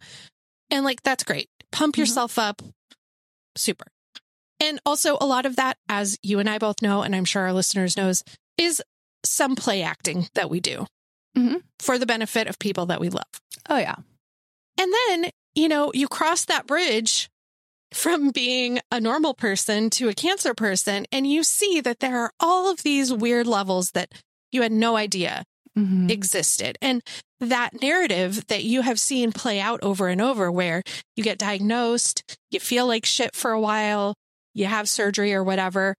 And 0.71 0.85
like, 0.85 1.03
that's 1.03 1.25
great. 1.25 1.49
Pump 1.73 1.95
mm-hmm. 1.95 2.03
yourself 2.03 2.39
up. 2.39 2.63
Super. 3.57 3.87
And 4.61 4.81
also 4.87 5.19
a 5.21 5.27
lot 5.27 5.47
of 5.47 5.57
that, 5.57 5.77
as 5.89 6.17
you 6.23 6.39
and 6.39 6.49
I 6.49 6.59
both 6.59 6.81
know, 6.81 7.03
and 7.03 7.15
I'm 7.15 7.25
sure 7.25 7.43
our 7.43 7.53
listeners 7.53 7.97
knows, 7.97 8.23
is 8.57 8.81
some 9.25 9.57
play 9.57 9.83
acting 9.83 10.29
that 10.35 10.51
we 10.51 10.61
do 10.61 10.87
mm-hmm. 11.37 11.57
for 11.79 11.99
the 11.99 12.07
benefit 12.07 12.47
of 12.47 12.59
people 12.59 12.87
that 12.87 13.01
we 13.01 13.09
love. 13.09 13.25
Oh, 13.69 13.79
yeah. 13.79 13.97
And 14.79 14.93
then, 15.09 15.31
you 15.55 15.69
know, 15.69 15.91
you 15.95 16.09
cross 16.09 16.45
that 16.47 16.67
bridge 16.67 17.29
from 17.93 18.31
being 18.31 18.81
a 18.91 19.01
normal 19.01 19.35
person 19.35 19.89
to 19.89 20.09
a 20.09 20.15
cancer 20.15 20.53
person, 20.53 21.07
and 21.13 21.27
you 21.27 21.45
see 21.45 21.81
that 21.81 22.01
there 22.01 22.19
are 22.19 22.33
all 22.41 22.71
of 22.71 22.83
these 22.83 23.13
weird 23.13 23.47
levels 23.47 23.93
that 23.93 24.13
you 24.51 24.63
had 24.63 24.73
no 24.73 24.97
idea 24.97 25.45
mm-hmm. 25.79 26.11
existed. 26.11 26.77
And 26.83 27.03
that 27.41 27.81
narrative 27.81 28.47
that 28.49 28.65
you 28.65 28.83
have 28.83 28.99
seen 28.99 29.31
play 29.31 29.61
out 29.61 29.81
over 29.83 30.09
and 30.09 30.21
over, 30.21 30.51
where 30.51 30.83
you 31.15 31.23
get 31.23 31.39
diagnosed, 31.39 32.37
you 32.51 32.59
feel 32.59 32.87
like 32.87 33.07
shit 33.07 33.35
for 33.37 33.53
a 33.53 33.61
while, 33.61 34.15
you 34.55 34.67
have 34.67 34.89
surgery 34.89 35.33
or 35.33 35.45
whatever, 35.45 35.95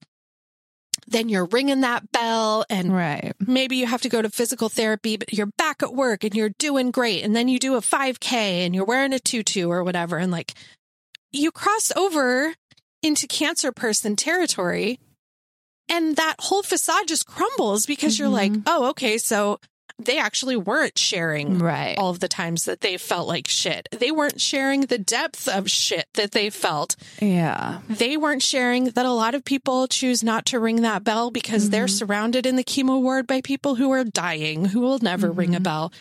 then 1.07 1.29
you're 1.29 1.45
ringing 1.45 1.81
that 1.81 2.11
bell 2.11 2.65
and 2.69 2.93
right. 2.93 3.33
maybe 3.39 3.75
you 3.75 3.85
have 3.85 4.01
to 4.01 4.09
go 4.09 4.21
to 4.21 4.29
physical 4.29 4.69
therapy, 4.69 5.17
but 5.17 5.33
you're 5.33 5.51
back 5.57 5.83
at 5.83 5.93
work 5.93 6.23
and 6.23 6.33
you're 6.33 6.51
doing 6.57 6.91
great. 6.91 7.23
And 7.23 7.35
then 7.35 7.47
you 7.47 7.59
do 7.59 7.75
a 7.75 7.81
5K 7.81 8.33
and 8.65 8.73
you're 8.73 8.85
wearing 8.85 9.13
a 9.13 9.19
tutu 9.19 9.67
or 9.67 9.83
whatever. 9.83 10.17
And 10.17 10.31
like 10.31 10.53
you 11.31 11.51
cross 11.51 11.91
over 11.95 12.55
into 13.03 13.27
cancer 13.27 13.71
person 13.71 14.15
territory 14.15 14.99
and 15.87 16.15
that 16.15 16.35
whole 16.39 16.63
facade 16.63 17.07
just 17.07 17.27
crumbles 17.27 17.85
because 17.85 18.15
mm-hmm. 18.15 18.23
you're 18.23 18.31
like, 18.31 18.51
mm-hmm. 18.51 18.61
oh, 18.65 18.89
okay, 18.89 19.17
so 19.17 19.59
they 19.97 20.17
actually 20.19 20.57
weren't 20.57 20.97
sharing 20.97 21.59
right. 21.59 21.97
all 21.97 22.09
of 22.09 22.19
the 22.19 22.27
times 22.27 22.65
that 22.65 22.81
they 22.81 22.97
felt 22.97 23.27
like 23.27 23.47
shit. 23.47 23.87
They 23.91 24.11
weren't 24.11 24.41
sharing 24.41 24.81
the 24.81 24.97
depth 24.97 25.47
of 25.47 25.69
shit 25.69 26.07
that 26.15 26.31
they 26.31 26.49
felt. 26.49 26.95
Yeah. 27.21 27.79
They 27.89 28.17
weren't 28.17 28.43
sharing 28.43 28.85
that 28.85 29.05
a 29.05 29.11
lot 29.11 29.35
of 29.35 29.45
people 29.45 29.87
choose 29.87 30.23
not 30.23 30.45
to 30.47 30.59
ring 30.59 30.81
that 30.81 31.03
bell 31.03 31.31
because 31.31 31.63
mm-hmm. 31.63 31.71
they're 31.71 31.87
surrounded 31.87 32.45
in 32.45 32.57
the 32.57 32.63
chemo 32.63 33.01
ward 33.01 33.25
by 33.25 33.41
people 33.41 33.75
who 33.75 33.91
are 33.91 34.03
dying, 34.03 34.65
who 34.65 34.81
will 34.81 34.99
never 34.99 35.29
mm-hmm. 35.29 35.39
ring 35.39 35.55
a 35.55 35.57
mm-hmm. 35.57 35.63
bell. 35.63 35.93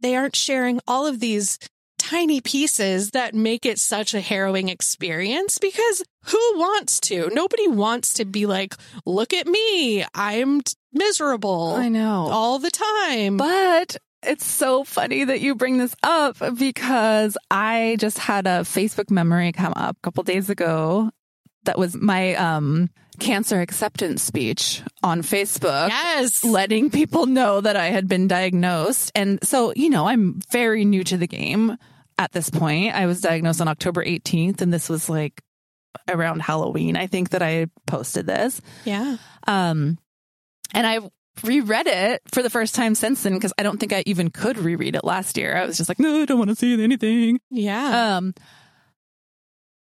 They 0.00 0.14
aren't 0.14 0.36
sharing 0.36 0.80
all 0.86 1.06
of 1.06 1.20
these 1.20 1.58
tiny 1.98 2.40
pieces 2.40 3.10
that 3.12 3.34
make 3.34 3.64
it 3.64 3.78
such 3.78 4.14
a 4.14 4.20
harrowing 4.20 4.68
experience 4.68 5.58
because 5.58 6.02
who 6.24 6.58
wants 6.58 7.00
to? 7.00 7.30
Nobody 7.32 7.68
wants 7.68 8.14
to 8.14 8.24
be 8.24 8.46
like, 8.46 8.74
look 9.04 9.32
at 9.32 9.46
me. 9.46 10.04
I'm 10.14 10.60
miserable. 10.92 11.74
I 11.74 11.88
know. 11.88 12.28
All 12.30 12.58
the 12.58 12.70
time. 12.70 13.36
But 13.36 13.96
it's 14.22 14.46
so 14.46 14.84
funny 14.84 15.24
that 15.24 15.40
you 15.40 15.54
bring 15.54 15.78
this 15.78 15.96
up 16.02 16.36
because 16.56 17.36
I 17.50 17.96
just 17.98 18.18
had 18.18 18.46
a 18.46 18.60
Facebook 18.60 19.10
memory 19.10 19.52
come 19.52 19.72
up 19.74 19.96
a 19.96 20.00
couple 20.02 20.22
days 20.22 20.50
ago 20.50 21.10
that 21.64 21.78
was 21.78 21.96
my 21.96 22.34
um 22.34 22.88
cancer 23.18 23.60
acceptance 23.60 24.22
speech 24.22 24.82
on 25.02 25.22
Facebook. 25.22 25.88
Yes. 25.88 26.44
Letting 26.44 26.90
people 26.90 27.26
know 27.26 27.60
that 27.60 27.76
I 27.76 27.86
had 27.86 28.08
been 28.08 28.26
diagnosed. 28.26 29.12
And 29.14 29.38
so, 29.46 29.72
you 29.76 29.90
know, 29.90 30.08
I'm 30.08 30.40
very 30.50 30.84
new 30.84 31.04
to 31.04 31.16
the 31.16 31.26
game 31.26 31.76
at 32.18 32.32
this 32.32 32.50
point. 32.50 32.94
I 32.94 33.06
was 33.06 33.20
diagnosed 33.20 33.60
on 33.60 33.68
October 33.68 34.04
18th, 34.04 34.60
and 34.60 34.72
this 34.72 34.88
was 34.88 35.08
like 35.08 35.42
around 36.08 36.42
Halloween, 36.42 36.96
I 36.96 37.06
think 37.06 37.30
that 37.30 37.42
I 37.42 37.66
posted 37.86 38.26
this. 38.26 38.60
Yeah. 38.84 39.16
Um, 39.46 39.98
and 40.74 40.86
I 40.86 41.00
reread 41.44 41.86
it 41.86 42.22
for 42.32 42.42
the 42.42 42.50
first 42.50 42.74
time 42.74 42.94
since 42.94 43.22
then 43.22 43.34
because 43.34 43.52
I 43.58 43.62
don't 43.62 43.78
think 43.78 43.92
I 43.92 44.02
even 44.06 44.30
could 44.30 44.58
reread 44.58 44.96
it 44.96 45.04
last 45.04 45.36
year. 45.36 45.56
I 45.56 45.66
was 45.66 45.76
just 45.76 45.88
like, 45.88 45.98
no, 45.98 46.22
I 46.22 46.24
don't 46.24 46.38
want 46.38 46.50
to 46.50 46.56
see 46.56 46.82
anything. 46.82 47.40
Yeah. 47.50 48.16
Um, 48.16 48.34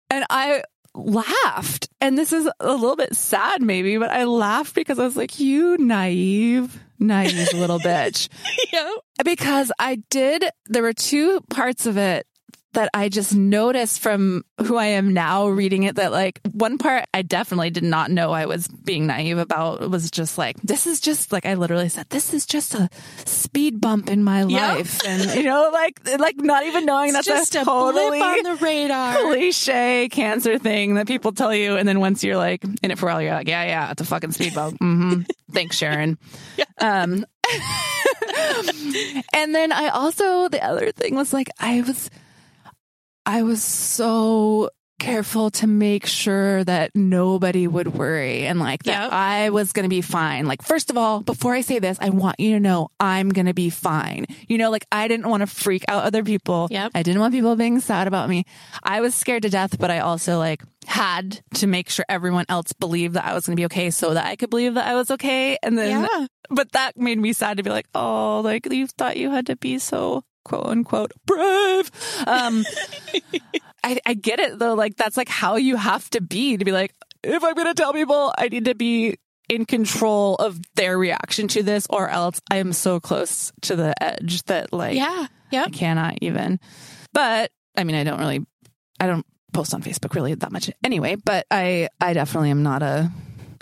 and 0.10 0.26
I 0.30 0.64
laughed, 0.94 1.88
and 2.02 2.18
this 2.18 2.34
is 2.34 2.50
a 2.60 2.74
little 2.74 2.98
bit 2.98 3.16
sad, 3.16 3.62
maybe, 3.62 3.98
but 3.98 4.12
I 4.12 4.26
laughed 4.26 4.76
because 4.76 5.00
I 5.00 5.06
was 5.06 5.16
like, 5.16 5.40
you 5.40 5.78
naive 5.78 6.78
naive 7.00 7.54
little 7.54 7.80
bitch. 7.80 8.28
yeah. 8.72 8.92
Because 9.24 9.72
I 9.80 10.04
did, 10.10 10.46
there 10.68 10.84
were 10.84 10.94
two 10.94 11.42
parts 11.50 11.86
of 11.86 11.98
it 11.98 12.28
that 12.74 12.90
I 12.94 13.10
just 13.10 13.36
noticed 13.36 14.00
from 14.00 14.44
who 14.66 14.78
I 14.78 14.86
am 14.88 15.14
now 15.14 15.48
reading 15.48 15.84
it 15.84 15.96
that 15.96 16.12
like 16.12 16.40
one 16.52 16.78
part 16.78 17.06
I 17.14 17.22
definitely 17.22 17.70
did 17.70 17.84
not 17.84 18.12
know 18.12 18.32
I 18.32 18.46
was 18.46 18.68
being 18.68 19.08
naive 19.08 19.38
about 19.38 19.90
was 19.90 20.10
just 20.10 20.38
like 20.38 20.56
this 20.62 20.88
is 20.88 21.00
just 21.02 21.32
like 21.32 21.46
I 21.46 21.56
literally 21.56 21.90
said 21.90 22.10
this 22.10 22.34
is 22.34 22.46
just 22.46 22.74
a 22.74 22.90
speed 23.26 23.82
bump 23.82 24.10
in 24.10 24.24
my 24.24 24.44
life. 24.44 25.06
And 25.06 25.36
you 25.36 25.44
know 25.44 25.70
like 25.74 26.00
like 26.20 26.38
not 26.38 26.66
even 26.66 26.86
knowing 26.86 27.10
it's 27.10 27.28
that's 27.28 27.50
just 27.50 27.56
a, 27.56 27.66
totally 27.66 28.22
on 28.22 28.44
the 28.44 28.56
radar. 28.56 29.18
cliche 29.18 30.08
cancer 30.10 30.58
thing 30.58 30.96
that 30.96 31.08
people 31.08 31.32
tell 31.34 31.54
you. 31.54 31.76
And 31.76 31.88
then 31.88 32.00
once 32.00 32.24
you're 32.24 32.38
like 32.38 32.64
in 32.82 32.92
it 32.92 32.98
for 32.98 33.10
a 33.10 33.14
while 33.14 33.22
you're 33.22 33.34
like 33.34 33.48
yeah 33.48 33.64
yeah 33.64 33.92
it's 33.92 34.02
a 34.02 34.06
fucking 34.06 34.32
speed 34.32 34.56
bump. 34.56 34.80
Mm-hmm. 34.80 35.22
thanks 35.52 35.78
Sharon. 35.78 36.18
Yeah. 36.58 36.66
um 36.80 37.26
and 39.34 39.54
then 39.56 39.72
I 39.72 39.90
also 39.94 40.48
the 40.50 40.64
other 40.64 40.92
thing 40.92 41.16
was 41.16 41.34
like 41.34 41.50
I 41.60 41.82
was 41.82 42.10
I 43.26 43.44
was 43.44 43.64
so 43.64 44.70
careful 45.02 45.50
to 45.50 45.66
make 45.66 46.06
sure 46.06 46.64
that 46.64 46.92
nobody 46.96 47.68
would 47.68 47.88
worry 47.88 48.46
and 48.46 48.60
like 48.60 48.84
that 48.84 49.06
yep. 49.06 49.12
I 49.12 49.50
was 49.50 49.74
going 49.74 49.84
to 49.84 49.90
be 49.90 50.02
fine. 50.02 50.46
Like, 50.46 50.62
first 50.62 50.92
of 50.92 50.98
all, 50.98 51.22
before 51.22 51.56
I 51.56 51.62
say 51.62 51.80
this, 51.80 51.98
I 52.00 52.12
want 52.12 52.40
you 52.40 52.54
to 52.54 52.60
know 52.60 52.90
I'm 53.00 53.30
going 53.30 53.48
to 53.48 53.54
be 53.54 53.72
fine. 53.72 54.28
You 54.48 54.60
know, 54.60 54.70
like 54.70 54.86
I 54.92 55.08
didn't 55.08 55.28
want 55.28 55.42
to 55.42 55.48
freak 55.48 55.84
out 55.88 56.04
other 56.04 56.24
people. 56.24 56.68
Yep. 56.70 56.92
I 56.94 57.02
didn't 57.02 57.20
want 57.20 57.34
people 57.34 57.56
being 57.56 57.80
sad 57.80 58.08
about 58.08 58.30
me. 58.30 58.46
I 58.84 59.02
was 59.02 59.16
scared 59.16 59.42
to 59.42 59.50
death, 59.50 59.80
but 59.80 59.90
I 59.90 60.00
also 60.00 60.38
like 60.38 60.62
had 60.86 61.42
to 61.56 61.66
make 61.66 61.90
sure 61.90 62.06
everyone 62.08 62.46
else 62.48 62.72
believed 62.74 63.16
that 63.16 63.26
I 63.26 63.34
was 63.34 63.48
going 63.48 63.56
to 63.56 63.60
be 63.60 63.66
okay 63.66 63.90
so 63.90 64.14
that 64.14 64.28
I 64.28 64.36
could 64.36 64.52
believe 64.52 64.76
that 64.76 64.88
I 64.88 64.94
was 64.94 65.10
okay. 65.10 65.58
And 65.64 65.76
then, 65.80 66.02
yeah. 66.04 66.28
but 66.52 66.74
that 66.74 66.96
made 66.96 67.18
me 67.18 67.34
sad 67.34 67.58
to 67.58 67.64
be 67.64 67.72
like, 67.72 67.88
oh, 67.96 68.42
like 68.44 68.72
you 68.72 68.86
thought 68.86 69.18
you 69.18 69.32
had 69.32 69.48
to 69.48 69.56
be 69.56 69.80
so 69.80 70.24
quote 70.44 70.66
unquote 70.66 71.12
brave. 71.26 71.92
Um, 72.28 72.66
I, 73.84 74.00
I 74.06 74.14
get 74.14 74.40
it 74.40 74.60
though. 74.60 74.74
Like 74.74 74.96
that's 74.96 75.18
like 75.18 75.30
how 75.30 75.56
you 75.56 75.76
have 75.76 76.10
to 76.12 76.22
be 76.22 76.58
to 76.58 76.66
be 76.66 76.72
like, 76.72 76.94
if 77.24 77.44
I'm 77.44 77.54
going 77.54 77.68
to 77.68 77.74
tell 77.74 77.94
people, 77.94 78.34
I 78.38 78.48
need 78.48 78.66
to 78.66 78.76
be 78.76 79.18
in 79.50 79.66
control 79.66 80.36
of 80.36 80.60
their 80.76 80.98
reaction 80.98 81.48
to 81.50 81.62
this 81.62 81.86
or 81.90 82.08
else 82.10 82.40
I 82.50 82.58
am 82.58 82.74
so 82.74 83.00
close 83.00 83.52
to 83.64 83.76
the 83.76 83.94
edge 84.02 84.44
that 84.44 84.72
like, 84.72 84.96
yeah, 84.96 85.28
yeah, 85.52 85.66
I 85.66 85.70
cannot 85.70 86.18
even. 86.22 86.60
But 87.14 87.52
I 87.76 87.84
mean, 87.84 87.96
I 87.96 88.04
don't 88.04 88.20
really, 88.20 88.46
I 89.00 89.08
don't 89.08 89.26
post 89.54 89.74
on 89.74 89.82
Facebook 89.82 90.16
really 90.16 90.34
that 90.34 90.52
much 90.52 90.72
anyway, 90.84 91.16
but 91.16 91.46
I, 91.52 91.90
I 92.00 92.14
definitely 92.14 92.52
am 92.52 92.64
not 92.64 92.82
a 92.82 93.12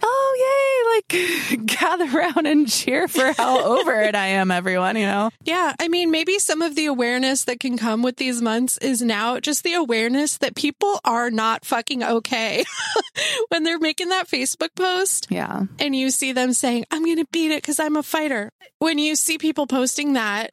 oh 0.02 1.02
yay 1.12 1.58
like 1.58 1.66
gather 1.66 2.18
around 2.18 2.46
and 2.46 2.70
cheer 2.70 3.08
for 3.08 3.32
how 3.34 3.64
over 3.80 4.02
it 4.02 4.16
i 4.16 4.28
am 4.28 4.52
everyone 4.52 4.96
you 4.96 5.06
know? 5.06 5.30
Yeah 5.44 5.74
i 5.80 5.88
mean 5.88 6.12
maybe 6.12 6.40
some 6.40 6.62
of 6.62 6.76
the 6.76 6.86
awareness 6.86 7.46
that 7.46 7.60
can 7.60 7.78
come 7.78 8.02
with 8.02 8.18
these 8.18 8.42
months 8.42 8.78
is 8.78 9.02
now 9.02 9.40
just 9.40 9.64
the 9.64 9.74
awareness 9.74 10.38
that 10.38 10.56
people 10.56 11.00
are 11.06 11.30
not 11.32 11.66
fucking 11.66 12.04
okay 12.04 12.64
when 13.50 13.64
they're 13.64 13.80
making 13.80 14.10
that 14.10 14.28
facebook 14.28 14.76
post 14.76 15.28
yeah. 15.30 15.64
and 15.80 15.96
you 15.96 16.10
see 16.10 16.32
them 16.32 16.54
saying 16.54 16.86
i'm 16.92 17.06
gonna 17.06 17.26
beat 17.32 17.52
it 17.52 17.62
because 17.62 17.80
i'm 17.80 17.96
a 17.96 18.04
fighter. 18.04 18.52
When 18.80 18.98
you 18.98 19.16
see 19.16 19.38
people 19.38 19.68
posting 19.68 20.14
that 20.14 20.52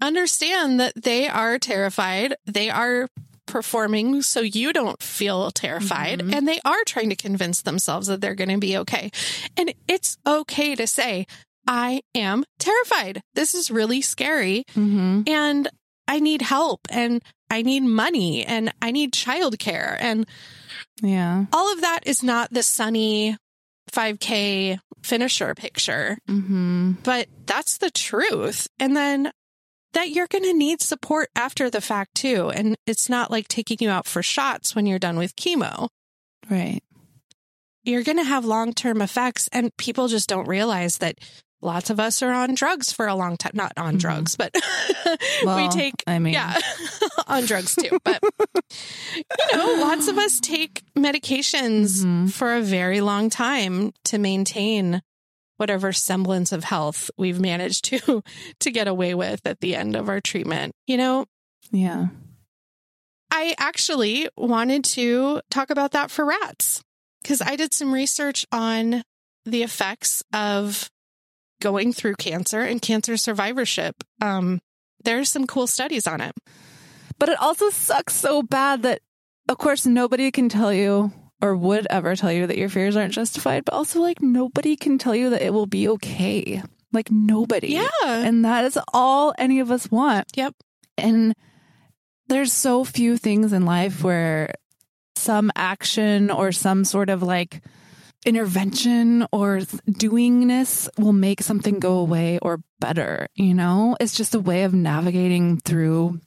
understand 0.00 0.80
that 0.80 1.02
they 1.02 1.28
are 1.28 1.58
terrified. 1.58 2.34
They 2.46 2.70
are 2.70 3.08
performing 3.50 4.22
so 4.22 4.40
you 4.40 4.72
don't 4.72 5.02
feel 5.02 5.50
terrified. 5.50 6.20
Mm-hmm. 6.20 6.34
And 6.34 6.48
they 6.48 6.60
are 6.64 6.84
trying 6.84 7.10
to 7.10 7.16
convince 7.16 7.62
themselves 7.62 8.06
that 8.06 8.20
they're 8.20 8.34
going 8.34 8.50
to 8.50 8.58
be 8.58 8.78
okay. 8.78 9.10
And 9.56 9.74
it's 9.88 10.16
okay 10.26 10.74
to 10.74 10.86
say, 10.86 11.26
I 11.66 12.00
am 12.14 12.44
terrified. 12.58 13.22
This 13.34 13.54
is 13.54 13.70
really 13.70 14.00
scary. 14.00 14.64
Mm-hmm. 14.74 15.22
And 15.26 15.68
I 16.08 16.20
need 16.20 16.42
help 16.42 16.80
and 16.90 17.22
I 17.50 17.62
need 17.62 17.82
money 17.82 18.44
and 18.44 18.72
I 18.80 18.90
need 18.90 19.12
childcare. 19.12 19.96
And 20.00 20.26
yeah, 21.02 21.46
all 21.52 21.72
of 21.72 21.80
that 21.82 22.00
is 22.06 22.22
not 22.22 22.50
the 22.50 22.62
sunny 22.62 23.36
5K 23.92 24.78
finisher 25.02 25.54
picture, 25.54 26.18
mm-hmm. 26.28 26.92
but 27.02 27.28
that's 27.46 27.78
the 27.78 27.90
truth. 27.90 28.68
And 28.78 28.96
then 28.96 29.32
that 29.92 30.10
you're 30.10 30.26
going 30.28 30.44
to 30.44 30.54
need 30.54 30.80
support 30.80 31.28
after 31.34 31.68
the 31.70 31.80
fact 31.80 32.14
too. 32.14 32.50
And 32.50 32.76
it's 32.86 33.08
not 33.08 33.30
like 33.30 33.48
taking 33.48 33.78
you 33.80 33.90
out 33.90 34.06
for 34.06 34.22
shots 34.22 34.74
when 34.74 34.86
you're 34.86 34.98
done 34.98 35.16
with 35.18 35.36
chemo. 35.36 35.88
Right. 36.50 36.80
You're 37.82 38.02
going 38.04 38.18
to 38.18 38.24
have 38.24 38.44
long 38.44 38.72
term 38.74 39.00
effects, 39.02 39.48
and 39.52 39.74
people 39.76 40.06
just 40.08 40.28
don't 40.28 40.46
realize 40.46 40.98
that 40.98 41.16
lots 41.62 41.88
of 41.90 41.98
us 41.98 42.22
are 42.22 42.30
on 42.32 42.54
drugs 42.54 42.92
for 42.92 43.06
a 43.06 43.14
long 43.14 43.36
time. 43.36 43.52
Not 43.54 43.72
on 43.76 43.96
drugs, 43.96 44.36
but 44.36 44.54
we 45.46 45.68
take, 45.70 45.94
I 46.06 46.18
mean- 46.18 46.34
yeah, 46.34 46.58
on 47.26 47.44
drugs 47.46 47.74
too. 47.74 47.98
But, 48.04 48.22
you 49.14 49.56
know, 49.56 49.76
lots 49.80 50.08
of 50.08 50.18
us 50.18 50.40
take 50.40 50.82
medications 50.96 52.04
Mhm. 52.04 52.30
for 52.32 52.54
a 52.54 52.60
very 52.62 53.00
long 53.00 53.30
time 53.30 53.92
to 54.04 54.18
maintain 54.18 55.00
whatever 55.60 55.92
semblance 55.92 56.52
of 56.52 56.64
health 56.64 57.10
we've 57.18 57.38
managed 57.38 57.84
to 57.84 58.22
to 58.60 58.70
get 58.70 58.88
away 58.88 59.14
with 59.14 59.46
at 59.46 59.60
the 59.60 59.76
end 59.76 59.94
of 59.94 60.08
our 60.08 60.20
treatment. 60.20 60.72
You 60.86 60.96
know, 60.96 61.26
Yeah. 61.70 62.06
I 63.30 63.54
actually 63.58 64.28
wanted 64.36 64.84
to 64.84 65.42
talk 65.50 65.70
about 65.70 65.92
that 65.92 66.10
for 66.10 66.24
rats 66.24 66.82
because 67.22 67.42
I 67.42 67.56
did 67.56 67.72
some 67.74 67.92
research 67.92 68.44
on 68.50 69.04
the 69.44 69.62
effects 69.62 70.22
of 70.32 70.88
going 71.60 71.92
through 71.92 72.14
cancer 72.16 72.62
and 72.62 72.80
cancer 72.82 73.16
survivorship. 73.16 74.02
Um, 74.20 74.60
there's 75.04 75.28
some 75.30 75.46
cool 75.46 75.66
studies 75.66 76.06
on 76.06 76.20
it. 76.20 76.32
But 77.18 77.28
it 77.28 77.38
also 77.40 77.68
sucks 77.70 78.14
so 78.14 78.42
bad 78.42 78.82
that, 78.82 79.00
of 79.48 79.58
course, 79.58 79.84
nobody 79.84 80.30
can 80.30 80.48
tell 80.48 80.72
you 80.72 81.12
or 81.42 81.56
would 81.56 81.86
ever 81.90 82.16
tell 82.16 82.32
you 82.32 82.46
that 82.46 82.58
your 82.58 82.68
fears 82.68 82.96
aren't 82.96 83.14
justified, 83.14 83.64
but 83.64 83.74
also, 83.74 84.00
like, 84.00 84.20
nobody 84.22 84.76
can 84.76 84.98
tell 84.98 85.14
you 85.14 85.30
that 85.30 85.42
it 85.42 85.52
will 85.52 85.66
be 85.66 85.88
okay. 85.88 86.62
Like, 86.92 87.10
nobody. 87.10 87.68
Yeah. 87.68 87.88
And 88.04 88.44
that 88.44 88.64
is 88.64 88.78
all 88.92 89.34
any 89.38 89.60
of 89.60 89.70
us 89.70 89.90
want. 89.90 90.26
Yep. 90.34 90.54
And 90.98 91.34
there's 92.28 92.52
so 92.52 92.84
few 92.84 93.16
things 93.16 93.52
in 93.52 93.64
life 93.64 94.04
where 94.04 94.54
some 95.16 95.50
action 95.54 96.30
or 96.30 96.52
some 96.52 96.84
sort 96.84 97.10
of 97.10 97.22
like 97.22 97.62
intervention 98.24 99.26
or 99.32 99.58
doingness 99.88 100.88
will 100.98 101.12
make 101.12 101.42
something 101.42 101.78
go 101.78 101.98
away 101.98 102.38
or 102.40 102.60
better. 102.78 103.26
You 103.34 103.54
know, 103.54 103.96
it's 104.00 104.16
just 104.16 104.34
a 104.34 104.40
way 104.40 104.64
of 104.64 104.74
navigating 104.74 105.58
through 105.58 106.20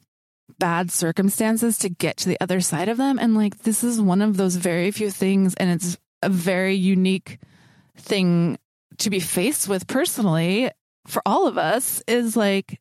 bad 0.63 0.89
circumstances 0.89 1.77
to 1.77 1.89
get 1.89 2.15
to 2.15 2.29
the 2.29 2.39
other 2.39 2.61
side 2.61 2.87
of 2.87 2.95
them. 2.95 3.19
And 3.19 3.35
like, 3.35 3.63
this 3.63 3.83
is 3.83 3.99
one 3.99 4.21
of 4.21 4.37
those 4.37 4.55
very 4.55 4.91
few 4.91 5.11
things. 5.11 5.55
And 5.55 5.69
it's 5.69 5.97
a 6.21 6.29
very 6.29 6.73
unique 6.73 7.37
thing 7.97 8.57
to 8.99 9.09
be 9.09 9.19
faced 9.19 9.67
with 9.67 9.87
personally 9.87 10.71
for 11.05 11.21
all 11.25 11.47
of 11.47 11.57
us 11.57 12.01
is 12.07 12.37
like, 12.37 12.79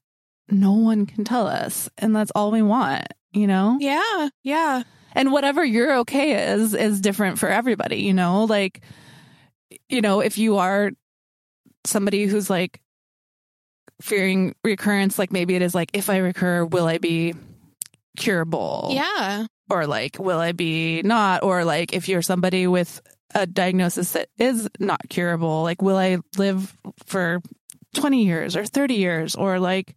no 0.49 0.75
one 0.75 1.07
can 1.07 1.25
tell 1.25 1.49
us. 1.49 1.89
And 1.99 2.15
that's 2.15 2.31
all 2.37 2.53
we 2.53 2.63
want, 2.63 3.05
you 3.33 3.49
know? 3.49 3.79
Yeah. 3.81 4.29
Yeah. 4.45 4.85
And 5.13 5.33
whatever 5.33 5.65
your 5.65 5.99
okay 6.03 6.53
is, 6.53 6.75
is 6.75 7.01
different 7.01 7.41
for 7.41 7.49
everybody, 7.49 8.03
you 8.03 8.15
know? 8.15 8.45
Like, 8.45 8.81
you 9.89 10.03
know, 10.03 10.21
if 10.21 10.39
you 10.39 10.59
are 10.59 10.93
somebody 11.85 12.27
who's 12.27 12.49
like 12.49 12.81
fearing 14.01 14.55
recurrence, 14.63 15.19
like 15.19 15.33
maybe 15.33 15.57
it 15.57 15.63
is 15.63 15.75
like, 15.75 15.91
if 15.95 16.09
I 16.11 16.19
recur, 16.19 16.65
will 16.65 16.87
I 16.87 16.99
be 16.99 17.35
curable? 18.17 18.91
Yeah. 18.93 19.47
Or 19.71 19.87
like, 19.87 20.19
will 20.19 20.39
I 20.39 20.53
be 20.53 21.03
not? 21.03 21.43
Or 21.43 21.65
like, 21.65 21.93
if 21.93 22.09
you're 22.09 22.23
somebody 22.23 22.67
with 22.67 23.01
a 23.35 23.47
diagnosis 23.47 24.13
that 24.13 24.29
is 24.39 24.69
not 24.79 25.01
curable, 25.09 25.63
like, 25.63 25.81
will 25.81 25.97
I 25.97 26.19
live 26.37 26.77
for 27.07 27.41
20 27.95 28.25
years 28.25 28.57
or 28.57 28.65
30 28.65 28.95
years? 28.95 29.35
Or 29.35 29.59
like, 29.59 29.95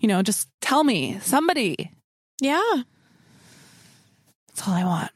you 0.00 0.08
know, 0.08 0.22
just 0.22 0.48
tell 0.60 0.82
me, 0.82 1.18
somebody. 1.20 1.92
Yeah. 2.40 2.82
That's 4.48 4.66
all 4.66 4.74
I 4.74 4.84
want. 4.84 5.10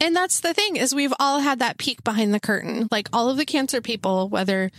And 0.00 0.14
that's 0.14 0.40
the 0.40 0.54
thing 0.54 0.76
is 0.76 0.94
we've 0.94 1.14
all 1.18 1.40
had 1.40 1.58
that 1.60 1.78
peek 1.78 2.04
behind 2.04 2.32
the 2.34 2.40
curtain. 2.40 2.88
Like 2.90 3.08
all 3.12 3.30
of 3.30 3.36
the 3.36 3.46
cancer 3.46 3.80
people, 3.80 4.28
whether 4.28 4.70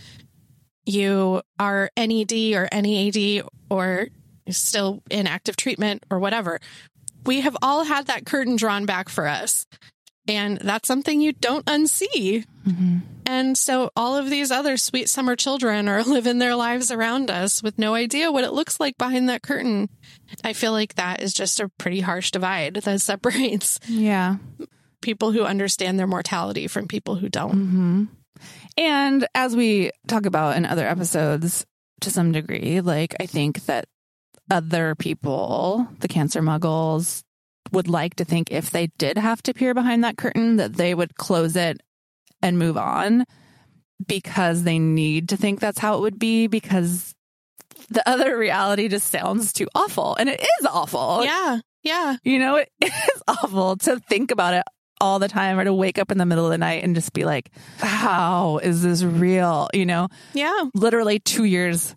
you 0.86 1.42
are 1.58 1.90
NED 1.96 2.32
or 2.54 2.68
NEAD 2.72 3.42
or 3.70 4.08
still 4.56 5.02
in 5.10 5.26
active 5.26 5.56
treatment 5.56 6.04
or 6.10 6.18
whatever, 6.18 6.58
we 7.26 7.40
have 7.42 7.56
all 7.62 7.84
had 7.84 8.06
that 8.06 8.24
curtain 8.26 8.56
drawn 8.56 8.86
back 8.86 9.08
for 9.08 9.26
us. 9.26 9.66
And 10.26 10.58
that's 10.58 10.86
something 10.86 11.20
you 11.22 11.32
don't 11.32 11.64
unsee. 11.66 12.44
Mm-hmm. 12.66 12.98
And 13.24 13.56
so 13.56 13.90
all 13.96 14.14
of 14.16 14.28
these 14.28 14.50
other 14.50 14.76
sweet 14.76 15.08
summer 15.08 15.36
children 15.36 15.88
are 15.88 16.02
living 16.04 16.38
their 16.38 16.54
lives 16.54 16.90
around 16.90 17.30
us 17.30 17.62
with 17.62 17.78
no 17.78 17.94
idea 17.94 18.30
what 18.30 18.44
it 18.44 18.52
looks 18.52 18.78
like 18.78 18.96
behind 18.98 19.28
that 19.30 19.42
curtain. 19.42 19.88
I 20.44 20.52
feel 20.52 20.72
like 20.72 20.94
that 20.96 21.22
is 21.22 21.32
just 21.32 21.60
a 21.60 21.70
pretty 21.78 22.00
harsh 22.00 22.30
divide 22.30 22.74
that 22.84 23.00
separates 23.00 23.78
Yeah. 23.88 24.36
people 25.00 25.32
who 25.32 25.44
understand 25.44 25.98
their 25.98 26.06
mortality 26.06 26.66
from 26.66 26.88
people 26.88 27.14
who 27.16 27.28
don't. 27.30 27.52
hmm 27.52 28.04
And 28.76 29.26
as 29.34 29.56
we 29.56 29.90
talk 30.06 30.26
about 30.26 30.56
in 30.56 30.66
other 30.66 30.86
episodes, 30.86 31.64
to 32.02 32.10
some 32.10 32.32
degree, 32.32 32.80
like 32.80 33.14
I 33.18 33.26
think 33.26 33.64
that 33.66 33.86
other 34.50 34.94
people, 34.94 35.88
the 36.00 36.08
cancer 36.08 36.40
muggles, 36.42 37.22
would 37.72 37.88
like 37.88 38.14
to 38.16 38.24
think 38.24 38.50
if 38.50 38.70
they 38.70 38.88
did 38.98 39.18
have 39.18 39.42
to 39.42 39.52
peer 39.54 39.74
behind 39.74 40.02
that 40.04 40.16
curtain, 40.16 40.56
that 40.56 40.74
they 40.74 40.94
would 40.94 41.14
close 41.16 41.54
it 41.56 41.80
and 42.40 42.58
move 42.58 42.76
on 42.78 43.24
because 44.06 44.62
they 44.62 44.78
need 44.78 45.28
to 45.30 45.36
think 45.36 45.60
that's 45.60 45.78
how 45.78 45.96
it 45.96 46.00
would 46.00 46.18
be 46.18 46.46
because 46.46 47.14
the 47.90 48.06
other 48.08 48.36
reality 48.38 48.88
just 48.88 49.10
sounds 49.10 49.52
too 49.52 49.68
awful. 49.74 50.14
And 50.16 50.28
it 50.28 50.40
is 50.40 50.66
awful. 50.66 51.24
Yeah. 51.24 51.60
Yeah. 51.82 52.16
You 52.24 52.38
know, 52.38 52.56
it 52.56 52.68
is 52.82 53.22
awful 53.26 53.76
to 53.78 53.98
think 54.08 54.30
about 54.30 54.54
it 54.54 54.62
all 55.00 55.18
the 55.18 55.28
time 55.28 55.58
or 55.58 55.64
to 55.64 55.72
wake 55.72 55.98
up 55.98 56.10
in 56.10 56.18
the 56.18 56.26
middle 56.26 56.44
of 56.44 56.50
the 56.50 56.58
night 56.58 56.82
and 56.82 56.94
just 56.94 57.12
be 57.12 57.24
like, 57.24 57.50
how 57.78 58.58
is 58.58 58.82
this 58.82 59.02
real? 59.02 59.68
You 59.72 59.86
know, 59.86 60.08
Yeah. 60.34 60.64
literally 60.74 61.18
two 61.20 61.44
years 61.44 61.94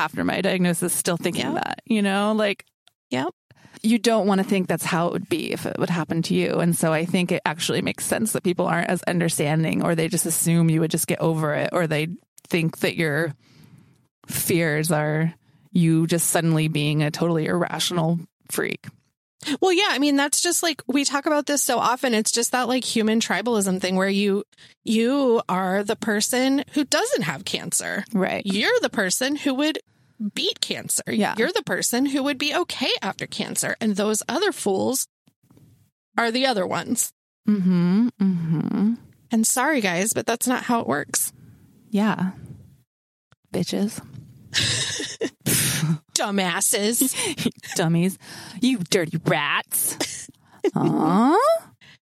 after 0.00 0.24
my 0.24 0.40
diagnosis, 0.40 0.92
still 0.92 1.16
thinking 1.16 1.46
Yep. 1.46 1.54
that, 1.54 1.82
you 1.84 2.02
know, 2.02 2.32
like, 2.32 2.64
Yep. 3.10 3.28
you 3.82 3.98
don't 3.98 4.26
want 4.26 4.40
to 4.40 4.46
think 4.46 4.66
that's 4.68 4.84
how 4.84 5.06
it 5.08 5.12
would 5.12 5.28
be 5.28 5.52
if 5.52 5.66
it 5.66 5.78
would 5.78 5.90
happen 5.90 6.22
to 6.22 6.34
you. 6.34 6.58
And 6.60 6.76
so 6.76 6.92
I 6.92 7.04
think 7.04 7.30
it 7.32 7.42
actually 7.44 7.82
makes 7.82 8.04
sense 8.04 8.32
that 8.32 8.42
people 8.42 8.66
aren't 8.66 8.88
as 8.90 9.02
understanding 9.04 9.82
or 9.84 9.94
they 9.94 10.08
just 10.08 10.26
assume 10.26 10.70
you 10.70 10.80
would 10.80 10.90
just 10.90 11.06
get 11.06 11.20
over 11.20 11.54
it 11.54 11.70
or 11.72 11.86
they 11.86 12.08
think 12.48 12.78
that 12.78 12.96
your 12.96 13.34
fears 14.26 14.90
are 14.90 15.32
you 15.72 16.06
just 16.06 16.30
suddenly 16.30 16.68
being 16.68 17.02
a 17.02 17.10
totally 17.10 17.46
irrational 17.46 18.18
freak. 18.50 18.86
Well, 19.62 19.72
yeah. 19.72 19.88
I 19.88 19.98
mean, 19.98 20.16
that's 20.16 20.42
just 20.42 20.62
like 20.62 20.82
we 20.86 21.04
talk 21.04 21.24
about 21.26 21.46
this 21.46 21.62
so 21.62 21.78
often. 21.78 22.12
It's 22.12 22.30
just 22.32 22.52
that 22.52 22.68
like 22.68 22.84
human 22.84 23.20
tribalism 23.20 23.80
thing 23.80 23.96
where 23.96 24.08
you, 24.08 24.44
you 24.84 25.40
are 25.48 25.82
the 25.82 25.96
person 25.96 26.64
who 26.74 26.84
doesn't 26.84 27.22
have 27.22 27.44
cancer. 27.46 28.04
Right. 28.12 28.42
You're 28.44 28.78
the 28.82 28.90
person 28.90 29.36
who 29.36 29.54
would 29.54 29.78
beat 30.34 30.60
cancer. 30.60 31.02
Yeah. 31.06 31.34
You're 31.38 31.52
the 31.52 31.62
person 31.62 32.06
who 32.06 32.22
would 32.22 32.38
be 32.38 32.54
okay 32.54 32.90
after 33.02 33.26
cancer. 33.26 33.76
And 33.80 33.96
those 33.96 34.22
other 34.28 34.52
fools 34.52 35.06
are 36.18 36.30
the 36.30 36.46
other 36.46 36.66
ones. 36.66 37.12
Mm-hmm. 37.48 38.08
Mm-hmm. 38.20 38.94
And 39.32 39.46
sorry, 39.46 39.80
guys, 39.80 40.12
but 40.12 40.26
that's 40.26 40.46
not 40.46 40.64
how 40.64 40.80
it 40.80 40.86
works. 40.86 41.32
Yeah. 41.90 42.32
Bitches. 43.52 44.00
Dumbasses. 46.14 47.14
Dummies. 47.76 48.18
You 48.60 48.78
dirty 48.78 49.18
rats. 49.24 50.28
Aww. 50.74 51.36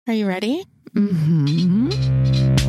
Are 0.08 0.14
you 0.14 0.28
ready? 0.28 0.66
Mm-hmm. 0.96 2.68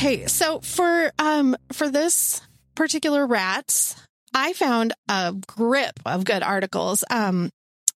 Okay, 0.00 0.24
so 0.28 0.60
for 0.60 1.12
um 1.18 1.54
for 1.74 1.90
this 1.90 2.40
particular 2.74 3.26
rats, 3.26 3.94
I 4.32 4.54
found 4.54 4.94
a 5.10 5.34
grip 5.46 6.00
of 6.06 6.24
good 6.24 6.42
articles. 6.42 7.04
Um 7.10 7.50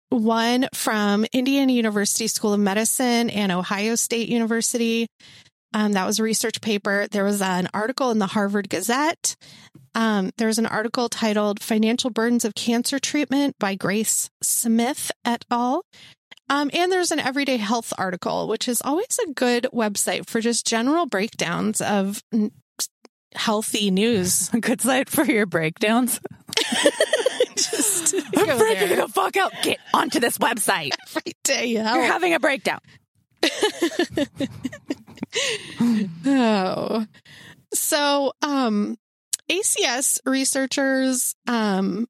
one 0.10 0.68
from 0.74 1.28
Indiana 1.32 1.72
University 1.72 2.26
School 2.26 2.54
of 2.56 2.60
Medicine 2.60 3.30
and 3.30 3.52
Ohio 3.52 3.94
State 3.94 4.30
University. 4.30 5.06
Um, 5.76 5.92
that 5.92 6.08
was 6.08 6.18
a 6.18 6.24
research 6.24 6.60
paper. 6.60 7.08
There 7.12 7.24
was 7.24 7.40
an 7.40 7.70
article 7.72 8.10
in 8.10 8.18
the 8.18 8.26
Harvard 8.26 8.68
Gazette. 8.68 9.36
Um, 9.94 10.32
there 10.40 10.48
was 10.48 10.58
an 10.58 10.66
article 10.66 11.08
titled 11.08 11.62
Financial 11.62 12.10
Burdens 12.10 12.46
of 12.46 12.56
Cancer 12.56 12.98
Treatment 12.98 13.56
by 13.60 13.76
Grace 13.76 14.32
Smith 14.42 15.12
et 15.24 15.46
al. 15.52 15.84
Um, 16.52 16.70
and 16.74 16.92
there's 16.92 17.12
an 17.12 17.20
everyday 17.20 17.56
health 17.56 17.94
article, 17.98 18.50
which 18.50 18.68
is 18.68 18.82
always 18.84 19.18
a 19.26 19.32
good 19.32 19.68
website 19.74 20.30
for 20.30 20.42
just 20.42 20.68
general 20.68 21.06
breakdowns 21.06 21.80
of 21.80 22.22
n- 22.34 22.52
healthy 23.34 23.90
news. 23.90 24.50
A 24.54 24.60
good 24.60 24.82
site 24.82 25.10
for 25.10 25.24
your 25.24 25.46
breakdowns. 25.46 26.20
Just 27.56 28.14
I'm 28.16 28.46
go 28.46 28.58
freaking 28.58 28.90
there 28.90 28.96
the 28.98 29.08
fuck 29.08 29.38
out. 29.38 29.54
Get 29.64 29.78
onto 29.94 30.20
this 30.20 30.38
website. 30.40 30.92
every 31.08 31.34
day. 31.44 31.66
You're 31.68 31.84
having 31.84 32.34
a 32.34 32.40
breakdown. 32.40 32.80
Oh. 36.26 37.06
So, 37.74 38.34
um, 38.42 38.98
ACS 39.50 40.20
researchers 40.26 41.36
um, 41.48 42.08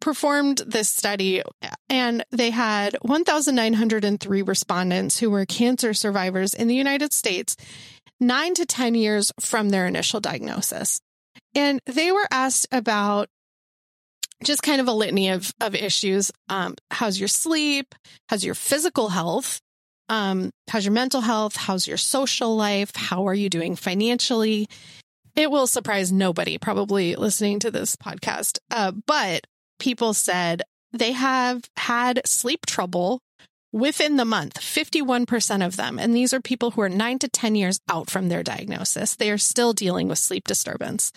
performed 0.00 0.62
this 0.66 0.88
study 0.88 1.42
and 1.88 2.24
they 2.30 2.50
had 2.50 2.96
1,903 3.02 4.42
respondents 4.42 5.18
who 5.18 5.30
were 5.30 5.46
cancer 5.46 5.94
survivors 5.94 6.54
in 6.54 6.68
the 6.68 6.74
United 6.74 7.12
States, 7.12 7.56
nine 8.20 8.54
to 8.54 8.66
10 8.66 8.94
years 8.94 9.32
from 9.40 9.68
their 9.68 9.86
initial 9.86 10.20
diagnosis. 10.20 11.00
And 11.54 11.80
they 11.86 12.12
were 12.12 12.26
asked 12.30 12.66
about 12.72 13.28
just 14.44 14.62
kind 14.62 14.80
of 14.80 14.88
a 14.88 14.92
litany 14.92 15.30
of, 15.30 15.52
of 15.60 15.74
issues. 15.74 16.30
Um, 16.48 16.74
how's 16.90 17.18
your 17.18 17.28
sleep? 17.28 17.94
How's 18.28 18.44
your 18.44 18.54
physical 18.54 19.08
health? 19.08 19.60
Um, 20.08 20.50
how's 20.68 20.84
your 20.84 20.92
mental 20.92 21.20
health? 21.20 21.56
How's 21.56 21.86
your 21.86 21.96
social 21.96 22.54
life? 22.54 22.94
How 22.94 23.26
are 23.28 23.34
you 23.34 23.48
doing 23.48 23.76
financially? 23.76 24.68
It 25.34 25.50
will 25.50 25.66
surprise 25.66 26.12
nobody 26.12 26.58
probably 26.58 27.16
listening 27.16 27.60
to 27.60 27.70
this 27.70 27.96
podcast. 27.96 28.58
Uh, 28.70 28.92
but 29.06 29.46
people 29.78 30.14
said 30.14 30.62
they 30.92 31.12
have 31.12 31.62
had 31.76 32.22
sleep 32.26 32.66
trouble 32.66 33.20
within 33.72 34.16
the 34.16 34.24
month, 34.24 34.58
51% 34.60 35.64
of 35.64 35.76
them. 35.76 35.98
And 35.98 36.14
these 36.14 36.32
are 36.32 36.40
people 36.40 36.70
who 36.70 36.80
are 36.80 36.88
nine 36.88 37.18
to 37.18 37.28
10 37.28 37.54
years 37.54 37.78
out 37.88 38.08
from 38.08 38.28
their 38.28 38.42
diagnosis. 38.42 39.16
They 39.16 39.30
are 39.30 39.38
still 39.38 39.72
dealing 39.72 40.08
with 40.08 40.18
sleep 40.18 40.46
disturbance. 40.46 41.12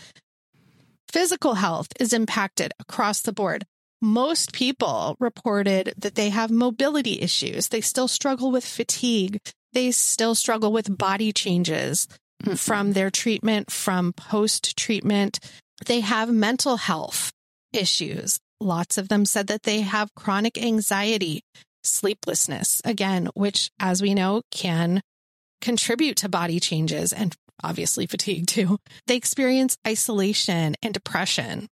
Physical 1.08 1.56
health 1.56 1.88
is 2.00 2.14
impacted 2.14 2.74
across 2.80 3.22
the 3.22 3.34
board. 3.34 3.66
Most 4.02 4.54
people 4.54 5.16
reported 5.20 5.94
that 5.98 6.16
they 6.16 6.30
have 6.30 6.52
mobility 6.52 7.22
issues. 7.22 7.70
They 7.70 7.82
still 7.82 8.08
struggle 8.08 8.52
with 8.52 8.66
fatigue. 8.66 9.40
They 9.74 9.92
still 9.92 10.36
struggle 10.36 10.72
with 10.72 10.98
body 10.98 11.32
changes 11.32 12.08
from 12.56 12.94
their 12.94 13.10
treatment, 13.10 13.72
from 13.72 14.14
post 14.14 14.78
treatment. 14.78 15.40
They 15.86 16.00
have 16.02 16.30
mental 16.30 16.78
health 16.78 17.32
issues. 17.74 18.40
Lots 18.60 18.98
of 18.98 19.08
them 19.08 19.26
said 19.26 19.48
that 19.48 19.64
they 19.64 19.82
have 19.82 20.14
chronic 20.16 20.62
anxiety, 20.62 21.44
sleeplessness, 21.84 22.82
again, 22.84 23.30
which, 23.34 23.72
as 23.80 24.02
we 24.02 24.14
know, 24.14 24.42
can 24.52 25.02
contribute 25.62 26.18
to 26.18 26.30
body 26.30 26.60
changes 26.60 27.14
and 27.14 27.36
obviously 27.64 28.06
fatigue 28.06 28.48
too. 28.48 28.78
They 29.08 29.16
experience 29.16 29.78
isolation 29.88 30.76
and 30.82 30.94
depression 30.94 31.68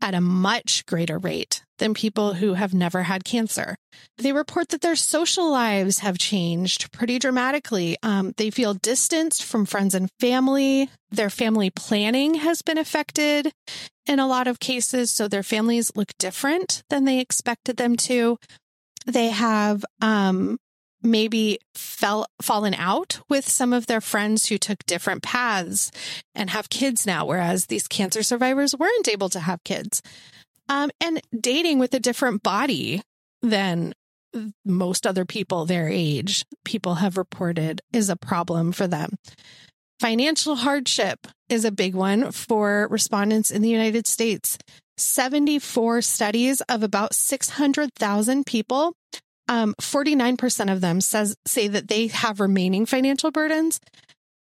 at 0.00 0.14
a 0.14 0.20
much 0.20 0.84
greater 0.86 1.18
rate 1.18 1.62
than 1.78 1.94
people 1.94 2.34
who 2.34 2.54
have 2.54 2.72
never 2.72 3.02
had 3.02 3.24
cancer. 3.24 3.76
They 4.18 4.32
report 4.32 4.70
that 4.70 4.80
their 4.80 4.96
social 4.96 5.50
lives 5.50 5.98
have 5.98 6.18
changed 6.18 6.92
pretty 6.92 7.18
dramatically. 7.18 7.96
Um, 8.02 8.32
they 8.36 8.50
feel 8.50 8.74
distanced 8.74 9.44
from 9.44 9.66
friends 9.66 9.94
and 9.94 10.08
family. 10.20 10.90
Their 11.10 11.30
family 11.30 11.70
planning 11.70 12.34
has 12.34 12.62
been 12.62 12.78
affected 12.78 13.52
in 14.06 14.18
a 14.18 14.26
lot 14.26 14.46
of 14.46 14.60
cases. 14.60 15.10
So 15.10 15.28
their 15.28 15.42
families 15.42 15.92
look 15.94 16.12
different 16.18 16.82
than 16.88 17.04
they 17.04 17.20
expected 17.20 17.76
them 17.76 17.96
to. 17.96 18.38
They 19.06 19.28
have 19.28 19.84
um, 20.00 20.58
maybe 21.06 21.58
fell 21.74 22.26
fallen 22.42 22.74
out 22.74 23.20
with 23.28 23.48
some 23.48 23.72
of 23.72 23.86
their 23.86 24.00
friends 24.00 24.46
who 24.46 24.58
took 24.58 24.84
different 24.86 25.22
paths 25.22 25.90
and 26.34 26.50
have 26.50 26.68
kids 26.68 27.06
now, 27.06 27.24
whereas 27.24 27.66
these 27.66 27.88
cancer 27.88 28.22
survivors 28.22 28.76
weren't 28.76 29.08
able 29.08 29.28
to 29.30 29.40
have 29.40 29.64
kids. 29.64 30.02
Um, 30.68 30.90
and 31.00 31.20
dating 31.38 31.78
with 31.78 31.94
a 31.94 32.00
different 32.00 32.42
body 32.42 33.02
than 33.40 33.94
most 34.64 35.06
other 35.06 35.24
people 35.24 35.64
their 35.64 35.88
age, 35.88 36.44
people 36.64 36.96
have 36.96 37.16
reported 37.16 37.80
is 37.92 38.10
a 38.10 38.16
problem 38.16 38.72
for 38.72 38.86
them. 38.86 39.16
Financial 40.00 40.56
hardship 40.56 41.26
is 41.48 41.64
a 41.64 41.70
big 41.70 41.94
one 41.94 42.32
for 42.32 42.86
respondents 42.90 43.50
in 43.50 43.62
the 43.62 43.70
United 43.70 44.06
States. 44.06 44.58
74 44.98 46.02
studies 46.02 46.60
of 46.62 46.82
about 46.82 47.14
600,000 47.14 48.46
people 48.46 48.94
um, 49.48 49.74
49% 49.80 50.72
of 50.72 50.80
them 50.80 51.00
says 51.00 51.36
say 51.46 51.68
that 51.68 51.88
they 51.88 52.08
have 52.08 52.40
remaining 52.40 52.86
financial 52.86 53.30
burdens. 53.30 53.80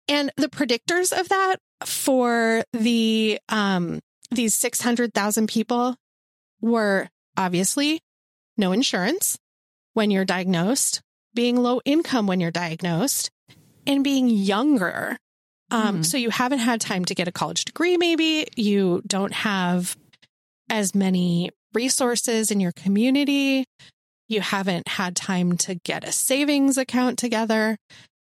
And 0.08 0.30
the 0.36 0.48
predictors 0.48 1.18
of 1.18 1.28
that 1.30 1.56
for 1.84 2.62
the 2.72 3.40
um, 3.48 4.00
these 4.30 4.54
600,000 4.54 5.48
people 5.48 5.96
were 6.60 7.08
obviously 7.36 8.00
no 8.56 8.72
insurance 8.72 9.38
when 9.94 10.10
you're 10.10 10.24
diagnosed, 10.24 11.00
being 11.34 11.56
low 11.56 11.80
income 11.84 12.26
when 12.26 12.40
you're 12.40 12.50
diagnosed, 12.50 13.30
and 13.86 14.04
being 14.04 14.28
younger. 14.28 15.16
Um, 15.70 15.98
Mhm. 15.98 16.04
So 16.06 16.16
you 16.16 16.30
haven't 16.30 16.60
had 16.60 16.80
time 16.80 17.04
to 17.06 17.14
get 17.14 17.28
a 17.28 17.32
college 17.32 17.64
degree, 17.64 17.96
maybe 17.96 18.46
you 18.56 19.02
don't 19.06 19.32
have 19.32 19.96
as 20.70 20.94
many 20.94 21.50
resources 21.74 22.50
in 22.50 22.60
your 22.60 22.72
community 22.72 23.64
you 24.28 24.40
haven't 24.40 24.88
had 24.88 25.16
time 25.16 25.56
to 25.58 25.76
get 25.76 26.06
a 26.06 26.12
savings 26.12 26.78
account 26.78 27.18
together. 27.18 27.76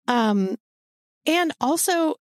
Um, 0.06 0.56
and 1.26 1.52
also, 1.60 2.14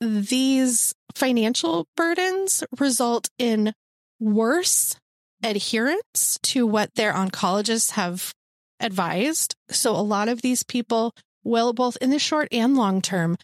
these 0.00 0.94
financial 1.14 1.86
burdens 1.96 2.64
result 2.78 3.28
in 3.38 3.72
worse 4.18 4.96
adherence 5.42 6.38
to 6.42 6.66
what 6.66 6.94
their 6.94 7.12
oncologists 7.12 7.92
have 7.92 8.32
advised. 8.80 9.54
So, 9.70 9.92
a 9.92 10.02
lot 10.02 10.28
of 10.28 10.42
these 10.42 10.62
people 10.62 11.14
will, 11.44 11.72
both 11.72 11.96
in 12.00 12.10
the 12.10 12.18
short 12.18 12.48
and 12.52 12.76
long 12.76 13.02
term, 13.02 13.36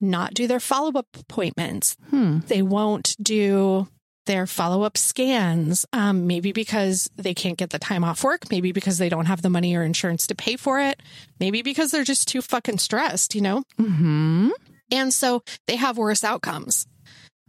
not 0.00 0.34
do 0.34 0.46
their 0.46 0.60
follow 0.60 0.92
up 0.94 1.06
appointments. 1.18 1.96
Hmm. 2.10 2.40
They 2.46 2.62
won't 2.62 3.16
do 3.22 3.88
their 4.26 4.46
follow 4.46 4.82
up 4.82 4.96
scans, 4.96 5.84
um, 5.92 6.26
maybe 6.26 6.52
because 6.52 7.10
they 7.16 7.34
can't 7.34 7.58
get 7.58 7.70
the 7.70 7.78
time 7.78 8.04
off 8.04 8.24
work, 8.24 8.50
maybe 8.50 8.72
because 8.72 8.98
they 8.98 9.08
don't 9.08 9.26
have 9.26 9.42
the 9.42 9.50
money 9.50 9.74
or 9.76 9.82
insurance 9.82 10.26
to 10.28 10.34
pay 10.34 10.56
for 10.56 10.80
it, 10.80 11.00
maybe 11.40 11.62
because 11.62 11.90
they're 11.90 12.04
just 12.04 12.28
too 12.28 12.40
fucking 12.42 12.78
stressed, 12.78 13.34
you 13.34 13.40
know? 13.40 13.62
Hmm. 13.76 14.50
And 14.90 15.12
so 15.12 15.42
they 15.66 15.76
have 15.76 15.98
worse 15.98 16.24
outcomes. 16.24 16.86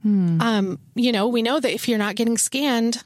Hmm. 0.01 0.41
Um, 0.41 0.79
you 0.95 1.11
know, 1.11 1.27
we 1.27 1.41
know 1.41 1.59
that 1.59 1.73
if 1.73 1.87
you're 1.87 1.97
not 1.97 2.15
getting 2.15 2.37
scanned 2.37 3.03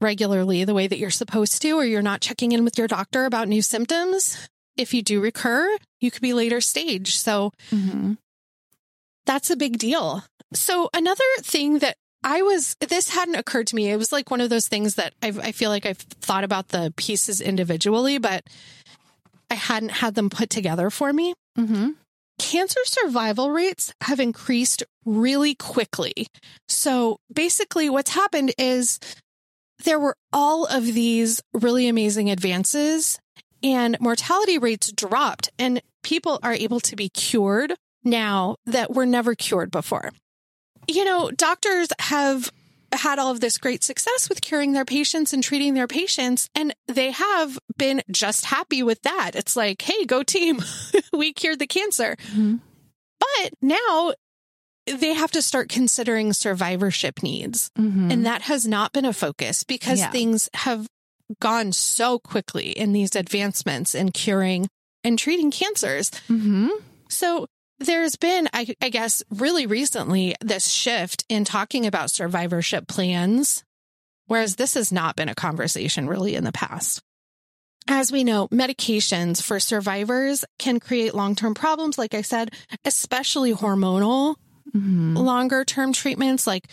regularly 0.00 0.64
the 0.64 0.74
way 0.74 0.86
that 0.86 0.98
you're 0.98 1.10
supposed 1.10 1.60
to, 1.62 1.72
or 1.72 1.84
you're 1.84 2.02
not 2.02 2.20
checking 2.20 2.52
in 2.52 2.64
with 2.64 2.78
your 2.78 2.88
doctor 2.88 3.24
about 3.26 3.48
new 3.48 3.62
symptoms, 3.62 4.48
if 4.76 4.94
you 4.94 5.02
do 5.02 5.20
recur, 5.20 5.76
you 6.00 6.10
could 6.10 6.22
be 6.22 6.32
later 6.32 6.60
stage. 6.60 7.16
So 7.16 7.52
Mhm. 7.70 8.16
that's 9.26 9.50
a 9.50 9.56
big 9.56 9.78
deal. 9.78 10.24
So 10.54 10.88
another 10.94 11.24
thing 11.42 11.78
that 11.80 11.96
I 12.22 12.42
was, 12.42 12.76
this 12.80 13.08
hadn't 13.10 13.36
occurred 13.36 13.66
to 13.68 13.76
me. 13.76 13.90
It 13.90 13.96
was 13.96 14.12
like 14.12 14.30
one 14.30 14.40
of 14.40 14.50
those 14.50 14.68
things 14.68 14.96
that 14.96 15.14
I've, 15.22 15.38
I 15.38 15.52
feel 15.52 15.70
like 15.70 15.86
I've 15.86 15.98
thought 15.98 16.44
about 16.44 16.68
the 16.68 16.92
pieces 16.96 17.40
individually, 17.40 18.18
but 18.18 18.44
I 19.50 19.54
hadn't 19.54 19.90
had 19.90 20.14
them 20.14 20.30
put 20.30 20.50
together 20.50 20.90
for 20.90 21.12
me. 21.12 21.34
Mhm. 21.58 21.96
Cancer 22.38 22.80
survival 22.84 23.50
rates 23.50 23.92
have 24.02 24.20
increased 24.20 24.82
really 25.04 25.54
quickly. 25.54 26.26
So 26.68 27.18
basically, 27.32 27.90
what's 27.90 28.10
happened 28.12 28.54
is 28.56 28.98
there 29.84 29.98
were 29.98 30.16
all 30.32 30.66
of 30.66 30.84
these 30.84 31.40
really 31.52 31.88
amazing 31.88 32.30
advances, 32.30 33.18
and 33.62 33.98
mortality 34.00 34.56
rates 34.58 34.92
dropped, 34.92 35.50
and 35.58 35.82
people 36.02 36.38
are 36.42 36.54
able 36.54 36.80
to 36.80 36.96
be 36.96 37.08
cured 37.10 37.74
now 38.04 38.56
that 38.64 38.94
were 38.94 39.06
never 39.06 39.34
cured 39.34 39.70
before. 39.70 40.10
You 40.90 41.04
know, 41.04 41.30
doctors 41.30 41.88
have 42.00 42.50
had 42.92 43.20
all 43.20 43.30
of 43.30 43.40
this 43.40 43.58
great 43.58 43.84
success 43.84 44.28
with 44.28 44.40
curing 44.40 44.72
their 44.72 44.84
patients 44.84 45.32
and 45.32 45.42
treating 45.44 45.74
their 45.74 45.86
patients, 45.86 46.48
and 46.56 46.74
they 46.88 47.12
have 47.12 47.56
been 47.76 48.02
just 48.10 48.46
happy 48.46 48.82
with 48.82 49.00
that. 49.02 49.32
It's 49.36 49.54
like, 49.54 49.80
hey, 49.82 50.04
go 50.04 50.24
team, 50.24 50.60
we 51.12 51.32
cured 51.32 51.60
the 51.60 51.68
cancer. 51.68 52.16
Mhm. 52.32 52.58
But 53.20 53.52
now 53.62 54.14
they 54.86 55.14
have 55.14 55.30
to 55.32 55.42
start 55.42 55.68
considering 55.68 56.32
survivorship 56.32 57.22
needs. 57.22 57.70
Mhm. 57.78 58.12
And 58.12 58.26
that 58.26 58.42
has 58.42 58.66
not 58.66 58.92
been 58.92 59.04
a 59.04 59.12
focus 59.12 59.62
because 59.62 60.00
Yeah. 60.00 60.10
things 60.10 60.48
have 60.54 60.88
gone 61.40 61.70
so 61.72 62.18
quickly 62.18 62.70
in 62.70 62.92
these 62.92 63.14
advancements 63.14 63.94
in 63.94 64.10
curing 64.10 64.66
and 65.04 65.16
treating 65.16 65.52
cancers. 65.52 66.10
Mhm. 66.28 66.70
So 67.08 67.46
there's 67.80 68.16
been, 68.16 68.48
I, 68.52 68.74
I 68.80 68.90
guess, 68.90 69.22
really 69.30 69.66
recently 69.66 70.34
this 70.40 70.68
shift 70.68 71.24
in 71.28 71.44
talking 71.44 71.86
about 71.86 72.10
survivorship 72.10 72.86
plans, 72.86 73.64
whereas 74.26 74.56
this 74.56 74.74
has 74.74 74.92
not 74.92 75.16
been 75.16 75.28
a 75.28 75.34
conversation 75.34 76.06
really 76.06 76.34
in 76.36 76.44
the 76.44 76.52
past. 76.52 77.02
As 77.88 78.12
we 78.12 78.22
know, 78.22 78.46
medications 78.48 79.42
for 79.42 79.58
survivors 79.58 80.44
can 80.58 80.78
create 80.78 81.14
long 81.14 81.34
term 81.34 81.54
problems, 81.54 81.98
like 81.98 82.14
I 82.14 82.22
said, 82.22 82.50
especially 82.84 83.52
hormonal 83.52 84.36
Mhm. 84.76 85.16
longer 85.16 85.64
term 85.64 85.92
treatments 85.92 86.46
like 86.46 86.68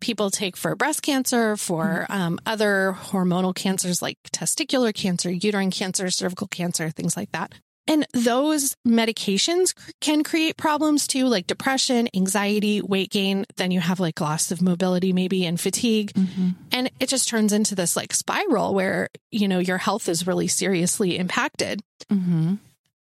people 0.00 0.30
take 0.32 0.56
for 0.56 0.74
breast 0.74 1.02
cancer, 1.02 1.56
for 1.56 2.04
um, 2.08 2.40
other 2.44 2.96
hormonal 2.98 3.54
cancers 3.54 4.02
like 4.02 4.18
testicular 4.32 4.92
cancer, 4.92 5.30
uterine 5.30 5.70
cancer, 5.70 6.10
cervical 6.10 6.48
cancer, 6.48 6.90
things 6.90 7.16
like 7.16 7.30
that. 7.30 7.52
And 7.88 8.06
those 8.12 8.76
medications 8.86 9.74
can 10.00 10.24
create 10.24 10.56
problems 10.56 11.06
too, 11.06 11.26
like 11.26 11.46
depression, 11.46 12.08
anxiety, 12.14 12.80
weight 12.82 13.10
gain. 13.10 13.44
Then 13.56 13.70
you 13.70 13.80
have 13.80 14.00
like 14.00 14.20
loss 14.20 14.50
of 14.50 14.60
mobility, 14.60 15.12
maybe, 15.12 15.44
and 15.44 15.60
fatigue. 15.60 16.12
And 16.72 16.90
it 16.98 17.08
just 17.08 17.28
turns 17.28 17.52
into 17.52 17.74
this 17.74 17.96
like 17.96 18.12
spiral 18.12 18.74
where, 18.74 19.08
you 19.30 19.46
know, 19.46 19.60
your 19.60 19.78
health 19.78 20.08
is 20.08 20.26
really 20.26 20.48
seriously 20.48 21.16
impacted. 21.16 21.80
Mm-hmm. 22.10 22.54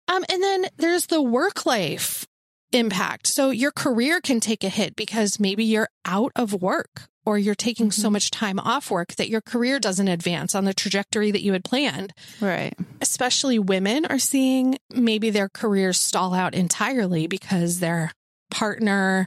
Um, 0.06 0.24
and 0.28 0.42
then 0.42 0.66
there's 0.76 1.06
the 1.06 1.22
work 1.22 1.64
life 1.64 2.26
impact. 2.72 3.26
So 3.28 3.50
your 3.50 3.70
career 3.70 4.20
can 4.20 4.40
take 4.40 4.64
a 4.64 4.68
hit 4.68 4.96
because 4.96 5.40
maybe 5.40 5.64
you're 5.64 5.88
out 6.04 6.32
of 6.36 6.52
work 6.60 7.08
or 7.26 7.38
you're 7.38 7.54
taking 7.54 7.90
so 7.90 8.10
much 8.10 8.30
time 8.30 8.58
off 8.58 8.90
work 8.90 9.14
that 9.16 9.28
your 9.28 9.40
career 9.40 9.78
doesn't 9.78 10.08
advance 10.08 10.54
on 10.54 10.64
the 10.64 10.74
trajectory 10.74 11.30
that 11.30 11.42
you 11.42 11.52
had 11.52 11.64
planned. 11.64 12.12
Right. 12.40 12.74
Especially 13.00 13.58
women 13.58 14.04
are 14.06 14.18
seeing 14.18 14.78
maybe 14.92 15.30
their 15.30 15.48
careers 15.48 15.98
stall 15.98 16.34
out 16.34 16.54
entirely 16.54 17.26
because 17.26 17.80
their 17.80 18.12
partner 18.50 19.26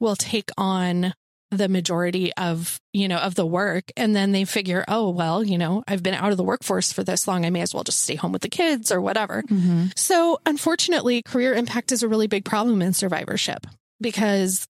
will 0.00 0.16
take 0.16 0.50
on 0.56 1.12
the 1.50 1.68
majority 1.68 2.32
of, 2.34 2.80
you 2.92 3.06
know, 3.08 3.18
of 3.18 3.34
the 3.34 3.46
work. 3.46 3.84
And 3.96 4.16
then 4.16 4.32
they 4.32 4.44
figure, 4.44 4.84
oh, 4.88 5.10
well, 5.10 5.44
you 5.44 5.58
know, 5.58 5.84
I've 5.86 6.02
been 6.02 6.14
out 6.14 6.32
of 6.32 6.36
the 6.36 6.44
workforce 6.44 6.92
for 6.92 7.04
this 7.04 7.28
long. 7.28 7.46
I 7.46 7.50
may 7.50 7.60
as 7.60 7.72
well 7.72 7.84
just 7.84 8.00
stay 8.00 8.16
home 8.16 8.32
with 8.32 8.42
the 8.42 8.48
kids 8.48 8.90
or 8.90 9.00
whatever. 9.00 9.42
Mm-hmm. 9.42 9.86
So, 9.94 10.38
unfortunately, 10.44 11.22
career 11.22 11.54
impact 11.54 11.92
is 11.92 12.02
a 12.02 12.08
really 12.08 12.26
big 12.26 12.44
problem 12.44 12.82
in 12.82 12.92
survivorship 12.92 13.66
because, 14.00 14.66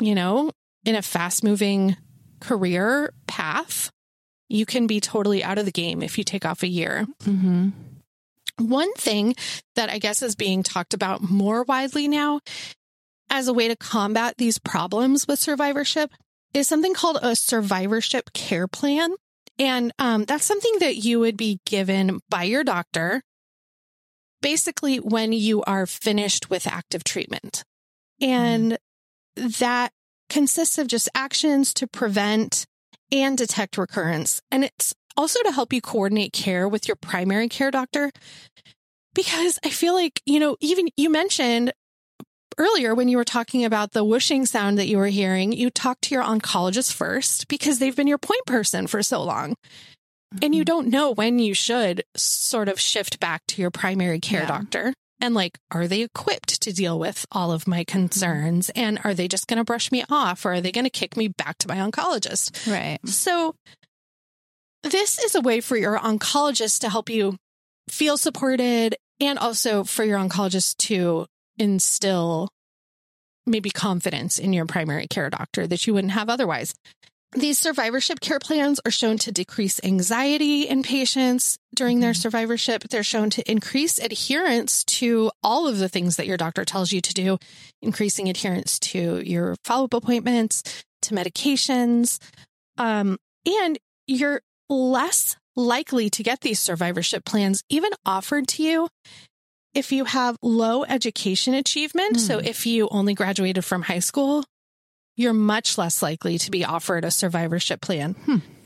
you 0.00 0.14
know, 0.14 0.50
in 0.84 0.94
a 0.94 1.02
fast 1.02 1.44
moving 1.44 1.96
career 2.40 3.12
path, 3.26 3.90
you 4.48 4.66
can 4.66 4.86
be 4.86 5.00
totally 5.00 5.44
out 5.44 5.58
of 5.58 5.64
the 5.64 5.72
game 5.72 6.02
if 6.02 6.18
you 6.18 6.24
take 6.24 6.44
off 6.44 6.62
a 6.62 6.68
year. 6.68 7.06
Mm-hmm. 7.24 7.68
One 8.58 8.92
thing 8.94 9.34
that 9.76 9.90
I 9.90 9.98
guess 9.98 10.22
is 10.22 10.36
being 10.36 10.62
talked 10.62 10.92
about 10.92 11.22
more 11.22 11.62
widely 11.62 12.08
now 12.08 12.40
as 13.30 13.48
a 13.48 13.54
way 13.54 13.68
to 13.68 13.76
combat 13.76 14.34
these 14.36 14.58
problems 14.58 15.26
with 15.26 15.38
survivorship 15.38 16.10
is 16.52 16.68
something 16.68 16.94
called 16.94 17.18
a 17.22 17.36
survivorship 17.36 18.32
care 18.32 18.66
plan. 18.66 19.14
And 19.58 19.92
um, 19.98 20.24
that's 20.24 20.44
something 20.44 20.78
that 20.80 20.96
you 20.96 21.20
would 21.20 21.36
be 21.36 21.60
given 21.64 22.20
by 22.28 22.44
your 22.44 22.64
doctor 22.64 23.22
basically 24.42 24.96
when 24.98 25.32
you 25.32 25.62
are 25.64 25.86
finished 25.86 26.50
with 26.50 26.66
active 26.66 27.04
treatment. 27.04 27.64
And 28.20 28.78
that 29.36 29.92
consists 30.30 30.78
of 30.78 30.86
just 30.86 31.08
actions 31.14 31.74
to 31.74 31.86
prevent 31.86 32.64
and 33.12 33.36
detect 33.36 33.76
recurrence. 33.76 34.40
And 34.50 34.64
it's 34.64 34.94
also 35.16 35.42
to 35.42 35.52
help 35.52 35.72
you 35.72 35.80
coordinate 35.80 36.32
care 36.32 36.68
with 36.68 36.88
your 36.88 36.96
primary 36.96 37.48
care 37.48 37.70
doctor. 37.70 38.10
Because 39.12 39.58
I 39.64 39.70
feel 39.70 39.94
like, 39.94 40.22
you 40.24 40.38
know, 40.38 40.56
even 40.60 40.88
you 40.96 41.10
mentioned 41.10 41.72
earlier 42.58 42.94
when 42.94 43.08
you 43.08 43.16
were 43.16 43.24
talking 43.24 43.64
about 43.64 43.92
the 43.92 44.04
whooshing 44.04 44.46
sound 44.46 44.78
that 44.78 44.86
you 44.86 44.98
were 44.98 45.08
hearing, 45.08 45.52
you 45.52 45.70
talked 45.70 46.02
to 46.02 46.14
your 46.14 46.22
oncologist 46.22 46.92
first 46.92 47.48
because 47.48 47.78
they've 47.78 47.96
been 47.96 48.06
your 48.06 48.18
point 48.18 48.46
person 48.46 48.86
for 48.86 49.02
so 49.02 49.22
long. 49.22 49.56
And 50.42 50.54
you 50.54 50.60
mm-hmm. 50.60 50.66
don't 50.66 50.88
know 50.88 51.10
when 51.12 51.40
you 51.40 51.54
should 51.54 52.04
sort 52.16 52.68
of 52.68 52.78
shift 52.78 53.18
back 53.18 53.42
to 53.48 53.60
your 53.60 53.72
primary 53.72 54.20
care 54.20 54.42
Yeah. 54.42 54.48
doctor. 54.48 54.94
And 55.20 55.34
like, 55.34 55.58
are 55.70 55.86
they 55.86 56.02
equipped 56.02 56.62
to 56.62 56.72
deal 56.72 56.98
with 56.98 57.26
all 57.30 57.52
of 57.52 57.68
my 57.68 57.84
concerns? 57.84 58.68
Mm-hmm. 58.68 58.80
And 58.80 59.00
are 59.04 59.14
they 59.14 59.28
just 59.28 59.46
going 59.46 59.58
to 59.58 59.64
brush 59.64 59.92
me 59.92 60.04
off 60.08 60.44
or 60.44 60.54
are 60.54 60.60
they 60.60 60.72
going 60.72 60.84
to 60.84 60.90
kick 60.90 61.16
me 61.16 61.28
back 61.28 61.58
to 61.58 61.68
my 61.68 61.76
oncologist? 61.76 62.70
Right. 62.70 62.98
So, 63.06 63.54
this 64.82 65.18
is 65.18 65.34
a 65.34 65.42
way 65.42 65.60
for 65.60 65.76
your 65.76 65.98
oncologist 65.98 66.80
to 66.80 66.88
help 66.88 67.10
you 67.10 67.36
feel 67.88 68.16
supported 68.16 68.96
and 69.20 69.38
also 69.38 69.84
for 69.84 70.04
your 70.04 70.18
oncologist 70.18 70.78
to 70.78 71.26
instill 71.58 72.48
maybe 73.46 73.70
confidence 73.70 74.38
in 74.38 74.52
your 74.52 74.64
primary 74.64 75.06
care 75.06 75.28
doctor 75.28 75.66
that 75.66 75.86
you 75.86 75.92
wouldn't 75.92 76.12
have 76.12 76.30
otherwise. 76.30 76.74
These 77.32 77.60
survivorship 77.60 78.18
care 78.18 78.40
plans 78.40 78.80
are 78.84 78.90
shown 78.90 79.16
to 79.18 79.30
decrease 79.30 79.80
anxiety 79.84 80.62
in 80.62 80.82
patients 80.82 81.58
during 81.74 82.00
their 82.00 82.12
survivorship. 82.14 82.82
They're 82.82 83.04
shown 83.04 83.30
to 83.30 83.50
increase 83.50 83.98
adherence 83.98 84.82
to 84.84 85.30
all 85.42 85.68
of 85.68 85.78
the 85.78 85.88
things 85.88 86.16
that 86.16 86.26
your 86.26 86.36
doctor 86.36 86.64
tells 86.64 86.90
you 86.90 87.00
to 87.00 87.14
do, 87.14 87.38
increasing 87.80 88.28
adherence 88.28 88.80
to 88.80 89.22
your 89.24 89.54
follow 89.64 89.84
up 89.84 89.94
appointments, 89.94 90.84
to 91.02 91.14
medications. 91.14 92.18
Um, 92.76 93.16
and 93.46 93.78
you're 94.08 94.42
less 94.68 95.36
likely 95.54 96.10
to 96.10 96.24
get 96.24 96.40
these 96.40 96.58
survivorship 96.58 97.24
plans 97.24 97.62
even 97.68 97.92
offered 98.04 98.48
to 98.48 98.62
you 98.64 98.88
if 99.72 99.92
you 99.92 100.04
have 100.04 100.36
low 100.42 100.82
education 100.84 101.54
achievement. 101.54 102.18
So 102.18 102.38
if 102.38 102.66
you 102.66 102.88
only 102.90 103.14
graduated 103.14 103.64
from 103.64 103.82
high 103.82 104.00
school, 104.00 104.44
you're 105.20 105.34
much 105.34 105.76
less 105.76 106.02
likely 106.02 106.38
to 106.38 106.50
be 106.50 106.64
offered 106.64 107.04
a 107.04 107.10
survivorship 107.10 107.82
plan. 107.82 108.16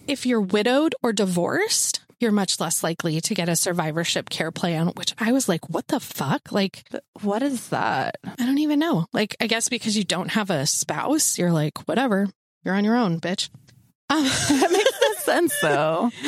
If 0.07 0.25
you're 0.25 0.41
widowed 0.41 0.95
or 1.03 1.13
divorced, 1.13 2.01
you're 2.21 2.31
much 2.31 2.61
less 2.61 2.85
likely 2.85 3.21
to 3.23 3.35
get 3.35 3.49
a 3.49 3.57
survivorship 3.57 4.31
care 4.31 4.53
plan, 4.53 4.89
which 4.95 5.15
I 5.19 5.33
was 5.33 5.49
like, 5.49 5.69
what 5.69 5.89
the 5.89 5.99
fuck? 5.99 6.53
Like, 6.53 6.85
What 7.23 7.43
is 7.43 7.71
that? 7.71 8.17
I 8.25 8.47
don't 8.47 8.59
even 8.59 8.79
know. 8.79 9.07
Like, 9.13 9.37
I 9.41 9.49
guess 9.49 9.69
because 9.69 9.97
you 9.97 10.05
don't 10.05 10.31
have 10.31 10.49
a 10.51 10.65
spouse, 10.65 11.39
you're 11.39 11.51
like, 11.51 11.89
whatever, 11.89 12.29
you're 12.63 12.75
on 12.77 12.85
your 12.85 12.97
own, 12.97 13.21
bitch. 13.21 13.51
Um, 14.09 14.25
That 14.49 14.71
makes 14.71 15.25
sense 15.25 15.61
though. 15.61 16.11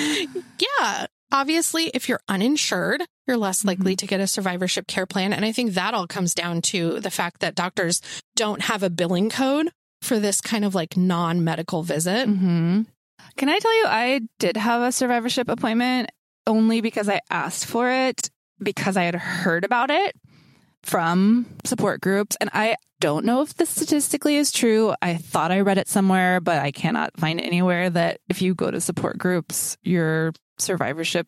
yeah. 0.80 1.06
Obviously, 1.32 1.84
if 1.94 2.08
you're 2.08 2.20
uninsured, 2.28 3.02
you're 3.28 3.36
less 3.36 3.64
likely 3.64 3.94
to 3.96 4.06
get 4.06 4.20
a 4.20 4.26
survivorship 4.26 4.86
care 4.88 5.06
plan. 5.06 5.32
And 5.32 5.44
I 5.44 5.52
think 5.52 5.74
that 5.74 5.94
all 5.94 6.06
comes 6.08 6.34
down 6.34 6.62
to 6.62 6.98
the 7.00 7.10
fact 7.10 7.40
that 7.40 7.54
doctors 7.54 8.00
don't 8.34 8.62
have 8.62 8.82
a 8.82 8.90
billing 8.90 9.30
code 9.30 9.70
for 10.06 10.18
this 10.18 10.40
kind 10.40 10.64
of 10.64 10.74
like 10.74 10.96
non 10.96 11.44
medical 11.44 11.82
visit. 11.82 12.26
hmm 12.26 12.82
Can 13.36 13.48
I 13.48 13.58
tell 13.58 13.76
you, 13.76 13.86
I 13.86 14.20
did 14.38 14.56
have 14.56 14.82
a 14.82 14.92
survivorship 14.92 15.48
appointment 15.48 16.10
only 16.46 16.80
because 16.80 17.08
I 17.08 17.20
asked 17.28 17.66
for 17.66 17.90
it 17.90 18.30
because 18.62 18.96
I 18.96 19.02
had 19.02 19.14
heard 19.16 19.64
about 19.64 19.90
it 19.90 20.14
from 20.82 21.46
support 21.64 22.00
groups. 22.00 22.36
And 22.40 22.48
I 22.54 22.76
don't 23.00 23.26
know 23.26 23.42
if 23.42 23.54
this 23.54 23.68
statistically 23.68 24.36
is 24.36 24.52
true. 24.52 24.94
I 25.02 25.16
thought 25.16 25.50
I 25.52 25.60
read 25.60 25.78
it 25.78 25.88
somewhere, 25.88 26.40
but 26.40 26.60
I 26.60 26.70
cannot 26.70 27.18
find 27.18 27.40
anywhere 27.40 27.90
that 27.90 28.20
if 28.28 28.40
you 28.40 28.54
go 28.54 28.70
to 28.70 28.80
support 28.80 29.18
groups, 29.18 29.76
your 29.82 30.32
survivorship 30.58 31.26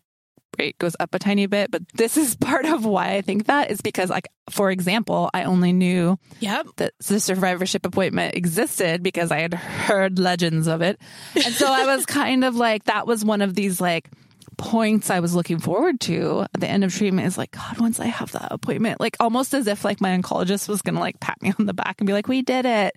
rate 0.58 0.78
goes 0.78 0.96
up 1.00 1.14
a 1.14 1.18
tiny 1.18 1.46
bit. 1.46 1.70
But 1.70 1.82
this 1.94 2.16
is 2.16 2.36
part 2.40 2.64
of 2.66 2.84
why 2.84 3.14
I 3.14 3.20
think 3.22 3.46
that 3.46 3.70
is 3.70 3.80
because, 3.80 4.10
like, 4.10 4.28
for 4.50 4.70
example, 4.70 5.30
I 5.34 5.44
only 5.44 5.72
knew 5.72 6.18
Yep. 6.40 6.66
that 6.76 6.92
the 7.06 7.20
survivorship 7.20 7.86
appointment 7.86 8.34
existed 8.34 9.02
because 9.02 9.30
I 9.30 9.40
had 9.40 9.54
heard 9.54 10.18
legends 10.18 10.66
of 10.66 10.82
it. 10.82 10.98
And 11.34 11.54
so 11.54 11.66
I 11.72 11.86
was 11.94 12.06
kind 12.06 12.44
of 12.44 12.56
like, 12.56 12.84
that 12.84 13.06
was 13.06 13.24
one 13.24 13.42
of 13.42 13.54
these 13.54 13.80
like 13.80 14.08
points 14.56 15.08
I 15.08 15.20
was 15.20 15.36
looking 15.36 15.60
forward 15.60 16.00
to 16.00 16.40
at 16.52 16.60
the 16.60 16.66
end 16.66 16.82
of 16.82 16.92
treatment 16.92 17.28
is 17.28 17.38
like, 17.38 17.52
God, 17.52 17.78
once 17.78 18.00
I 18.00 18.06
have 18.06 18.32
that 18.32 18.48
appointment, 18.50 18.98
like 18.98 19.16
almost 19.20 19.54
as 19.54 19.68
if 19.68 19.84
like 19.84 20.00
my 20.00 20.16
oncologist 20.18 20.68
was 20.68 20.82
going 20.82 20.96
to 20.96 21.00
like 21.00 21.20
pat 21.20 21.40
me 21.40 21.52
on 21.58 21.66
the 21.66 21.74
back 21.74 22.00
and 22.00 22.06
be 22.08 22.12
like, 22.12 22.26
we 22.26 22.42
did 22.42 22.66
it. 22.66 22.96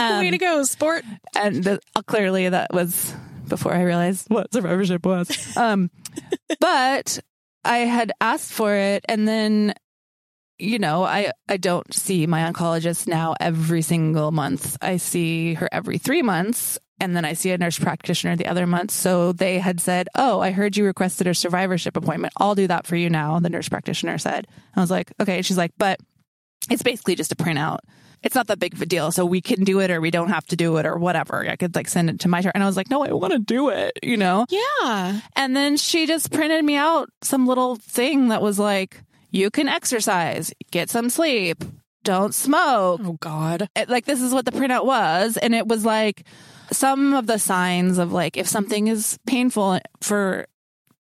Um, 0.00 0.20
Way 0.20 0.30
to 0.30 0.38
go, 0.38 0.62
sport. 0.62 1.04
and 1.36 1.62
the, 1.62 1.80
uh, 1.94 2.00
clearly 2.02 2.48
that 2.48 2.72
was 2.72 3.12
before 3.48 3.74
I 3.74 3.82
realized 3.82 4.28
what 4.28 4.52
survivorship 4.52 5.04
was. 5.04 5.56
Um, 5.56 5.90
but 6.60 7.18
I 7.64 7.78
had 7.78 8.12
asked 8.20 8.52
for 8.52 8.74
it, 8.74 9.04
and 9.08 9.26
then 9.26 9.74
you 10.58 10.78
know, 10.78 11.02
I 11.02 11.32
I 11.48 11.56
don't 11.56 11.92
see 11.92 12.26
my 12.26 12.50
oncologist 12.50 13.08
now 13.08 13.34
every 13.40 13.82
single 13.82 14.30
month. 14.30 14.76
I 14.80 14.96
see 14.96 15.54
her 15.54 15.68
every 15.72 15.98
three 15.98 16.22
months, 16.22 16.78
and 17.00 17.16
then 17.16 17.24
I 17.24 17.32
see 17.32 17.50
a 17.50 17.58
nurse 17.58 17.78
practitioner 17.78 18.36
the 18.36 18.46
other 18.46 18.66
month. 18.66 18.92
So 18.92 19.32
they 19.32 19.58
had 19.58 19.80
said, 19.80 20.08
"Oh, 20.14 20.40
I 20.40 20.52
heard 20.52 20.76
you 20.76 20.84
requested 20.84 21.26
a 21.26 21.34
survivorship 21.34 21.96
appointment. 21.96 22.32
I'll 22.36 22.54
do 22.54 22.68
that 22.68 22.86
for 22.86 22.96
you 22.96 23.10
now." 23.10 23.40
The 23.40 23.50
nurse 23.50 23.68
practitioner 23.68 24.18
said. 24.18 24.46
I 24.76 24.80
was 24.80 24.90
like, 24.90 25.12
"Okay." 25.20 25.42
She's 25.42 25.58
like, 25.58 25.72
"But 25.78 25.98
it's 26.70 26.82
basically 26.82 27.14
just 27.14 27.32
a 27.32 27.36
printout." 27.36 27.78
it's 28.22 28.34
not 28.34 28.46
that 28.46 28.60
big 28.60 28.74
of 28.74 28.80
a 28.80 28.86
deal. 28.86 29.10
So 29.10 29.26
we 29.26 29.40
can 29.40 29.64
do 29.64 29.80
it 29.80 29.90
or 29.90 30.00
we 30.00 30.10
don't 30.10 30.28
have 30.28 30.46
to 30.46 30.56
do 30.56 30.76
it 30.76 30.86
or 30.86 30.96
whatever. 30.96 31.44
I 31.48 31.56
could 31.56 31.74
like 31.74 31.88
send 31.88 32.08
it 32.08 32.20
to 32.20 32.28
my 32.28 32.40
turn. 32.40 32.52
And 32.54 32.62
I 32.62 32.66
was 32.66 32.76
like, 32.76 32.88
no, 32.88 33.04
I 33.04 33.12
want 33.12 33.32
to 33.32 33.38
do 33.40 33.70
it, 33.70 33.98
you 34.02 34.16
know? 34.16 34.46
Yeah. 34.48 35.20
And 35.34 35.56
then 35.56 35.76
she 35.76 36.06
just 36.06 36.30
printed 36.30 36.64
me 36.64 36.76
out 36.76 37.10
some 37.22 37.46
little 37.46 37.76
thing 37.76 38.28
that 38.28 38.40
was 38.40 38.58
like, 38.58 39.02
you 39.30 39.50
can 39.50 39.68
exercise, 39.68 40.52
get 40.70 40.88
some 40.88 41.10
sleep, 41.10 41.64
don't 42.04 42.34
smoke. 42.34 43.00
Oh, 43.04 43.16
God. 43.18 43.68
It- 43.74 43.88
like 43.88 44.04
this 44.04 44.22
is 44.22 44.32
what 44.32 44.44
the 44.44 44.52
printout 44.52 44.84
was. 44.86 45.36
And 45.36 45.52
it 45.54 45.66
was 45.66 45.84
like 45.84 46.24
some 46.70 47.14
of 47.14 47.26
the 47.26 47.38
signs 47.38 47.98
of 47.98 48.12
like, 48.12 48.36
if 48.36 48.46
something 48.46 48.86
is 48.86 49.18
painful 49.26 49.80
for 50.00 50.46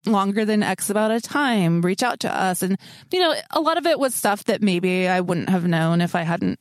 longer 0.06 0.44
than 0.44 0.62
X 0.62 0.90
amount 0.90 1.12
of 1.12 1.22
time, 1.22 1.82
reach 1.82 2.02
out 2.02 2.20
to 2.20 2.34
us. 2.34 2.62
And, 2.62 2.78
you 3.12 3.20
know, 3.20 3.34
a 3.50 3.60
lot 3.60 3.78
of 3.78 3.86
it 3.86 3.98
was 3.98 4.14
stuff 4.14 4.44
that 4.44 4.62
maybe 4.62 5.08
I 5.08 5.20
wouldn't 5.20 5.48
have 5.48 5.66
known 5.66 6.00
if 6.00 6.14
I 6.14 6.22
hadn't 6.22 6.58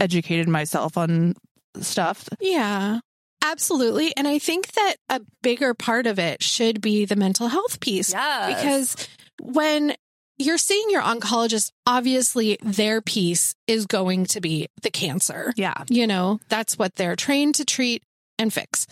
educated 0.00 0.48
myself 0.48 0.96
on 0.96 1.34
stuff. 1.80 2.28
Yeah. 2.40 3.00
Absolutely. 3.44 4.16
And 4.16 4.28
I 4.28 4.38
think 4.38 4.72
that 4.72 4.94
a 5.08 5.20
bigger 5.42 5.74
part 5.74 6.06
of 6.06 6.18
it 6.18 6.42
should 6.42 6.80
be 6.80 7.04
the 7.04 7.16
mental 7.16 7.48
health 7.48 7.80
piece. 7.80 8.12
Yes. 8.12 8.54
Because 8.54 9.08
when 9.40 9.94
you're 10.38 10.58
seeing 10.58 10.90
your 10.90 11.02
oncologist, 11.02 11.72
obviously 11.86 12.56
their 12.62 13.00
piece 13.00 13.54
is 13.66 13.86
going 13.86 14.26
to 14.26 14.40
be 14.40 14.68
the 14.82 14.90
cancer. 14.90 15.52
Yeah. 15.56 15.84
You 15.88 16.06
know, 16.06 16.40
that's 16.48 16.78
what 16.78 16.94
they're 16.94 17.16
trained 17.16 17.56
to 17.56 17.64
treat 17.64 18.02
and 18.38 18.52
fix. 18.52 18.86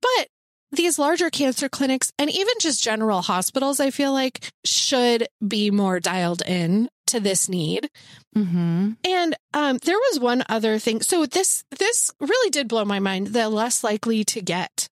But 0.00 0.28
these 0.72 0.98
larger 0.98 1.30
cancer 1.30 1.68
clinics 1.68 2.12
and 2.18 2.30
even 2.30 2.54
just 2.60 2.82
general 2.82 3.22
hospitals, 3.22 3.80
I 3.80 3.90
feel 3.90 4.12
like 4.12 4.50
should 4.66 5.26
be 5.46 5.70
more 5.70 5.98
dialed 6.00 6.42
in 6.46 6.88
to 7.06 7.20
this 7.20 7.48
need. 7.48 7.88
Mm-hmm. 8.36 8.92
And 9.04 9.36
um, 9.54 9.78
there 9.78 9.96
was 9.96 10.20
one 10.20 10.44
other 10.48 10.78
thing. 10.78 11.00
So 11.00 11.24
this 11.26 11.64
this 11.78 12.10
really 12.20 12.50
did 12.50 12.68
blow 12.68 12.84
my 12.84 12.98
mind. 12.98 13.28
The 13.28 13.48
less 13.48 13.82
likely 13.82 14.24
to 14.24 14.42
get 14.42 14.88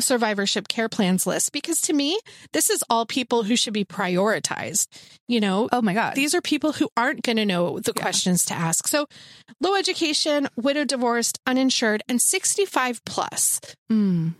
survivorship 0.00 0.68
care 0.68 0.88
plans 0.88 1.26
list 1.26 1.50
because 1.52 1.80
to 1.80 1.92
me 1.92 2.20
this 2.52 2.70
is 2.70 2.84
all 2.88 3.04
people 3.04 3.42
who 3.42 3.56
should 3.56 3.72
be 3.72 3.84
prioritized. 3.84 4.86
You 5.26 5.40
know, 5.40 5.68
Oh 5.72 5.82
my 5.82 5.92
God. 5.92 6.14
these 6.14 6.36
are 6.36 6.40
people 6.40 6.72
who 6.72 6.88
aren't 6.96 7.22
going 7.22 7.36
to 7.36 7.44
know 7.44 7.80
the 7.80 7.92
Yeah. 7.96 8.02
questions 8.02 8.44
to 8.46 8.54
ask. 8.54 8.86
So 8.86 9.08
low 9.60 9.74
education, 9.74 10.48
widow 10.56 10.84
divorced, 10.84 11.40
uninsured, 11.48 12.04
and 12.08 12.22
65 12.22 13.04
plus. 13.04 13.60
Mm. 13.90 14.34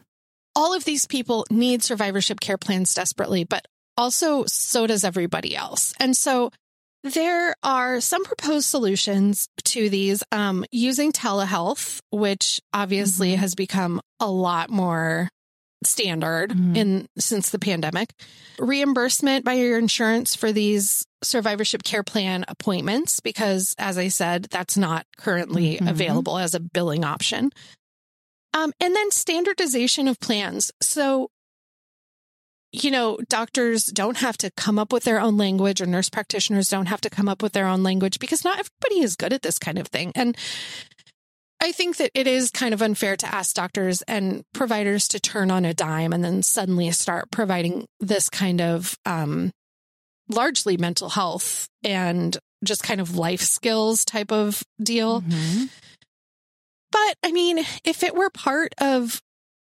All 0.58 0.74
of 0.74 0.84
these 0.84 1.06
people 1.06 1.46
need 1.50 1.84
survivorship 1.84 2.40
care 2.40 2.58
plans 2.58 2.92
desperately, 2.92 3.44
but 3.44 3.64
also 3.96 4.44
so 4.46 4.86
does 4.88 5.04
everybody 5.04 5.54
else. 5.54 5.94
And 6.00 6.16
so 6.16 6.50
there 7.04 7.54
are 7.62 8.00
some 8.00 8.24
proposed 8.24 8.66
solutions 8.66 9.48
to 9.66 9.88
these 9.88 10.24
um, 10.32 10.64
using 10.72 11.12
telehealth, 11.12 12.00
which 12.10 12.60
obviously 12.74 13.34
Mhm. 13.34 13.38
has 13.38 13.54
become 13.54 14.00
a 14.18 14.28
lot 14.28 14.68
more 14.68 15.28
standard 15.84 16.50
Mhm. 16.50 16.76
in 16.76 17.06
since 17.18 17.50
the 17.50 17.58
pandemic. 17.60 18.10
Reimbursement 18.58 19.44
by 19.44 19.52
your 19.54 19.78
insurance 19.78 20.34
for 20.34 20.50
these 20.50 21.04
survivorship 21.22 21.84
care 21.84 22.02
plan 22.02 22.44
appointments, 22.48 23.20
because 23.20 23.76
as 23.78 23.96
I 23.96 24.08
said, 24.08 24.48
that's 24.50 24.76
not 24.76 25.06
currently 25.18 25.76
Mhm. 25.76 25.88
available 25.88 26.36
as 26.36 26.54
a 26.54 26.60
billing 26.60 27.04
option. 27.04 27.50
Um, 28.58 28.72
and 28.80 28.94
then 28.94 29.10
standardization 29.10 30.08
of 30.08 30.18
plans. 30.20 30.72
So 30.82 31.28
you 32.70 32.90
know, 32.90 33.18
doctors 33.28 33.86
don't 33.86 34.18
have 34.18 34.36
to 34.38 34.50
come 34.50 34.78
up 34.78 34.92
with 34.92 35.04
their 35.04 35.20
own 35.20 35.38
language 35.38 35.80
or 35.80 35.86
nurse 35.86 36.10
practitioners 36.10 36.68
don't 36.68 36.86
have 36.86 37.00
to 37.00 37.10
come 37.10 37.28
up 37.28 37.42
with 37.42 37.52
their 37.52 37.66
own 37.66 37.82
language 37.82 38.18
because 38.18 38.44
not 38.44 38.58
everybody 38.58 39.02
is 39.02 39.16
good 39.16 39.32
at 39.32 39.40
this 39.40 39.58
kind 39.58 39.78
of 39.78 39.88
thing. 39.88 40.12
And 40.14 40.36
I 41.62 41.72
think 41.72 41.96
that 41.96 42.10
it 42.14 42.26
is 42.26 42.50
kind 42.50 42.74
of 42.74 42.82
unfair 42.82 43.16
to 43.16 43.34
ask 43.34 43.54
doctors 43.54 44.02
and 44.02 44.44
providers 44.52 45.08
to 45.08 45.20
turn 45.20 45.50
on 45.50 45.64
a 45.64 45.72
dime 45.72 46.12
and 46.12 46.22
then 46.22 46.42
suddenly 46.42 46.90
start 46.90 47.30
providing 47.30 47.86
this 48.00 48.28
kind 48.28 48.60
of 48.60 48.96
um, 49.06 49.50
largely 50.28 50.76
mental 50.76 51.08
health 51.08 51.68
and 51.82 52.36
just 52.62 52.82
kind 52.82 53.00
of 53.00 53.16
life 53.16 53.40
skills 53.40 54.04
type 54.04 54.30
of 54.30 54.62
deal. 54.82 55.22
Mhm. 55.22 55.70
But 57.06 57.28
I 57.28 57.32
mean, 57.32 57.58
if 57.84 58.02
it 58.02 58.14
were 58.14 58.30
part 58.30 58.74
of 58.78 59.22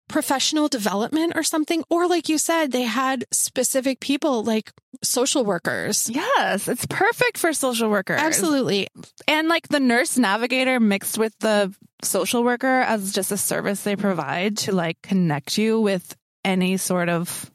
professional 0.09 0.69
development 0.69 1.35
or 1.37 1.43
something, 1.43 1.85
or 1.89 2.09
like 2.09 2.29
you 2.29 2.39
said, 2.39 2.73
they 2.73 2.83
had 2.83 3.25
specific 3.31 4.01
people 4.01 4.43
like 4.43 4.73
social 5.03 5.45
workers. 5.45 6.11
Yes, 6.11 6.67
it's 6.69 6.87
perfect 6.87 7.39
for 7.39 7.53
social 7.53 7.89
workers. 7.89 8.21
Absolutely. 8.21 8.89
And 9.29 9.49
like 9.49 9.69
the 9.69 9.81
nurse 9.81 10.19
navigator 10.19 10.81
mixed 10.81 11.17
with 11.17 11.33
the 11.39 11.73
social 12.03 12.43
worker 12.43 12.81
as 12.81 13.13
just 13.13 13.31
a 13.31 13.37
service 13.37 13.83
they 13.83 13.97
provide 13.97 14.57
to 14.59 14.73
like 14.73 15.01
connect 15.03 15.57
you 15.57 15.81
with 15.81 16.17
any 16.45 16.77
sort 16.77 17.09
of. 17.09 17.51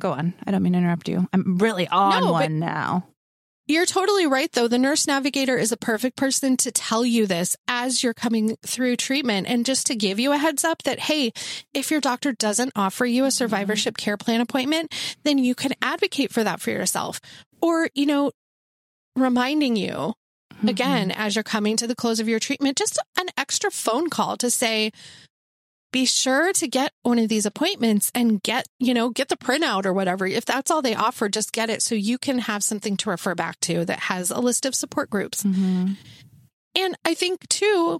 Go 0.00 0.12
on. 0.12 0.32
I 0.46 0.50
don't 0.50 0.62
mean 0.62 0.72
to 0.72 0.78
interrupt 0.78 1.08
you. 1.08 1.28
I'm 1.30 1.58
really 1.58 1.86
on 1.86 2.22
No, 2.22 2.32
one 2.32 2.58
now. 2.58 3.06
You're 3.70 3.86
totally 3.86 4.26
right, 4.26 4.50
though. 4.50 4.66
The 4.66 4.78
nurse 4.78 5.06
navigator 5.06 5.56
is 5.56 5.70
a 5.70 5.76
perfect 5.76 6.16
person 6.16 6.56
to 6.56 6.72
tell 6.72 7.04
you 7.04 7.28
this 7.28 7.56
as 7.68 8.02
you're 8.02 8.12
coming 8.12 8.56
through 8.66 8.96
treatment 8.96 9.46
and 9.46 9.64
just 9.64 9.86
to 9.86 9.94
give 9.94 10.18
you 10.18 10.32
a 10.32 10.38
heads 10.38 10.64
up 10.64 10.82
that, 10.82 10.98
hey, 10.98 11.30
if 11.72 11.88
your 11.88 12.00
doctor 12.00 12.32
doesn't 12.32 12.72
offer 12.74 13.06
you 13.06 13.22
a 13.22 13.28
mm-hmm. 13.28 13.30
survivorship 13.30 13.96
care 13.96 14.16
plan 14.16 14.40
appointment, 14.40 14.92
then 15.22 15.38
you 15.38 15.54
can 15.54 15.72
advocate 15.80 16.32
for 16.32 16.42
that 16.42 16.60
for 16.60 16.70
yourself. 16.70 17.20
Or, 17.62 17.88
you 17.94 18.06
know, 18.06 18.32
reminding 19.14 19.76
you 19.76 20.14
again 20.66 21.10
mm-hmm. 21.10 21.20
as 21.20 21.36
you're 21.36 21.44
coming 21.44 21.76
to 21.76 21.86
the 21.86 21.94
close 21.94 22.18
of 22.18 22.26
your 22.28 22.40
treatment, 22.40 22.76
just 22.76 22.98
an 23.20 23.26
extra 23.38 23.70
phone 23.70 24.10
call 24.10 24.36
to 24.38 24.50
say, 24.50 24.90
be 25.92 26.04
sure 26.04 26.52
to 26.52 26.68
get 26.68 26.92
one 27.02 27.18
of 27.18 27.28
these 27.28 27.46
appointments 27.46 28.10
and 28.14 28.42
get, 28.42 28.66
you 28.78 28.94
know, 28.94 29.10
get 29.10 29.28
the 29.28 29.36
printout 29.36 29.86
or 29.86 29.92
whatever. 29.92 30.26
If 30.26 30.44
that's 30.44 30.70
all 30.70 30.82
they 30.82 30.94
offer, 30.94 31.28
just 31.28 31.52
get 31.52 31.70
it 31.70 31.82
so 31.82 31.94
you 31.94 32.18
can 32.18 32.38
have 32.40 32.62
something 32.62 32.96
to 32.98 33.10
refer 33.10 33.34
back 33.34 33.58
to 33.60 33.84
that 33.84 34.00
has 34.00 34.30
a 34.30 34.40
list 34.40 34.66
of 34.66 34.74
support 34.74 35.10
groups. 35.10 35.42
Mhm. 35.42 35.96
And 36.76 36.96
I 37.04 37.14
think 37.14 37.48
too, 37.48 37.98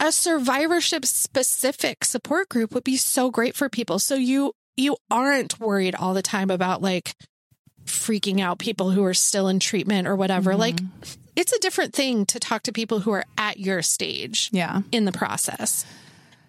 a 0.00 0.12
survivorship 0.12 1.04
specific 1.06 2.04
support 2.04 2.48
group 2.48 2.74
would 2.74 2.84
be 2.84 2.96
so 2.96 3.30
great 3.30 3.56
for 3.56 3.68
people. 3.68 3.98
So 3.98 4.14
you 4.14 4.52
you 4.76 4.96
aren't 5.10 5.58
worried 5.58 5.94
all 5.94 6.12
the 6.12 6.22
time 6.22 6.50
about 6.50 6.82
like 6.82 7.14
freaking 7.86 8.40
out 8.40 8.58
people 8.58 8.90
who 8.90 9.04
are 9.04 9.14
still 9.14 9.48
in 9.48 9.58
treatment 9.58 10.06
or 10.06 10.16
whatever. 10.16 10.52
Mhm. 10.52 10.58
Like 10.58 10.80
it's 11.34 11.52
a 11.52 11.58
different 11.60 11.94
thing 11.94 12.26
to 12.26 12.38
talk 12.40 12.64
to 12.64 12.72
people 12.72 13.00
who 13.00 13.12
are 13.12 13.24
at 13.38 13.58
your 13.58 13.80
stage 13.82 14.50
yeah. 14.52 14.82
in 14.92 15.04
the 15.04 15.12
process. 15.12 15.86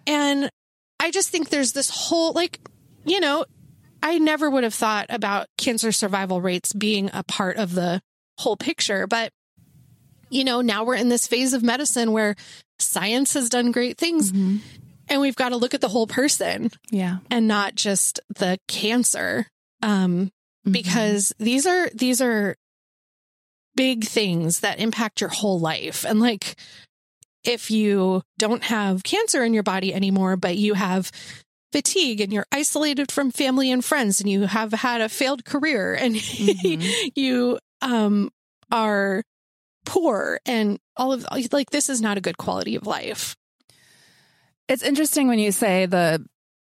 And 0.08 0.50
I 0.98 1.10
just 1.12 1.28
think 1.28 1.50
there's 1.50 1.72
this 1.72 1.90
whole, 1.90 2.32
like, 2.32 2.58
you 3.04 3.20
know, 3.20 3.44
I 4.02 4.18
never 4.18 4.48
would 4.50 4.64
have 4.64 4.74
thought 4.74 5.06
about 5.10 5.46
cancer 5.58 5.92
survival 5.92 6.40
rates 6.40 6.72
being 6.72 7.10
a 7.12 7.22
part 7.22 7.56
of 7.58 7.74
the 7.74 8.00
whole 8.38 8.56
picture. 8.56 9.06
But, 9.06 9.30
you 10.30 10.44
know, 10.44 10.60
now 10.62 10.84
we're 10.84 10.94
in 10.96 11.08
this 11.10 11.26
phase 11.26 11.52
of 11.52 11.62
medicine 11.62 12.12
where 12.12 12.34
science 12.78 13.34
has 13.34 13.48
done 13.48 13.70
great 13.72 13.98
things 13.98 14.32
Mhm. 14.32 14.60
and 15.08 15.20
we've 15.20 15.36
got 15.36 15.50
to 15.50 15.56
look 15.56 15.74
at 15.74 15.80
the 15.80 15.88
whole 15.88 16.06
person 16.06 16.70
Yeah. 16.90 17.18
and 17.30 17.46
not 17.46 17.74
just 17.74 18.20
the 18.36 18.58
cancer. 18.68 19.46
Um, 19.82 20.30
Mhm. 20.66 20.72
because 20.72 21.32
these 21.38 21.66
are, 21.66 21.90
these 21.94 22.20
are 22.20 22.56
big 23.74 24.04
things 24.04 24.60
that 24.60 24.80
impact 24.80 25.20
your 25.20 25.30
whole 25.30 25.58
life. 25.60 26.04
And 26.04 26.18
like, 26.20 26.56
if 27.48 27.70
you 27.70 28.22
don't 28.38 28.62
have 28.64 29.02
cancer 29.02 29.42
in 29.44 29.54
your 29.54 29.62
body 29.62 29.92
anymore, 29.94 30.36
but 30.36 30.56
you 30.56 30.74
have 30.74 31.10
fatigue 31.72 32.20
and 32.20 32.32
you're 32.32 32.46
isolated 32.52 33.12
from 33.12 33.30
family 33.30 33.70
and 33.70 33.84
friends 33.84 34.20
and 34.20 34.30
you 34.30 34.42
have 34.42 34.72
had 34.72 35.00
a 35.00 35.08
failed 35.08 35.44
career 35.44 35.94
and 35.94 36.14
Mhm. 36.14 37.10
you 37.16 37.58
um 37.82 38.30
are 38.70 39.22
poor 39.84 40.40
and 40.46 40.78
all 40.96 41.12
of 41.12 41.26
like 41.52 41.70
this 41.70 41.88
is 41.88 42.00
not 42.00 42.16
a 42.18 42.20
good 42.22 42.38
quality 42.38 42.74
of 42.76 42.86
life. 42.86 43.36
It's 44.68 44.82
interesting 44.82 45.28
when 45.28 45.38
you 45.38 45.52
say 45.52 45.86
the 45.86 46.24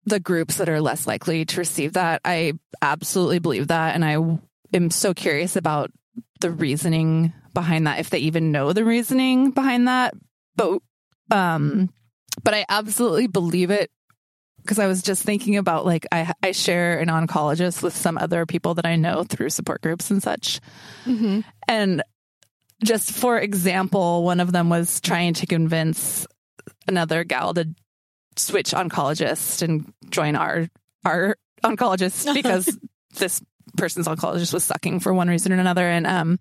the 0.05 0.19
groups 0.19 0.57
that 0.57 0.69
are 0.69 0.81
less 0.81 1.05
likely 1.05 1.45
to 1.45 1.59
receive 1.59 1.93
that. 1.93 2.21
I 2.25 2.53
absolutely 2.81 3.39
believe 3.39 3.67
that, 3.67 3.93
and 3.95 4.03
I 4.03 4.17
am 4.73 4.89
so 4.89 5.13
curious 5.13 5.55
about 5.55 5.91
the 6.39 6.49
reasoning 6.51 7.33
behind 7.53 7.85
that, 7.85 7.99
if 7.99 8.09
they 8.09 8.19
even 8.19 8.51
know 8.51 8.73
the 8.73 8.83
reasoning 8.85 9.51
behind 9.51 9.87
that. 9.87 10.15
But 11.27 11.37
um, 11.37 11.89
but 12.43 12.53
I 12.53 12.65
absolutely 12.69 13.27
believe 13.27 13.71
it 13.71 13.89
because 14.61 14.79
I 14.79 14.87
was 14.87 15.01
just 15.01 15.23
thinking 15.23 15.57
about 15.57 15.85
like 15.85 16.05
I 16.11 16.33
I 16.43 16.51
share 16.51 16.99
an 16.99 17.07
oncologist 17.07 17.81
with 17.83 17.95
some 17.95 18.17
other 18.17 18.45
people 18.45 18.75
that 18.75 18.85
I 18.85 18.95
know 18.95 19.23
through 19.23 19.49
support 19.49 19.81
groups 19.81 20.11
and 20.11 20.21
such, 20.21 20.59
Mm-hmm. 21.05 21.41
and 21.67 22.03
just 22.83 23.11
for 23.11 23.37
example, 23.37 24.23
one 24.23 24.39
of 24.39 24.51
them 24.51 24.69
was 24.69 24.99
trying 25.01 25.33
to 25.35 25.45
convince 25.45 26.25
another 26.87 27.23
gal 27.23 27.53
to 27.53 27.69
switch 28.37 28.71
oncologist 28.71 29.61
and 29.61 29.91
join 30.09 30.35
our 30.35 30.67
our 31.05 31.35
oncologist 31.63 32.33
because 32.41 32.77
this 33.19 33.41
person's 33.77 34.07
oncologist 34.07 34.53
was 34.53 34.63
sucking 34.63 34.99
for 34.99 35.13
one 35.13 35.27
reason 35.27 35.51
or 35.53 35.57
another 35.59 35.85
and 35.87 36.07
um 36.07 36.39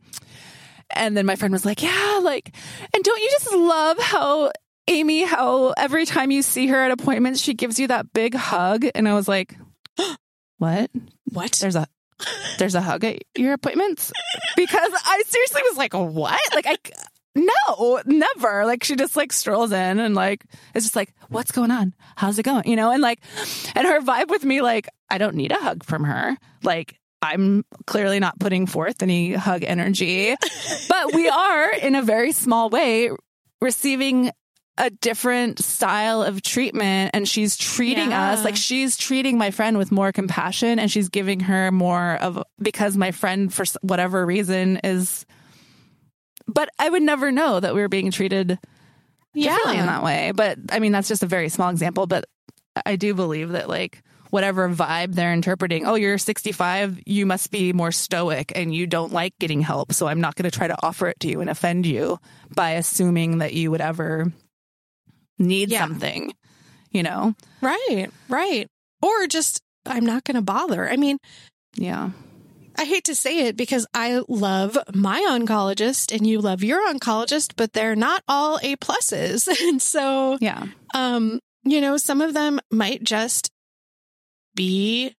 and 0.94 1.16
then 1.16 1.26
my 1.26 1.36
friend 1.36 1.52
was 1.52 1.64
like 1.64 1.82
yeah 1.82 2.20
like 2.22 2.54
and 2.94 3.02
don't 3.02 3.20
you 3.20 3.28
just 3.30 3.52
love 3.52 3.98
how 3.98 4.50
Amy 4.88 5.22
how 5.22 5.72
every 5.76 6.04
time 6.04 6.30
you 6.30 6.42
see 6.42 6.66
her 6.66 6.84
at 6.84 6.90
appointments 6.90 7.40
she 7.40 7.54
gives 7.54 7.78
you 7.78 7.86
that 7.88 8.12
big 8.12 8.34
hug? 8.34 8.84
And 8.94 9.08
I 9.08 9.14
was 9.14 9.28
like 9.28 9.56
what? 10.58 10.90
What? 11.24 11.52
there's 11.60 11.76
a 11.76 11.86
there's 12.58 12.74
a 12.74 12.80
hug 12.80 13.04
at 13.04 13.22
your 13.36 13.54
appointments? 13.54 14.12
Because 14.56 14.90
I 14.92 15.22
seriously 15.26 15.62
was 15.68 15.78
like 15.78 15.94
what? 15.94 16.40
Like 16.54 16.66
I 16.66 16.76
no 17.36 18.02
never. 18.04 18.66
Like 18.66 18.84
she 18.84 18.96
just 18.96 19.16
like 19.16 19.32
strolls 19.32 19.72
in 19.72 20.00
and 20.00 20.14
like 20.14 20.44
it's 20.74 20.84
just 20.84 20.96
like 20.96 21.14
what's 21.28 21.52
going 21.52 21.70
on? 21.70 21.94
How's 22.16 22.38
it 22.38 22.42
going? 22.42 22.66
You 22.66 22.76
know 22.76 22.90
and 22.90 23.00
like 23.00 23.20
and 23.74 23.86
her 23.86 24.00
vibe 24.00 24.28
with 24.28 24.44
me 24.44 24.60
like 24.60 24.88
I 25.08 25.18
don't 25.18 25.36
need 25.36 25.52
a 25.52 25.56
hug 25.56 25.84
from 25.84 26.04
her. 26.04 26.36
Like 26.62 26.99
I'm 27.22 27.64
clearly 27.86 28.18
not 28.20 28.38
putting 28.38 28.66
forth 28.66 29.02
any 29.02 29.34
hug 29.34 29.62
energy 29.64 30.34
but 30.88 31.14
we 31.14 31.28
are 31.28 31.72
in 31.72 31.94
a 31.94 32.02
very 32.02 32.32
small 32.32 32.70
way 32.70 33.10
receiving 33.60 34.30
a 34.78 34.88
different 34.88 35.58
style 35.58 36.22
of 36.22 36.40
treatment 36.40 37.10
and 37.12 37.28
she's 37.28 37.56
treating 37.56 38.10
Yeah. 38.10 38.32
us 38.32 38.44
like 38.44 38.56
she's 38.56 38.96
treating 38.96 39.36
my 39.36 39.50
friend 39.50 39.76
with 39.76 39.92
more 39.92 40.12
compassion 40.12 40.78
and 40.78 40.90
she's 40.90 41.10
giving 41.10 41.40
her 41.40 41.70
more 41.70 42.14
of 42.14 42.42
because 42.60 42.96
my 42.96 43.10
friend 43.10 43.52
for 43.52 43.64
whatever 43.82 44.24
reason 44.24 44.80
is 44.82 45.26
but 46.46 46.68
I 46.78 46.88
would 46.88 47.02
never 47.02 47.30
know 47.30 47.60
that 47.60 47.74
we 47.74 47.80
were 47.80 47.88
being 47.88 48.10
treated 48.10 48.58
yeah. 49.34 49.56
in 49.72 49.86
that 49.86 50.02
way. 50.02 50.32
But 50.34 50.58
I 50.70 50.80
mean, 50.80 50.92
that's 50.92 51.08
just 51.08 51.22
a 51.22 51.26
very 51.26 51.48
small 51.48 51.70
example. 51.70 52.06
But 52.06 52.24
I 52.84 52.96
do 52.96 53.14
believe 53.14 53.50
that 53.50 53.68
like 53.68 54.02
whatever 54.30 54.68
vibe 54.68 55.14
they're 55.14 55.32
interpreting, 55.32 55.86
oh, 55.86 55.94
you're 55.96 56.18
65, 56.18 57.00
you 57.06 57.26
must 57.26 57.50
be 57.50 57.72
more 57.72 57.92
stoic 57.92 58.52
and 58.54 58.74
you 58.74 58.86
don't 58.86 59.12
like 59.12 59.38
getting 59.38 59.60
help. 59.60 59.92
So 59.92 60.06
I'm 60.06 60.20
not 60.20 60.34
going 60.36 60.48
to 60.50 60.56
try 60.56 60.68
to 60.68 60.76
offer 60.82 61.08
it 61.08 61.20
to 61.20 61.28
you 61.28 61.40
and 61.40 61.50
offend 61.50 61.86
you 61.86 62.18
by 62.54 62.72
assuming 62.72 63.38
that 63.38 63.52
you 63.52 63.70
would 63.70 63.80
ever 63.80 64.32
need 65.38 65.70
Yeah. 65.70 65.80
something, 65.80 66.32
you 66.90 67.02
know? 67.02 67.34
Right, 67.60 68.08
right. 68.28 68.66
Or 69.02 69.26
just, 69.26 69.60
I'm 69.86 70.04
not 70.04 70.24
going 70.24 70.36
to 70.36 70.42
bother. 70.42 70.88
I 70.88 70.96
mean, 70.96 71.18
Yeah. 71.76 72.10
I 72.78 72.84
hate 72.84 73.04
to 73.04 73.14
say 73.14 73.46
it 73.48 73.56
because 73.56 73.86
I 73.92 74.22
love 74.28 74.78
my 74.94 75.20
oncologist 75.28 76.14
and 76.14 76.26
you 76.26 76.40
love 76.40 76.62
your 76.62 76.80
oncologist, 76.92 77.52
but 77.56 77.72
they're 77.72 77.96
not 77.96 78.22
all 78.28 78.58
A 78.62 78.76
pluses. 78.76 79.48
And 79.68 79.82
so, 79.82 80.38
Yeah. 80.40 80.66
um, 80.94 81.40
you 81.64 81.80
know, 81.80 81.96
some 81.98 82.20
of 82.22 82.32
them 82.32 82.58
might 82.70 83.02
just 83.02 83.50
be 84.60 85.14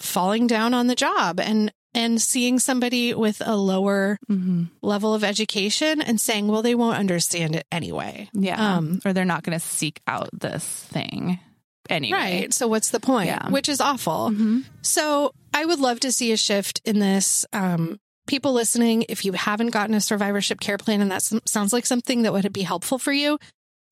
falling 0.00 0.46
down 0.46 0.74
on 0.74 0.86
the 0.86 0.94
job 0.94 1.40
and, 1.40 1.72
and 1.94 2.20
seeing 2.20 2.58
somebody 2.58 3.14
with 3.14 3.40
a 3.44 3.56
lower 3.56 4.18
hmm 4.26 4.64
level 4.82 5.14
of 5.14 5.24
education 5.24 6.00
and 6.02 6.20
saying, 6.20 6.46
well, 6.46 6.62
they 6.62 6.74
won't 6.74 6.98
understand 6.98 7.56
it 7.56 7.64
anyway. 7.72 8.28
Yeah. 8.34 8.76
Um, 8.76 9.00
or 9.04 9.12
they're 9.12 9.24
not 9.24 9.42
going 9.42 9.58
to 9.58 9.64
seek 9.64 10.00
out 10.06 10.28
this 10.32 10.64
thing 10.64 11.40
anyway. 11.88 12.18
Right. 12.18 12.54
So 12.54 12.68
what's 12.68 12.90
the 12.90 13.00
point? 13.00 13.28
Yeah. 13.28 13.48
Which 13.50 13.68
is 13.68 13.80
awful. 13.80 14.30
Mhm. 14.30 14.64
So 14.82 15.32
I 15.54 15.64
would 15.64 15.80
love 15.80 16.00
to 16.00 16.12
see 16.12 16.32
a 16.32 16.36
shift 16.36 16.80
in 16.84 16.98
this. 17.00 17.46
Um, 17.52 17.98
people 18.26 18.52
listening, 18.52 19.06
if 19.08 19.24
you 19.24 19.32
haven't 19.32 19.70
gotten 19.70 19.94
a 19.94 20.00
survivorship 20.00 20.60
care 20.60 20.78
plan 20.78 21.00
and 21.00 21.10
that 21.10 21.22
sounds 21.46 21.72
like 21.72 21.86
something 21.86 22.22
that 22.22 22.32
would 22.32 22.52
be 22.52 22.62
helpful 22.62 22.98
for 22.98 23.12
you, 23.12 23.38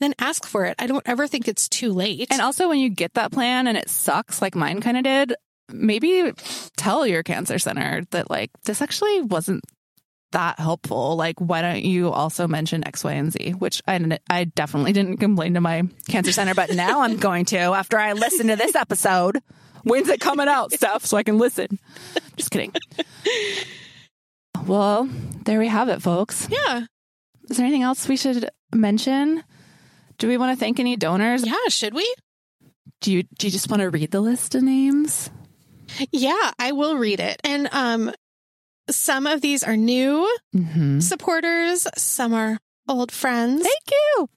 then 0.01 0.15
ask 0.19 0.47
for 0.47 0.65
it. 0.65 0.75
I 0.79 0.87
don't 0.87 1.07
ever 1.07 1.27
think 1.27 1.49
it's 1.49 1.69
too 1.69 1.93
late. 1.93 2.29
And 2.31 2.41
also, 2.41 2.69
when 2.69 2.79
you 2.79 2.89
get 2.91 3.15
that 3.15 3.33
plan 3.33 3.67
and 3.67 3.77
it 3.79 3.89
sucks, 3.89 4.43
like 4.43 4.55
mine 4.55 4.81
kind 4.81 4.97
of 4.97 5.05
did, 5.05 5.35
maybe 5.73 6.33
tell 6.77 7.07
your 7.07 7.23
cancer 7.23 7.59
center 7.59 8.03
that, 8.11 8.31
like, 8.31 8.51
this 8.65 8.83
actually 8.83 9.23
wasn't 9.23 9.63
that 10.33 10.59
helpful. 10.59 11.15
Like, 11.17 11.41
why 11.41 11.63
don't 11.63 11.85
you 11.85 12.11
also 12.11 12.49
mention 12.49 12.87
X, 12.87 13.05
Y, 13.05 13.13
and 13.13 13.33
Z? 13.33 13.53
Which 13.53 13.81
I, 13.87 14.19
I 14.29 14.45
definitely 14.45 14.93
didn't 14.93 15.19
complain 15.19 15.55
to 15.55 15.61
my 15.61 15.85
cancer 16.09 16.33
center, 16.33 16.55
but 16.55 16.75
now 16.75 17.03
I'm 17.03 17.17
going 17.17 17.45
to 17.47 17.57
after 17.59 17.99
I 17.99 18.15
listen 18.15 18.49
to 18.49 18.57
this 18.57 18.75
episode. 18.75 19.39
When's 19.85 20.09
it 20.09 20.19
coming 20.21 20.49
out, 20.49 20.73
Steph, 20.73 21.05
so 21.05 21.17
I 21.17 21.23
can 21.23 21.39
listen? 21.39 21.79
Just 22.37 22.51
kidding. 22.51 22.73
Well, 24.67 25.09
there 25.45 25.59
we 25.59 25.69
have 25.69 25.89
it, 25.89 26.01
folks. 26.03 26.49
yeah. 26.51 26.87
Is 27.51 27.59
there 27.59 27.67
anything 27.67 27.83
else 27.83 28.09
we 28.09 28.17
should 28.17 28.49
mention? 28.75 29.45
Do 30.19 30.29
we 30.29 30.37
want 30.37 30.57
to 30.57 30.61
thank 30.61 30.79
any 30.81 30.97
donors? 30.97 31.47
Yeah. 31.47 31.55
Should 31.69 31.95
we? 31.95 32.13
Do 33.01 33.13
you 33.13 33.23
do 33.39 33.47
you 33.47 33.51
just 33.51 33.69
want 33.71 33.81
to 33.81 33.91
read 33.91 34.11
the 34.11 34.21
list 34.21 34.55
of 34.55 34.63
names? 34.63 35.31
Yeah, 36.13 36.51
I 36.59 36.73
will 36.73 36.97
read 36.97 37.21
it. 37.21 37.41
And 37.45 37.69
um, 37.73 38.13
some 38.91 39.27
of 39.27 39.41
these 39.41 39.63
are 39.63 39.77
new 39.77 40.29
Mm-hmm. 40.55 41.01
supporters, 41.01 41.87
some 41.97 42.33
are 42.35 42.59
old 42.89 43.11
friends. 43.13 43.63
Thank 43.63 43.91
you. 43.91 44.29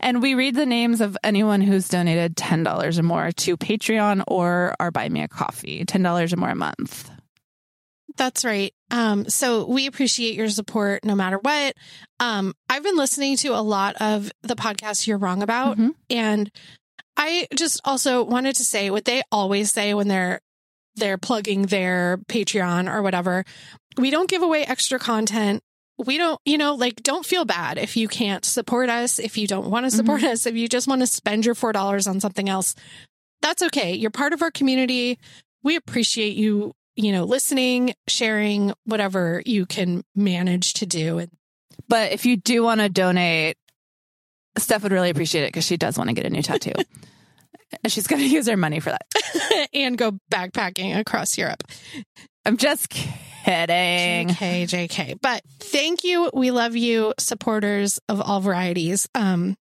And 0.00 0.20
we 0.20 0.34
read 0.34 0.56
the 0.56 0.66
names 0.66 1.00
of 1.00 1.16
anyone 1.22 1.60
who's 1.60 1.88
donated 1.88 2.36
ten 2.36 2.62
dollars 2.64 2.98
or 2.98 3.02
more 3.04 3.30
to 3.32 3.56
Patreon 3.56 4.24
or 4.26 4.74
our 4.80 4.90
Buy 4.90 5.08
Me 5.08 5.22
a 5.22 5.28
Coffee, 5.28 5.84
ten 5.84 6.02
dollars 6.02 6.32
or 6.32 6.36
more 6.36 6.50
a 6.50 6.54
month. 6.56 7.10
That's 8.16 8.44
right. 8.44 8.72
Um, 8.90 9.28
so 9.28 9.66
we 9.66 9.86
appreciate 9.86 10.34
your 10.34 10.48
support 10.48 11.04
no 11.04 11.14
matter 11.14 11.38
what. 11.38 11.74
Um, 12.20 12.54
I've 12.68 12.82
been 12.82 12.96
listening 12.96 13.36
to 13.38 13.48
a 13.48 13.62
lot 13.62 13.96
of 14.00 14.30
the 14.42 14.54
podcasts 14.54 15.06
you're 15.06 15.18
wrong 15.18 15.42
about. 15.42 15.78
Mhm. 15.78 15.94
And 16.10 16.50
I 17.16 17.46
just 17.54 17.80
also 17.84 18.22
wanted 18.22 18.56
to 18.56 18.64
say 18.64 18.90
what 18.90 19.04
they 19.04 19.22
always 19.30 19.72
say 19.72 19.94
when 19.94 20.08
they're 20.08 20.40
they're 20.96 21.16
plugging 21.18 21.62
their 21.62 22.18
Patreon 22.28 22.92
or 22.92 23.00
whatever. 23.00 23.44
We 23.96 24.10
don't 24.10 24.28
give 24.28 24.42
away 24.42 24.64
extra 24.66 24.98
content. 24.98 25.62
We 25.96 26.18
don't, 26.18 26.38
you 26.44 26.58
know, 26.58 26.74
like 26.74 27.02
don't 27.02 27.24
feel 27.24 27.46
bad 27.46 27.78
if 27.78 27.96
you 27.96 28.08
can't 28.08 28.44
support 28.44 28.90
us, 28.90 29.18
if 29.18 29.38
you 29.38 29.46
don't 29.46 29.70
want 29.70 29.86
to 29.86 29.90
support 29.90 30.22
us, 30.22 30.44
if 30.44 30.54
you 30.54 30.68
just 30.68 30.86
want 30.88 31.00
to 31.00 31.06
spend 31.06 31.46
your 31.46 31.54
$4 31.54 32.06
on 32.06 32.20
something 32.20 32.48
else. 32.48 32.74
That's 33.40 33.62
okay. 33.62 33.94
You're 33.94 34.10
part 34.10 34.32
of 34.34 34.42
our 34.42 34.50
community. 34.50 35.18
We 35.62 35.76
appreciate 35.76 36.36
you, 36.36 36.74
you 36.96 37.12
know, 37.12 37.24
listening, 37.24 37.94
sharing, 38.08 38.72
whatever 38.84 39.42
you 39.46 39.66
can 39.66 40.02
manage 40.14 40.74
to 40.74 40.86
do. 40.86 41.26
But 41.88 42.12
if 42.12 42.26
you 42.26 42.36
do 42.36 42.62
want 42.62 42.80
to 42.80 42.88
donate, 42.88 43.56
Steph 44.58 44.82
would 44.82 44.92
really 44.92 45.10
appreciate 45.10 45.44
it 45.44 45.48
because 45.48 45.64
she 45.64 45.76
does 45.76 45.96
want 45.96 46.08
to 46.08 46.14
get 46.14 46.26
a 46.26 46.30
new 46.30 46.42
tattoo. 46.42 46.72
And 47.82 47.90
She's 47.90 48.06
going 48.06 48.20
to 48.20 48.28
use 48.28 48.46
her 48.48 48.56
money 48.56 48.80
for 48.80 48.90
that. 48.90 49.68
and 49.72 49.96
go 49.96 50.18
backpacking 50.30 50.98
across 50.98 51.38
Europe. 51.38 51.62
I'm 52.44 52.58
just 52.58 52.90
kidding. 52.90 54.28
JK, 54.28 54.88
JK. 54.88 55.18
But 55.22 55.42
thank 55.58 56.04
you. 56.04 56.30
We 56.34 56.50
love 56.50 56.76
you, 56.76 57.14
supporters 57.18 57.98
of 58.10 58.20
all 58.20 58.40
varieties. 58.40 59.08
Um, 59.14 59.56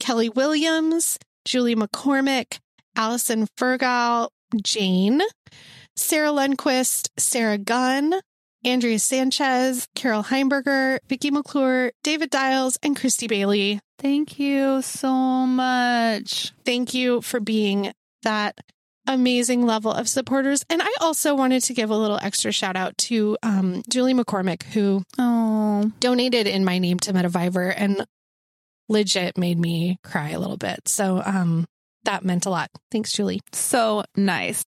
Kelly 0.00 0.30
Williams, 0.30 1.18
Julie 1.44 1.76
McCormick, 1.76 2.58
Allison 2.96 3.46
Fergal, 3.58 4.28
Jane, 4.62 5.20
Sarah 5.96 6.30
Lundquist, 6.30 7.08
Sarah 7.18 7.58
Gunn, 7.58 8.14
Andrea 8.64 8.98
Sanchez, 8.98 9.88
Carol 9.94 10.22
Heimberger, 10.24 10.98
Vicky 11.08 11.30
McClure, 11.30 11.92
David 12.02 12.30
Dials, 12.30 12.78
and 12.82 12.96
Christy 12.96 13.26
Bailey. 13.26 13.80
Thank 13.98 14.38
you 14.38 14.82
so 14.82 15.12
much. 15.12 16.52
Thank 16.64 16.94
you 16.94 17.20
for 17.22 17.40
being 17.40 17.92
that 18.22 18.58
amazing 19.06 19.66
level 19.66 19.92
of 19.92 20.08
supporters. 20.08 20.64
And 20.70 20.80
I 20.80 20.88
also 21.00 21.34
wanted 21.34 21.64
to 21.64 21.74
give 21.74 21.90
a 21.90 21.96
little 21.96 22.18
extra 22.22 22.52
shout 22.52 22.76
out 22.76 22.96
to 22.98 23.36
um, 23.42 23.82
Julie 23.90 24.14
McCormick, 24.14 24.62
who 24.62 25.02
Oh, 25.18 25.90
donated 25.98 26.46
in 26.46 26.64
my 26.64 26.78
name 26.78 26.98
to 27.00 27.12
METAvivor 27.12 27.74
and 27.76 28.06
legit 28.88 29.36
made 29.36 29.58
me 29.58 29.98
cry 30.04 30.30
a 30.30 30.38
little 30.38 30.56
bit. 30.56 30.86
So 30.86 31.20
um, 31.24 31.66
that 32.04 32.24
meant 32.24 32.46
a 32.46 32.50
lot. 32.50 32.70
Thanks, 32.92 33.12
Julie. 33.12 33.40
so 33.52 34.04
nice. 34.16 34.64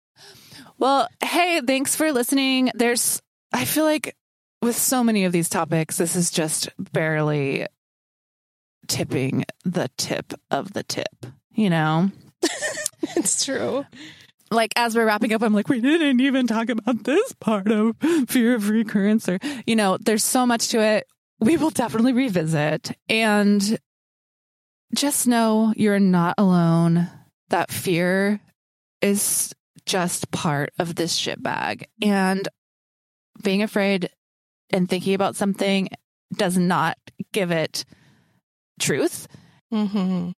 Well, 0.79 1.09
hey, 1.23 1.61
thanks 1.67 1.95
for 1.97 2.13
listening. 2.13 2.71
There's, 2.75 3.23
I 3.53 3.65
feel 3.65 3.85
like 3.85 4.17
with 4.61 4.77
so 4.77 5.05
many 5.05 5.25
of 5.25 5.33
these 5.33 5.49
topics, 5.49 5.97
this 5.97 6.17
is 6.17 6.31
just 6.31 6.69
barely 6.79 7.67
tipping 8.89 9.45
the 9.65 9.89
tip 9.97 10.33
of 10.51 10.73
the 10.73 10.83
tip, 10.83 11.27
you 11.55 11.71
know? 11.71 12.11
It's 13.17 13.45
true. 13.45 13.85
like 14.51 14.73
as 14.77 14.97
we're 14.97 15.05
wrapping 15.07 15.33
up, 15.35 15.43
I'm 15.43 15.53
like, 15.53 15.69
we 15.69 15.81
didn't 15.81 16.21
even 16.21 16.47
talk 16.47 16.71
about 16.71 17.05
this 17.05 17.33
part 17.35 17.71
of 17.71 17.97
fear 18.29 18.55
of 18.55 18.71
recurrence, 18.71 19.29
or 19.29 19.39
you 19.67 19.77
know, 19.77 19.99
there's 19.99 20.25
so 20.25 20.47
much 20.47 20.69
to 20.69 20.81
it. 20.81 21.07
We 21.39 21.59
will 21.59 21.71
definitely 21.71 22.15
revisit, 22.15 22.97
and 23.11 23.79
just 24.95 25.27
know 25.27 25.75
you're 25.77 26.01
not 26.01 26.35
alone. 26.39 27.09
That 27.51 27.71
fear 27.71 28.41
is 29.03 29.53
just 29.87 30.31
part 30.31 30.73
of 30.79 30.95
this 30.95 31.15
shit 31.15 31.43
bag, 31.43 31.87
and 32.03 32.49
being 33.43 33.63
afraid 33.63 34.11
and 34.71 34.89
thinking 34.89 35.15
about 35.15 35.37
something 35.37 35.89
does 36.37 36.57
not 36.57 36.97
give 37.33 37.51
it 37.51 37.85
truth. 38.81 39.29
Mm-hmm. 39.73 40.31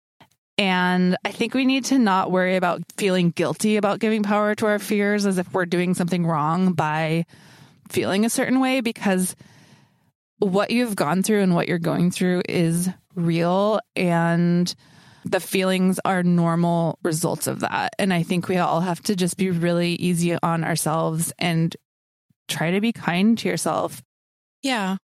And 0.58 1.18
I 1.26 1.32
think 1.32 1.54
we 1.54 1.66
need 1.66 1.86
to 1.86 2.00
not 2.00 2.32
worry 2.32 2.56
about 2.56 2.82
feeling 2.96 3.32
guilty 3.32 3.76
about 3.76 4.00
giving 4.00 4.24
power 4.24 4.56
to 4.56 4.66
our 4.68 4.80
fears 4.80 5.26
as 5.26 5.38
if 5.38 5.54
we're 5.54 5.66
doing 5.66 5.93
something 5.93 6.26
wrong 6.26 6.74
by 6.74 7.26
feeling 7.89 8.24
a 8.24 8.30
certain 8.30 8.60
way 8.62 8.80
because 8.80 9.36
what 10.39 10.72
you've 10.72 10.96
gone 10.96 11.24
through 11.24 11.41
and 11.41 11.54
what 11.54 11.68
you're 11.68 11.78
going 11.78 12.10
through 12.10 12.41
is 12.48 12.89
real 13.16 13.80
and 13.96 14.74
the 15.26 15.40
feelings 15.40 16.00
are 16.06 16.24
normal 16.24 16.98
results 17.04 17.48
of 17.48 17.60
that. 17.62 17.94
And 18.00 18.14
I 18.14 18.24
think 18.24 18.48
we 18.48 18.58
all 18.58 18.82
have 18.82 19.02
to 19.04 19.16
just 19.16 19.38
be 19.38 19.50
really 19.50 19.94
easy 19.96 20.38
on 20.42 20.64
ourselves 20.64 21.34
and 21.40 21.76
try 22.48 22.72
to 22.72 22.80
be 22.80 22.94
kind 22.94 23.38
to 23.40 23.50
yourself 23.50 24.04
Yeah. 24.62 24.98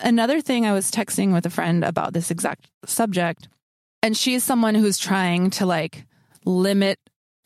another 0.00 0.40
thing 0.40 0.64
I 0.66 0.72
was 0.72 0.90
texting 0.90 1.32
with 1.34 1.44
a 1.46 1.50
friend 1.50 1.84
about 1.84 2.14
this 2.14 2.30
exact 2.30 2.68
subject, 2.86 3.48
and 4.02 4.16
she's 4.16 4.42
someone 4.42 4.74
who's 4.74 4.98
trying 4.98 5.50
to 5.50 5.66
like 5.66 6.06
limit 6.46 6.98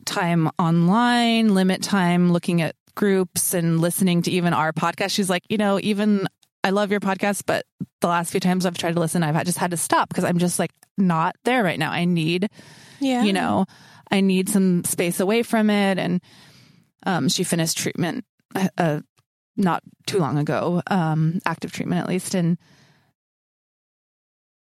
time 0.05 0.49
online, 0.57 1.53
limit 1.53 1.83
time 1.83 2.31
looking 2.31 2.61
at 2.61 2.75
groups 2.95 3.53
and 3.53 3.79
listening 3.81 4.21
to 4.23 4.31
even 4.31 4.53
our 4.53 4.71
podcast. 4.71 5.11
She's 5.11 5.29
like, 5.29 5.43
you 5.49 5.57
know, 5.57 5.79
even 5.81 6.27
I 6.63 6.69
love 6.69 6.91
your 6.91 6.99
podcast, 6.99 7.43
but 7.47 7.65
the 8.01 8.07
last 8.07 8.31
few 8.31 8.39
times 8.39 8.65
I've 8.65 8.77
tried 8.77 8.93
to 8.93 8.99
listen, 8.99 9.23
I've 9.23 9.45
just 9.45 9.57
had 9.57 9.71
to 9.71 9.77
stop 9.77 10.09
because 10.09 10.23
I'm 10.23 10.37
just 10.37 10.59
like 10.59 10.71
not 10.97 11.35
there 11.43 11.63
right 11.63 11.79
now. 11.79 11.91
I 11.91 12.05
need, 12.05 12.49
Yeah. 12.99 13.23
you 13.23 13.33
know, 13.33 13.65
I 14.11 14.21
need 14.21 14.47
some 14.49 14.83
space 14.83 15.19
away 15.19 15.41
from 15.43 15.69
it. 15.69 15.97
And 15.97 16.21
um, 17.03 17.29
she 17.29 17.43
finished 17.43 17.77
treatment 17.79 18.25
uh, 18.53 18.67
uh, 18.77 18.99
not 19.57 19.81
too 20.05 20.19
long 20.19 20.37
ago, 20.37 20.81
um, 20.87 21.39
active 21.45 21.71
treatment 21.71 22.01
at 22.01 22.07
least, 22.09 22.35
and 22.35 22.57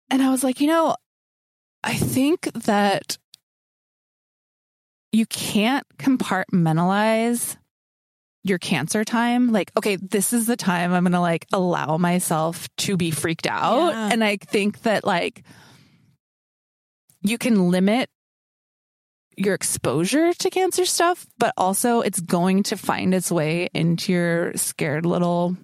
and 0.10 0.22
I 0.24 0.30
was 0.32 0.44
like, 0.44 0.60
you 0.62 0.68
know, 0.68 0.96
I 1.84 1.94
think 1.96 2.52
that 2.64 3.18
you 5.12 5.26
can't 5.26 5.86
compartmentalize 5.98 7.58
your 8.44 8.58
cancer 8.58 9.04
time. 9.04 9.52
Like, 9.52 9.72
okay, 9.78 9.98
this 9.98 10.34
is 10.34 10.48
the 10.48 10.56
time 10.56 10.94
I'm 10.94 11.04
going 11.04 11.14
to 11.14 11.20
like 11.20 11.46
allow 11.52 11.98
myself 11.98 12.68
to 12.78 12.98
be 12.98 13.12
freaked 13.12 13.48
out. 13.48 13.90
Yeah. 13.90 14.10
And 14.12 14.24
I 14.24 14.38
think 14.38 14.82
that 14.84 15.04
like 15.04 15.44
you 17.22 17.38
can 17.38 17.70
limit 17.70 18.10
your 19.38 19.54
exposure 19.54 20.34
to 20.34 20.50
cancer 20.50 20.86
stuff, 20.86 21.26
but 21.38 21.54
also 21.58 22.02
it's 22.02 22.20
going 22.20 22.64
to 22.64 22.78
find 22.78 23.14
its 23.14 23.32
way 23.32 23.70
into 23.74 24.12
your 24.12 24.54
scared 24.56 25.06
little 25.06 25.56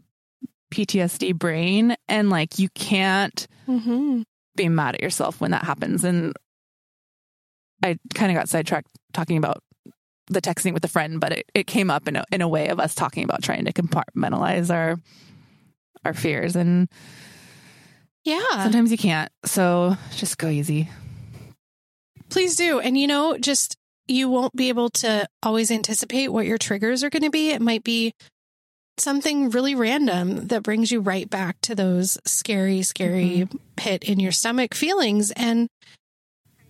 PTSD 0.73 1.35
brain. 1.35 1.95
And 2.07 2.29
like, 2.29 2.59
you 2.59 2.69
can't 2.69 3.47
hmm 3.65 4.21
be 4.55 4.69
mad 4.69 4.95
at 4.95 5.01
yourself 5.01 5.41
when 5.41 5.51
that 5.51 5.65
happens. 5.65 6.05
And 6.05 6.33
I 7.83 7.97
kind 8.13 8.31
of 8.31 8.37
got 8.37 8.47
sidetracked 8.47 8.87
talking 9.11 9.37
about 9.37 9.61
the 10.27 10.41
texting 10.41 10.73
with 10.73 10.83
a 10.83 10.89
friend, 10.89 11.19
but 11.19 11.31
it, 11.31 11.51
it 11.53 11.67
came 11.67 11.91
up 11.91 12.07
in 12.07 12.15
a, 12.15 12.25
in 12.31 12.41
a 12.41 12.47
way 12.47 12.69
of 12.69 12.79
us 12.79 12.95
talking 12.95 13.23
about 13.23 13.43
trying 13.43 13.65
to 13.65 13.73
compartmentalize 13.73 14.73
our 14.73 14.97
our 16.03 16.13
fears. 16.13 16.55
And 16.55 16.87
Yeah. 18.23 18.63
sometimes 18.63 18.91
you 18.91 18.97
can't. 18.97 19.31
So 19.43 19.97
just 20.15 20.37
go 20.37 20.47
easy. 20.47 20.89
Please 22.29 22.55
do. 22.55 22.79
And 22.79 22.97
you 22.97 23.07
know, 23.07 23.37
just 23.37 23.75
you 24.07 24.29
won't 24.29 24.55
be 24.55 24.69
able 24.69 24.89
to 24.89 25.27
always 25.41 25.71
anticipate 25.71 26.27
what 26.27 26.45
your 26.45 26.59
triggers 26.59 27.03
are 27.03 27.09
going 27.09 27.23
to 27.23 27.31
be. 27.31 27.49
It 27.49 27.61
might 27.61 27.83
be 27.83 28.13
something 28.97 29.49
really 29.49 29.75
random 29.75 30.47
that 30.47 30.63
brings 30.63 30.91
you 30.91 31.01
right 31.01 31.29
back 31.29 31.57
to 31.61 31.75
those 31.75 32.17
scary, 32.25 32.81
scary 32.81 33.25
mm-hmm. 33.25 33.57
pit 33.75 34.03
in 34.03 34.19
your 34.19 34.31
stomach 34.31 34.73
feelings 34.73 35.31
and 35.31 35.67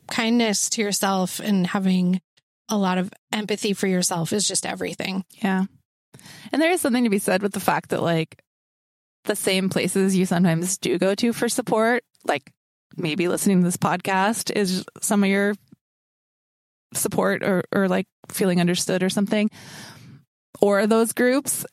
kindness 0.07 0.69
to 0.71 0.81
yourself 0.81 1.39
and 1.39 1.67
having 1.67 2.21
a 2.69 2.77
lot 2.77 2.97
of 2.97 3.11
empathy 3.31 3.73
for 3.73 3.87
yourself 3.87 4.33
is 4.33 4.47
just 4.47 4.65
everything. 4.65 5.23
Yeah. 5.41 5.65
And 6.51 6.61
there 6.61 6.71
is 6.71 6.81
something 6.81 7.03
to 7.03 7.09
be 7.09 7.19
said 7.19 7.41
with 7.41 7.53
the 7.53 7.59
fact 7.59 7.89
that 7.89 8.01
like 8.01 8.41
the 9.25 9.35
same 9.35 9.69
places 9.69 10.15
you 10.15 10.25
sometimes 10.25 10.77
do 10.77 10.97
go 10.97 11.15
to 11.15 11.33
for 11.33 11.49
support, 11.49 12.03
like 12.25 12.51
maybe 12.95 13.27
listening 13.27 13.59
to 13.59 13.65
this 13.65 13.77
podcast 13.77 14.51
is 14.55 14.85
some 15.01 15.23
of 15.23 15.29
your 15.29 15.55
support 16.93 17.43
or, 17.43 17.63
or 17.71 17.87
like 17.87 18.07
feeling 18.29 18.59
understood 18.59 19.03
or 19.03 19.09
something, 19.09 19.49
or 20.61 20.87
those 20.87 21.13
groups. 21.13 21.65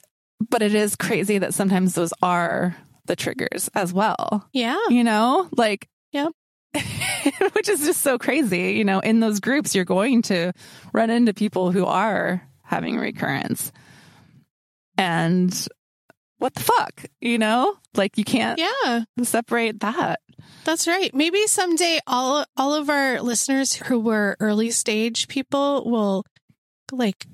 But 0.50 0.62
it 0.62 0.74
is 0.74 0.96
crazy 0.96 1.38
that 1.38 1.54
sometimes 1.54 1.94
those 1.94 2.12
are 2.22 2.76
the 3.06 3.16
triggers 3.16 3.70
as 3.74 3.92
well. 3.92 4.48
Yeah. 4.52 4.78
You 4.88 5.04
know, 5.04 5.48
like, 5.56 5.88
Yep. 6.12 6.32
which 7.52 7.68
is 7.68 7.80
just 7.80 8.02
so 8.02 8.18
crazy. 8.18 8.72
You 8.72 8.84
know, 8.84 9.00
in 9.00 9.20
those 9.20 9.40
groups, 9.40 9.74
you're 9.74 9.84
going 9.84 10.22
to 10.22 10.52
run 10.92 11.10
into 11.10 11.34
people 11.34 11.70
who 11.72 11.84
are 11.86 12.42
having 12.62 12.98
recurrence. 12.98 13.72
And 14.98 15.66
what 16.38 16.54
the 16.54 16.60
fuck, 16.60 17.04
you 17.20 17.38
know? 17.38 17.76
Like, 17.94 18.18
you 18.18 18.24
can't 18.24 18.58
Yeah. 18.58 19.04
separate 19.22 19.80
that. 19.80 20.20
That's 20.64 20.86
right. 20.88 21.14
Maybe 21.14 21.46
someday 21.46 21.98
all 22.06 22.44
all 22.56 22.74
of 22.74 22.88
our 22.90 23.20
listeners 23.20 23.72
who 23.74 24.00
were 24.00 24.36
early 24.40 24.70
stage 24.70 25.28
people 25.28 25.88
will 25.90 26.24
like 26.90 27.26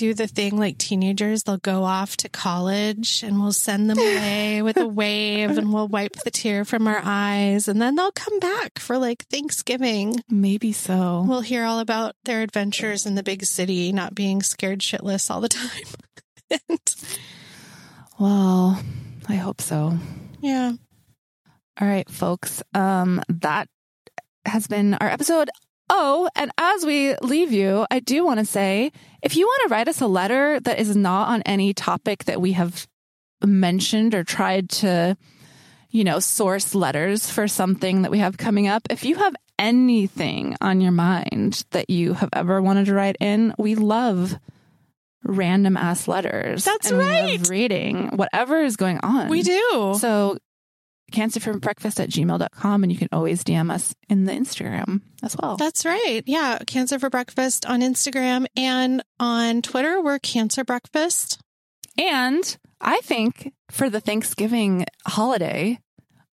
do 0.00 0.14
the 0.14 0.26
thing 0.26 0.56
like 0.58 0.78
teenagers. 0.78 1.42
They'll 1.42 1.58
go 1.58 1.84
off 1.84 2.16
to 2.18 2.28
college 2.30 3.22
and 3.22 3.38
we'll 3.38 3.52
send 3.52 3.90
them 3.90 3.98
away 3.98 4.62
with 4.66 4.78
a 4.78 4.86
wave 4.88 5.58
and 5.58 5.74
we'll 5.74 5.88
wipe 5.88 6.14
the 6.24 6.30
tear 6.30 6.64
from 6.64 6.86
our 6.88 7.02
eyes 7.04 7.68
and 7.68 7.82
then 7.82 7.96
they'll 7.96 8.10
come 8.12 8.38
back 8.38 8.78
for 8.78 8.96
like 8.96 9.26
Thanksgiving. 9.26 10.22
Maybe 10.30 10.72
so. 10.72 11.26
We'll 11.28 11.42
hear 11.42 11.64
all 11.64 11.80
about 11.80 12.14
their 12.24 12.40
adventures 12.40 13.04
in 13.04 13.14
the 13.14 13.22
big 13.22 13.44
city, 13.44 13.92
not 13.92 14.14
being 14.14 14.42
scared 14.42 14.80
shitless 14.80 15.30
all 15.30 15.42
the 15.42 15.48
time. 15.60 15.84
and, 16.50 16.94
Well, 18.18 18.82
I 19.28 19.34
hope 19.34 19.60
so. 19.60 19.98
yeah. 20.40 20.72
All 21.78 21.86
right, 21.88 22.08
folks. 22.10 22.62
Um, 22.74 23.22
that 23.28 23.68
has 24.46 24.66
been 24.66 24.94
our 24.94 25.08
episode. 25.08 25.50
Oh, 25.92 26.28
and 26.36 26.52
as 26.56 26.86
we 26.86 27.16
leave 27.16 27.50
you, 27.50 27.84
I 27.90 27.98
do 27.98 28.24
want 28.24 28.38
to 28.38 28.46
say 28.46 28.92
if 29.22 29.36
you 29.36 29.44
want 29.44 29.68
to 29.68 29.74
write 29.74 29.88
us 29.88 30.00
a 30.00 30.06
letter 30.06 30.60
that 30.60 30.78
is 30.78 30.94
not 30.94 31.28
on 31.28 31.42
any 31.42 31.74
topic 31.74 32.24
that 32.24 32.40
we 32.40 32.52
have 32.52 32.86
mentioned 33.44 34.14
or 34.14 34.22
tried 34.22 34.68
to, 34.68 35.16
you 35.90 36.04
know, 36.04 36.20
source 36.20 36.76
letters 36.76 37.28
for 37.28 37.48
something 37.48 38.02
that 38.02 38.12
we 38.12 38.20
have 38.20 38.38
coming 38.38 38.68
up, 38.68 38.82
if 38.88 39.04
you 39.04 39.16
have 39.16 39.34
anything 39.58 40.56
on 40.60 40.80
your 40.80 40.92
mind 40.92 41.64
that 41.72 41.90
you 41.90 42.14
have 42.14 42.30
ever 42.34 42.62
wanted 42.62 42.86
to 42.86 42.94
write 42.94 43.16
in, 43.18 43.52
we 43.58 43.74
love 43.74 44.38
random 45.24 45.76
ass 45.76 46.06
letters. 46.06 46.64
That's 46.64 46.90
and 46.90 46.98
we 46.98 47.04
love 47.04 47.24
right. 47.24 47.48
reading 47.48 48.10
whatever 48.14 48.62
is 48.62 48.76
going 48.76 49.00
on. 49.02 49.28
We 49.28 49.42
do. 49.42 49.96
So 49.98 50.38
cancer 51.10 51.40
for 51.40 51.58
breakfast 51.58 52.00
at 52.00 52.08
gmail.com 52.10 52.82
and 52.82 52.90
you 52.92 52.98
can 52.98 53.08
always 53.12 53.44
DM 53.44 53.70
us 53.70 53.94
in 54.08 54.24
the 54.24 54.32
Instagram 54.32 55.00
as 55.22 55.36
well. 55.40 55.56
That's 55.56 55.84
right. 55.84 56.22
Yeah. 56.26 56.58
Cancer 56.66 56.98
for 56.98 57.10
Breakfast 57.10 57.66
on 57.66 57.80
Instagram 57.80 58.46
and 58.56 59.02
on 59.18 59.62
Twitter, 59.62 60.00
we're 60.00 60.18
Cancer 60.18 60.64
Breakfast. 60.64 61.38
and 61.98 62.56
I 62.80 63.00
think 63.02 63.52
for 63.70 63.90
the 63.90 64.00
Thanksgiving 64.00 64.86
holiday, 65.06 65.78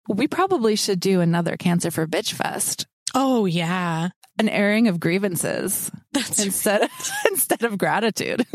we 0.09 0.29
probably 0.29 0.77
should 0.77 1.01
do 1.01 1.21
another 1.21 1.57
Cancer 1.57 1.91
for 1.91 2.07
Bitch 2.07 2.33
Fest, 2.33 2.87
Oh, 3.19 3.47
yeah. 3.47 4.11
An 4.39 4.49
airing 4.49 4.89
of 4.89 5.01
grievances 5.01 5.91
That's 6.13 6.45
instead 6.45 6.83
of, 6.83 6.91
instead 7.31 7.63
of 7.63 7.79
gratitude. 7.79 8.47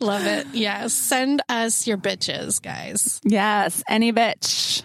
love 0.00 0.26
it. 0.26 0.46
Yes. 0.52 0.92
Send 0.92 1.42
us 1.48 1.86
your 1.86 1.98
bitches, 1.98 2.60
guys. 2.60 3.20
yes, 3.24 3.82
any 3.88 4.12
bitch. 4.12 4.82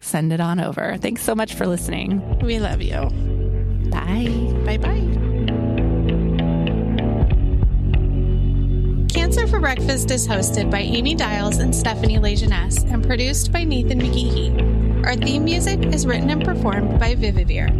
Send 0.00 0.32
it 0.32 0.40
on 0.40 0.60
over. 0.60 0.96
Thanks 0.98 1.22
so 1.22 1.34
much 1.34 1.54
for 1.54 1.66
listening. 1.66 2.38
We 2.40 2.58
love 2.60 2.82
you. 2.82 3.08
Bye. 3.90 4.52
Bye 4.66 4.78
bye. 4.78 5.10
Cancer 9.08 9.46
for 9.46 9.60
Breakfast 9.60 10.10
is 10.10 10.26
hosted 10.28 10.70
by 10.70 10.80
Amy 10.80 11.14
Dials 11.14 11.58
and 11.58 11.74
Stephanie 11.74 12.18
Lejeunesse 12.18 12.84
and 12.92 13.02
produced 13.06 13.52
by 13.52 13.64
Nathan 13.64 14.00
McGeehee. 14.00 15.06
Our 15.06 15.16
theme 15.16 15.44
music 15.44 15.82
is 15.86 16.04
written 16.06 16.30
and 16.30 16.44
performed 16.44 16.98
by 16.98 17.14
Vivivere. 17.14 17.70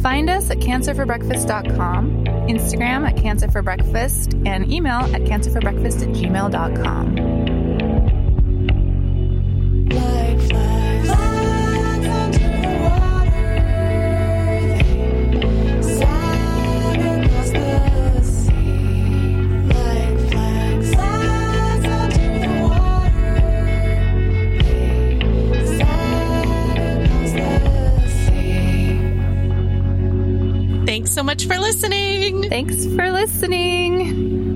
Find 0.00 0.30
us 0.30 0.50
at 0.50 0.58
cancerforbreakfast.com, 0.58 2.24
Instagram 2.48 3.08
at 3.08 3.16
cancerforbreakfast, 3.16 4.46
and 4.46 4.70
email 4.70 5.00
at 5.14 5.22
cancerforbreakfast 5.22 6.02
at 6.02 6.08
gmail.com. 6.14 7.16
Like 9.88 10.40
flags, 10.48 10.75
Thanks 30.96 31.12
so 31.12 31.22
much 31.22 31.44
for 31.44 31.58
listening. 31.58 32.48
Thanks 32.48 32.86
for 32.86 33.12
listening. 33.12 34.55